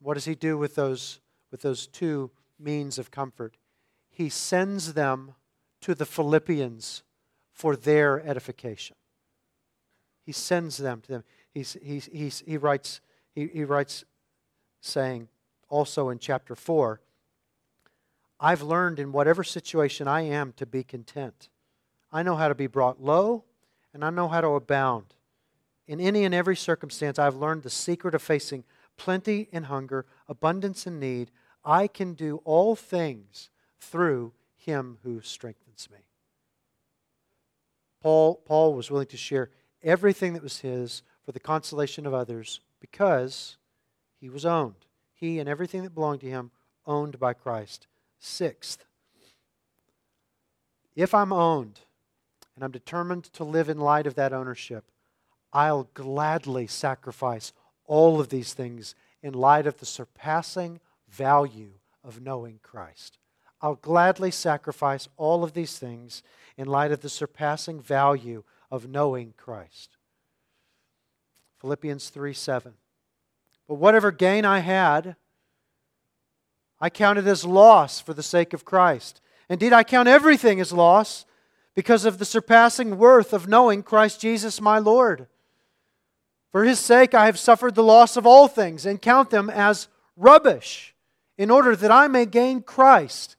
What 0.00 0.14
does 0.14 0.24
he 0.24 0.34
do 0.34 0.58
with 0.58 0.74
those, 0.74 1.20
with 1.52 1.62
those 1.62 1.86
two 1.86 2.32
means 2.58 2.98
of 2.98 3.12
comfort? 3.12 3.56
He 4.10 4.28
sends 4.28 4.94
them 4.94 5.36
to 5.82 5.94
the 5.94 6.06
Philippians 6.06 7.04
for 7.52 7.76
their 7.76 8.20
edification. 8.26 8.96
He 10.26 10.32
sends 10.32 10.76
them 10.76 11.02
to 11.02 11.08
them. 11.08 11.24
He's, 11.52 11.76
he's, 11.80 12.06
he's, 12.06 12.42
he, 12.48 12.56
writes, 12.56 13.00
he, 13.32 13.46
he 13.46 13.62
writes, 13.62 14.04
saying 14.80 15.28
also 15.68 16.08
in 16.08 16.18
chapter 16.18 16.56
4 16.56 17.00
I've 18.40 18.62
learned 18.62 18.98
in 18.98 19.12
whatever 19.12 19.44
situation 19.44 20.08
I 20.08 20.22
am 20.22 20.52
to 20.56 20.66
be 20.66 20.82
content. 20.82 21.48
I 22.10 22.24
know 22.24 22.34
how 22.34 22.48
to 22.48 22.56
be 22.56 22.66
brought 22.66 23.00
low, 23.00 23.44
and 23.92 24.04
I 24.04 24.10
know 24.10 24.26
how 24.26 24.40
to 24.40 24.48
abound. 24.48 25.13
In 25.86 26.00
any 26.00 26.24
and 26.24 26.34
every 26.34 26.56
circumstance, 26.56 27.18
I've 27.18 27.36
learned 27.36 27.62
the 27.62 27.70
secret 27.70 28.14
of 28.14 28.22
facing 28.22 28.64
plenty 28.96 29.48
and 29.52 29.66
hunger, 29.66 30.06
abundance 30.28 30.86
and 30.86 30.98
need. 30.98 31.30
I 31.64 31.86
can 31.86 32.14
do 32.14 32.40
all 32.44 32.74
things 32.74 33.50
through 33.78 34.32
him 34.56 34.98
who 35.02 35.20
strengthens 35.20 35.88
me. 35.90 35.98
Paul, 38.00 38.36
Paul 38.44 38.74
was 38.74 38.90
willing 38.90 39.06
to 39.08 39.16
share 39.16 39.50
everything 39.82 40.32
that 40.34 40.42
was 40.42 40.60
his 40.60 41.02
for 41.24 41.32
the 41.32 41.40
consolation 41.40 42.06
of 42.06 42.14
others 42.14 42.60
because 42.80 43.56
he 44.20 44.28
was 44.28 44.44
owned. 44.44 44.86
He 45.14 45.38
and 45.38 45.48
everything 45.48 45.82
that 45.82 45.94
belonged 45.94 46.20
to 46.20 46.28
him 46.28 46.50
owned 46.86 47.18
by 47.18 47.32
Christ. 47.32 47.86
Sixth, 48.18 48.84
if 50.96 51.14
I'm 51.14 51.32
owned 51.32 51.80
and 52.54 52.64
I'm 52.64 52.70
determined 52.70 53.24
to 53.34 53.44
live 53.44 53.68
in 53.68 53.78
light 53.78 54.06
of 54.06 54.14
that 54.14 54.32
ownership, 54.32 54.84
I'll 55.54 55.88
gladly 55.94 56.66
sacrifice 56.66 57.52
all 57.86 58.20
of 58.20 58.28
these 58.28 58.52
things 58.52 58.96
in 59.22 59.32
light 59.32 59.66
of 59.68 59.78
the 59.78 59.86
surpassing 59.86 60.80
value 61.08 61.74
of 62.02 62.20
knowing 62.20 62.58
Christ. 62.62 63.18
I'll 63.62 63.76
gladly 63.76 64.32
sacrifice 64.32 65.08
all 65.16 65.44
of 65.44 65.54
these 65.54 65.78
things 65.78 66.22
in 66.58 66.66
light 66.66 66.90
of 66.90 67.00
the 67.00 67.08
surpassing 67.08 67.80
value 67.80 68.42
of 68.70 68.88
knowing 68.88 69.32
Christ. 69.36 69.96
Philippians 71.60 72.10
3 72.10 72.34
7. 72.34 72.74
But 73.66 73.76
whatever 73.76 74.10
gain 74.10 74.44
I 74.44 74.58
had, 74.58 75.16
I 76.80 76.90
counted 76.90 77.26
as 77.26 77.46
loss 77.46 78.00
for 78.00 78.12
the 78.12 78.22
sake 78.22 78.52
of 78.52 78.64
Christ. 78.64 79.22
Indeed, 79.48 79.72
I 79.72 79.84
count 79.84 80.08
everything 80.08 80.60
as 80.60 80.72
loss 80.72 81.24
because 81.74 82.04
of 82.04 82.18
the 82.18 82.24
surpassing 82.24 82.98
worth 82.98 83.32
of 83.32 83.48
knowing 83.48 83.82
Christ 83.82 84.20
Jesus 84.20 84.60
my 84.60 84.78
Lord. 84.78 85.28
For 86.54 86.62
his 86.62 86.78
sake 86.78 87.14
I 87.14 87.26
have 87.26 87.36
suffered 87.36 87.74
the 87.74 87.82
loss 87.82 88.16
of 88.16 88.28
all 88.28 88.46
things 88.46 88.86
and 88.86 89.02
count 89.02 89.30
them 89.30 89.50
as 89.50 89.88
rubbish, 90.16 90.94
in 91.36 91.50
order 91.50 91.74
that 91.74 91.90
I 91.90 92.06
may 92.06 92.26
gain 92.26 92.62
Christ 92.62 93.34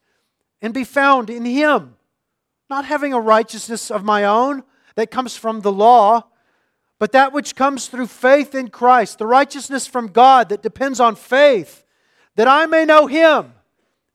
and 0.61 0.73
be 0.73 0.83
found 0.83 1.29
in 1.29 1.45
him, 1.45 1.95
not 2.69 2.83
having 2.83 3.13
a 3.13 3.19
righteousness 3.21 3.89
of 3.89 4.03
my 4.03 4.25
own 4.25 4.63
that 4.95 5.11
comes 5.11 5.37
from 5.37 5.61
the 5.61 5.71
law, 5.71 6.25
but 6.99 7.13
that 7.13 7.31
which 7.31 7.55
comes 7.55 7.87
through 7.87 8.07
faith 8.07 8.53
in 8.53 8.67
Christ, 8.67 9.17
the 9.17 9.27
righteousness 9.27 9.87
from 9.87 10.07
God 10.07 10.49
that 10.49 10.61
depends 10.61 10.99
on 10.99 11.15
faith, 11.15 11.85
that 12.35 12.49
I 12.49 12.65
may 12.65 12.83
know 12.83 13.07
him 13.07 13.53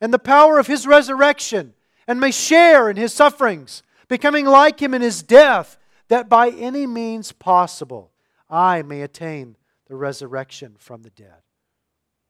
and 0.02 0.12
the 0.12 0.18
power 0.18 0.58
of 0.58 0.66
his 0.66 0.86
resurrection 0.86 1.72
and 2.06 2.20
may 2.20 2.32
share 2.32 2.90
in 2.90 2.98
his 2.98 3.14
sufferings, 3.14 3.82
becoming 4.08 4.44
like 4.44 4.78
him 4.78 4.92
in 4.92 5.00
his 5.00 5.22
death, 5.22 5.78
that 6.08 6.28
by 6.28 6.50
any 6.50 6.86
means 6.86 7.32
possible 7.32 8.09
I 8.50 8.82
may 8.82 9.02
attain 9.02 9.56
the 9.86 9.96
resurrection 9.96 10.74
from 10.78 11.02
the 11.02 11.10
dead. 11.10 11.42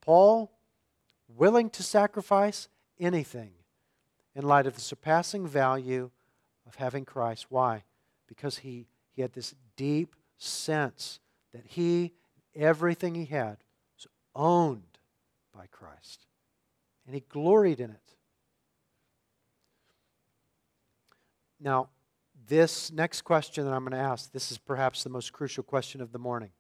Paul, 0.01 0.53
willing 1.29 1.71
to 1.71 1.83
sacrifice 1.83 2.69
anything 2.99 3.53
in 4.35 4.43
light 4.43 4.67
of 4.67 4.75
the 4.75 4.81
surpassing 4.81 5.47
value 5.47 6.11
of 6.67 6.75
having 6.77 7.05
Christ. 7.05 7.47
Why? 7.49 7.85
Because 8.27 8.59
he, 8.59 8.87
he 9.13 9.23
had 9.23 9.33
this 9.33 9.55
deep 9.77 10.15
sense 10.37 11.21
that 11.53 11.65
he, 11.67 12.13
everything 12.55 13.15
he 13.15 13.25
had, 13.25 13.59
was 13.97 14.07
owned 14.35 14.99
by 15.55 15.67
Christ. 15.67 16.27
And 17.07 17.15
he 17.15 17.23
gloried 17.29 17.81
in 17.81 17.91
it. 17.91 18.15
Now, 21.59 21.89
this 22.51 22.91
next 22.91 23.23
question 23.23 23.65
that 23.65 23.73
I'm 23.73 23.85
going 23.85 23.93
to 23.93 23.99
ask, 23.99 24.33
this 24.33 24.51
is 24.51 24.59
perhaps 24.59 25.05
the 25.05 25.09
most 25.09 25.33
crucial 25.33 25.63
question 25.63 26.01
of 26.01 26.11
the 26.11 26.19
morning. 26.19 26.51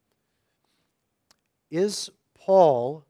Is 1.68 2.10
Paul 2.38 3.04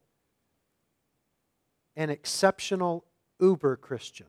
an 1.95 2.09
exceptional 2.09 3.05
uber 3.39 3.77
Christian? 3.77 4.27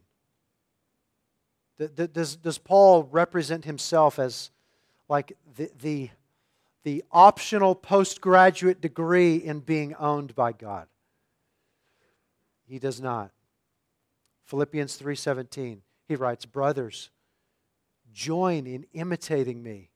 Does, 1.95 2.35
does 2.35 2.57
Paul 2.57 3.07
represent 3.09 3.63
himself 3.63 4.19
as 4.19 4.51
like 5.07 5.37
the, 5.55 5.71
the, 5.81 6.09
the 6.83 7.03
optional 7.09 7.73
postgraduate 7.73 8.81
degree 8.81 9.37
in 9.37 9.61
being 9.61 9.95
owned 9.95 10.35
by 10.35 10.51
God? 10.51 10.87
He 12.67 12.79
does 12.79 12.99
not. 12.99 13.31
Philippians 14.45 14.99
3:17 14.99 15.79
he 16.07 16.15
writes 16.17 16.45
brothers 16.45 17.09
join 18.13 18.67
in 18.67 18.85
imitating 18.93 19.61
me 19.61 19.89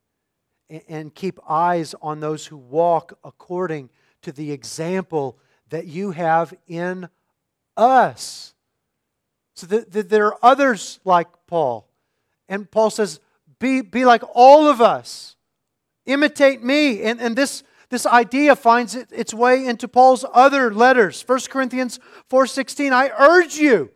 and 0.90 1.14
keep 1.14 1.40
eyes 1.48 1.94
on 2.02 2.20
those 2.20 2.46
who 2.46 2.58
walk 2.58 3.18
according 3.24 3.90
to 4.22 4.32
the 4.32 4.52
example 4.52 5.38
that 5.70 5.86
you 5.86 6.12
have 6.12 6.54
in 6.68 7.08
us. 7.78 8.54
So 9.54 9.68
that, 9.68 9.92
that 9.92 10.10
there 10.10 10.28
are 10.28 10.38
others 10.42 11.00
like 11.06 11.28
Paul. 11.48 11.88
And 12.50 12.70
Paul 12.70 12.90
says, 12.90 13.20
be, 13.60 13.82
be 13.82 14.06
like 14.06 14.24
all 14.34 14.68
of 14.68 14.82
us. 14.82 15.36
Imitate 16.06 16.64
me. 16.64 17.04
And, 17.04 17.22
and 17.22 17.36
this, 17.36 17.64
this 17.90 18.06
idea 18.06 18.56
finds 18.56 18.96
it, 18.96 19.10
its 19.12 19.34
way 19.34 19.66
into 19.66 19.88
Paul's 19.88 20.26
other 20.34 20.74
letters. 20.74 21.24
1 21.26 21.40
Corinthians 21.50 22.00
4.16, 22.30 22.92
I 22.92 23.12
urge 23.18 23.56
you 23.56 23.92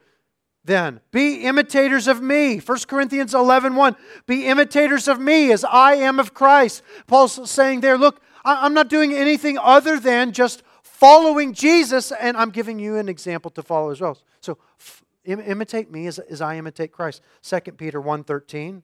then, 0.69 1.01
be 1.11 1.41
imitators 1.41 2.07
of 2.07 2.21
me. 2.21 2.59
1 2.59 2.77
Corinthians 2.87 3.33
11, 3.33 3.75
1, 3.75 3.95
be 4.27 4.45
imitators 4.47 5.07
of 5.07 5.19
me 5.19 5.51
as 5.51 5.65
I 5.65 5.95
am 5.95 6.19
of 6.19 6.33
Christ. 6.33 6.83
Paul's 7.07 7.49
saying 7.49 7.81
there, 7.81 7.97
look, 7.97 8.21
I'm 8.45 8.73
not 8.73 8.87
doing 8.87 9.13
anything 9.13 9.57
other 9.57 9.99
than 9.99 10.31
just 10.31 10.63
following 10.81 11.53
Jesus, 11.53 12.11
and 12.11 12.37
I'm 12.37 12.51
giving 12.51 12.79
you 12.79 12.97
an 12.97 13.09
example 13.09 13.51
to 13.51 13.63
follow 13.63 13.89
as 13.89 13.99
well. 13.99 14.17
So 14.41 14.57
imitate 15.25 15.91
me 15.91 16.07
as, 16.07 16.19
as 16.19 16.41
I 16.41 16.57
imitate 16.57 16.91
Christ. 16.91 17.21
2 17.43 17.59
Peter 17.73 18.01
1.13, 18.01 18.83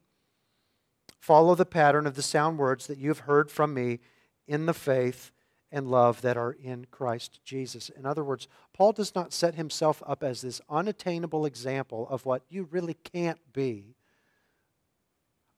follow 1.19 1.55
the 1.55 1.65
pattern 1.65 2.05
of 2.07 2.15
the 2.15 2.21
sound 2.21 2.57
words 2.57 2.87
that 2.87 2.97
you 2.97 3.09
have 3.09 3.19
heard 3.19 3.49
from 3.49 3.73
me 3.73 3.99
in 4.47 4.65
the 4.65 4.73
faith 4.73 5.31
and 5.75 5.91
love 5.91 6.21
that 6.21 6.37
are 6.37 6.53
in 6.53 6.87
Christ 6.89 7.41
Jesus. 7.43 7.89
In 7.89 8.05
other 8.05 8.23
words, 8.23 8.47
Paul 8.71 8.93
does 8.93 9.13
not 9.13 9.33
set 9.33 9.55
himself 9.55 10.01
up 10.07 10.23
as 10.23 10.39
this 10.39 10.61
unattainable 10.69 11.45
example 11.45 12.07
of 12.09 12.25
what 12.25 12.43
you 12.47 12.69
really 12.71 12.93
can't 12.93 13.41
be, 13.51 13.97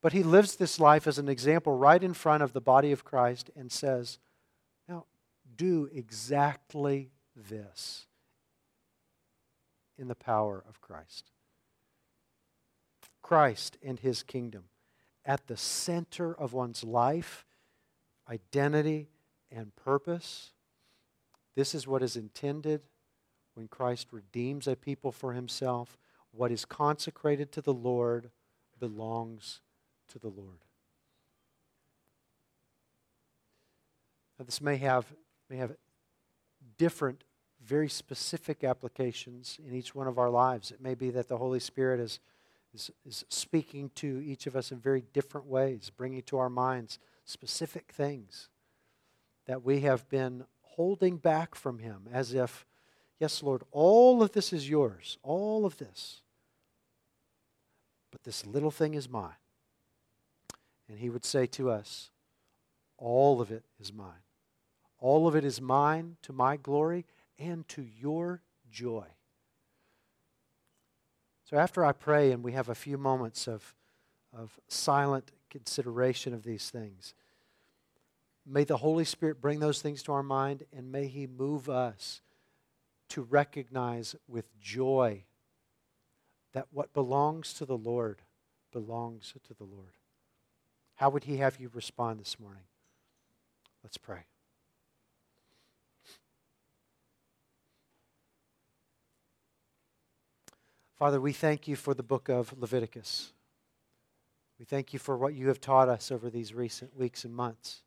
but 0.01 0.13
he 0.13 0.23
lives 0.23 0.55
this 0.55 0.79
life 0.79 1.05
as 1.05 1.19
an 1.19 1.29
example 1.29 1.77
right 1.77 2.03
in 2.03 2.15
front 2.15 2.41
of 2.41 2.53
the 2.53 2.59
body 2.59 2.91
of 2.91 3.05
Christ 3.05 3.51
and 3.55 3.71
says, 3.71 4.17
Now, 4.89 5.05
do 5.55 5.87
exactly 5.93 7.11
this 7.35 8.07
in 9.99 10.07
the 10.07 10.15
power 10.15 10.63
of 10.67 10.81
Christ. 10.81 11.29
Christ 13.21 13.77
and 13.85 13.99
his 13.99 14.23
kingdom 14.23 14.63
at 15.23 15.45
the 15.45 15.57
center 15.57 16.33
of 16.33 16.53
one's 16.53 16.83
life, 16.83 17.45
identity, 18.27 19.09
and 19.51 19.75
purpose. 19.75 20.51
This 21.55 21.73
is 21.73 21.87
what 21.87 22.03
is 22.03 22.15
intended 22.15 22.81
when 23.53 23.67
Christ 23.67 24.07
redeems 24.11 24.67
a 24.67 24.75
people 24.75 25.11
for 25.11 25.33
himself. 25.33 25.97
What 26.31 26.51
is 26.51 26.65
consecrated 26.65 27.51
to 27.53 27.61
the 27.61 27.73
Lord 27.73 28.29
belongs 28.79 29.61
to 30.09 30.19
the 30.19 30.27
Lord. 30.27 30.59
Now, 34.37 34.45
this 34.45 34.61
may 34.61 34.77
have 34.77 35.05
may 35.49 35.57
have 35.57 35.75
different, 36.77 37.23
very 37.65 37.89
specific 37.89 38.63
applications 38.63 39.59
in 39.65 39.73
each 39.73 39.95
one 39.95 40.07
of 40.07 40.19
our 40.19 40.29
lives. 40.29 40.71
It 40.71 40.81
may 40.81 40.93
be 40.93 41.09
that 41.11 41.27
the 41.27 41.37
Holy 41.37 41.59
Spirit 41.59 41.99
is, 41.99 42.19
is, 42.73 42.91
is 43.05 43.25
speaking 43.29 43.89
to 43.95 44.21
each 44.23 44.45
of 44.45 44.55
us 44.55 44.71
in 44.71 44.79
very 44.79 45.03
different 45.13 45.47
ways, 45.47 45.89
bringing 45.89 46.21
to 46.23 46.37
our 46.37 46.49
minds 46.49 46.99
specific 47.25 47.91
things 47.91 48.49
that 49.47 49.63
we 49.63 49.81
have 49.81 50.07
been 50.09 50.43
holding 50.61 51.17
back 51.17 51.55
from 51.55 51.79
Him 51.79 52.07
as 52.11 52.33
if, 52.33 52.65
yes, 53.19 53.41
Lord, 53.41 53.63
all 53.71 54.21
of 54.21 54.33
this 54.33 54.53
is 54.53 54.69
yours, 54.69 55.17
all 55.23 55.65
of 55.65 55.77
this. 55.77 56.21
But 58.11 58.23
this 58.23 58.45
little 58.45 58.71
thing 58.71 58.93
is 58.93 59.09
mine. 59.09 59.31
And 60.87 60.99
He 60.99 61.09
would 61.09 61.25
say 61.25 61.45
to 61.47 61.71
us, 61.71 62.11
all 62.97 63.41
of 63.41 63.51
it 63.51 63.63
is 63.79 63.93
mine. 63.93 64.23
All 64.99 65.27
of 65.27 65.35
it 65.35 65.45
is 65.45 65.61
mine 65.61 66.17
to 66.23 66.33
my 66.33 66.57
glory 66.57 67.05
and 67.37 67.67
to 67.69 67.83
your 67.83 68.41
joy. 68.71 69.05
So 71.49 71.57
after 71.57 71.85
I 71.85 71.93
pray 71.93 72.31
and 72.31 72.43
we 72.43 72.51
have 72.53 72.67
a 72.67 72.75
few 72.75 72.97
moments 72.97 73.47
of, 73.47 73.73
of 74.37 74.59
silent 74.67 75.31
consideration 75.49 76.33
of 76.33 76.43
these 76.43 76.69
things, 76.69 77.13
may 78.47 78.63
the 78.63 78.77
Holy 78.77 79.05
Spirit 79.05 79.41
bring 79.41 79.59
those 79.59 79.81
things 79.81 80.01
to 80.03 80.13
our 80.13 80.23
mind 80.23 80.63
and 80.75 80.91
may 80.91 81.07
He 81.07 81.27
move 81.27 81.69
us 81.69 82.21
to 83.09 83.21
recognize 83.21 84.15
with 84.27 84.57
joy 84.59 85.23
that 86.53 86.67
what 86.71 86.93
belongs 86.93 87.53
to 87.53 87.65
the 87.65 87.77
Lord 87.77 88.21
belongs 88.71 89.33
to 89.47 89.53
the 89.53 89.63
Lord. 89.63 89.93
How 90.95 91.09
would 91.09 91.25
He 91.25 91.37
have 91.37 91.59
you 91.59 91.69
respond 91.73 92.19
this 92.19 92.39
morning? 92.39 92.63
Let's 93.83 93.97
pray. 93.97 94.25
Father, 100.97 101.21
we 101.21 101.31
thank 101.31 101.67
you 101.67 101.75
for 101.75 101.93
the 101.93 102.01
book 102.01 102.27
of 102.27 102.59
Leviticus. 102.59 103.31
We 104.57 104.65
thank 104.65 104.93
you 104.93 104.99
for 104.99 105.15
what 105.15 105.35
you 105.35 105.47
have 105.49 105.61
taught 105.61 105.89
us 105.89 106.11
over 106.11 106.31
these 106.31 106.55
recent 106.55 106.97
weeks 106.97 107.23
and 107.23 107.35
months. 107.35 107.83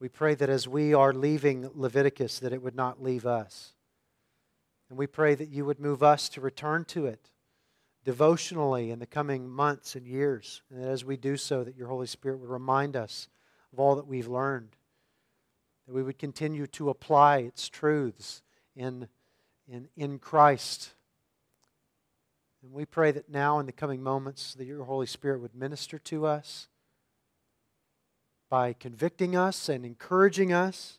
We 0.00 0.08
pray 0.08 0.34
that 0.34 0.48
as 0.48 0.66
we 0.66 0.94
are 0.94 1.12
leaving 1.12 1.70
Leviticus, 1.74 2.38
that 2.40 2.52
it 2.52 2.62
would 2.62 2.74
not 2.74 3.02
leave 3.02 3.26
us. 3.26 3.74
And 4.88 4.98
we 4.98 5.06
pray 5.06 5.34
that 5.34 5.50
you 5.50 5.64
would 5.64 5.78
move 5.78 6.02
us 6.02 6.28
to 6.30 6.40
return 6.40 6.84
to 6.86 7.06
it 7.06 7.30
devotionally 8.04 8.90
in 8.90 8.98
the 8.98 9.06
coming 9.06 9.48
months 9.48 9.94
and 9.94 10.06
years. 10.06 10.62
And 10.70 10.84
as 10.84 11.04
we 11.04 11.16
do 11.16 11.36
so, 11.36 11.62
that 11.62 11.76
your 11.76 11.88
Holy 11.88 12.06
Spirit 12.06 12.38
would 12.40 12.50
remind 12.50 12.96
us 12.96 13.28
of 13.72 13.78
all 13.78 13.94
that 13.96 14.06
we've 14.06 14.26
learned. 14.26 14.70
That 15.86 15.94
we 15.94 16.02
would 16.02 16.18
continue 16.18 16.66
to 16.68 16.88
apply 16.88 17.38
its 17.38 17.68
truths 17.68 18.42
in, 18.74 19.06
in, 19.68 19.88
in 19.96 20.18
Christ 20.18 20.94
and 22.62 22.72
we 22.72 22.84
pray 22.84 23.10
that 23.12 23.30
now 23.30 23.58
in 23.58 23.66
the 23.66 23.72
coming 23.72 24.02
moments 24.02 24.54
that 24.54 24.66
your 24.66 24.84
Holy 24.84 25.06
Spirit 25.06 25.40
would 25.40 25.54
minister 25.54 25.98
to 25.98 26.26
us 26.26 26.68
by 28.50 28.74
convicting 28.74 29.34
us 29.34 29.68
and 29.68 29.86
encouraging 29.86 30.52
us 30.52 30.98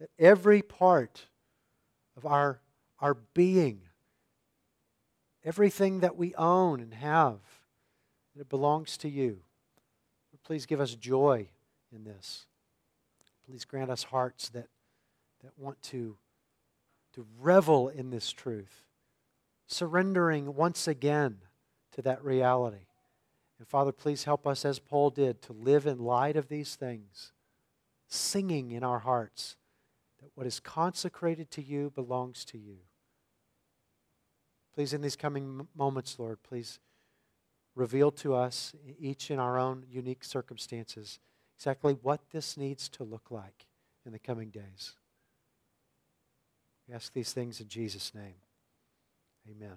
that 0.00 0.08
every 0.18 0.62
part 0.62 1.26
of 2.16 2.24
our, 2.24 2.60
our 3.00 3.14
being, 3.34 3.82
everything 5.44 6.00
that 6.00 6.16
we 6.16 6.34
own 6.36 6.80
and 6.80 6.94
have, 6.94 7.40
that 8.34 8.42
it 8.42 8.48
belongs 8.48 8.96
to 8.98 9.08
you. 9.08 9.40
Please 10.44 10.64
give 10.64 10.80
us 10.80 10.94
joy 10.94 11.48
in 11.92 12.04
this. 12.04 12.46
Please 13.44 13.64
grant 13.64 13.90
us 13.90 14.04
hearts 14.04 14.48
that, 14.50 14.68
that 15.42 15.50
want 15.58 15.82
to, 15.82 16.16
to 17.14 17.26
revel 17.40 17.88
in 17.88 18.10
this 18.10 18.30
truth 18.30 18.86
surrendering 19.66 20.54
once 20.54 20.86
again 20.86 21.38
to 21.92 22.02
that 22.02 22.24
reality. 22.24 22.85
And 23.58 23.66
Father, 23.66 23.92
please 23.92 24.24
help 24.24 24.46
us, 24.46 24.64
as 24.64 24.78
Paul 24.78 25.10
did, 25.10 25.40
to 25.42 25.52
live 25.52 25.86
in 25.86 25.98
light 25.98 26.36
of 26.36 26.48
these 26.48 26.74
things, 26.74 27.32
singing 28.06 28.70
in 28.70 28.84
our 28.84 28.98
hearts 29.00 29.56
that 30.20 30.30
what 30.34 30.46
is 30.46 30.60
consecrated 30.60 31.50
to 31.52 31.62
you 31.62 31.90
belongs 31.94 32.44
to 32.46 32.58
you. 32.58 32.78
Please, 34.74 34.92
in 34.92 35.00
these 35.00 35.16
coming 35.16 35.68
moments, 35.74 36.18
Lord, 36.18 36.42
please 36.42 36.80
reveal 37.74 38.10
to 38.10 38.34
us, 38.34 38.74
each 38.98 39.30
in 39.30 39.38
our 39.38 39.58
own 39.58 39.84
unique 39.88 40.24
circumstances, 40.24 41.18
exactly 41.56 41.94
what 41.94 42.20
this 42.32 42.56
needs 42.56 42.88
to 42.90 43.04
look 43.04 43.30
like 43.30 43.66
in 44.04 44.12
the 44.12 44.18
coming 44.18 44.50
days. 44.50 44.92
We 46.86 46.94
ask 46.94 47.12
these 47.12 47.32
things 47.32 47.60
in 47.60 47.68
Jesus' 47.68 48.14
name. 48.14 48.36
Amen. 49.50 49.76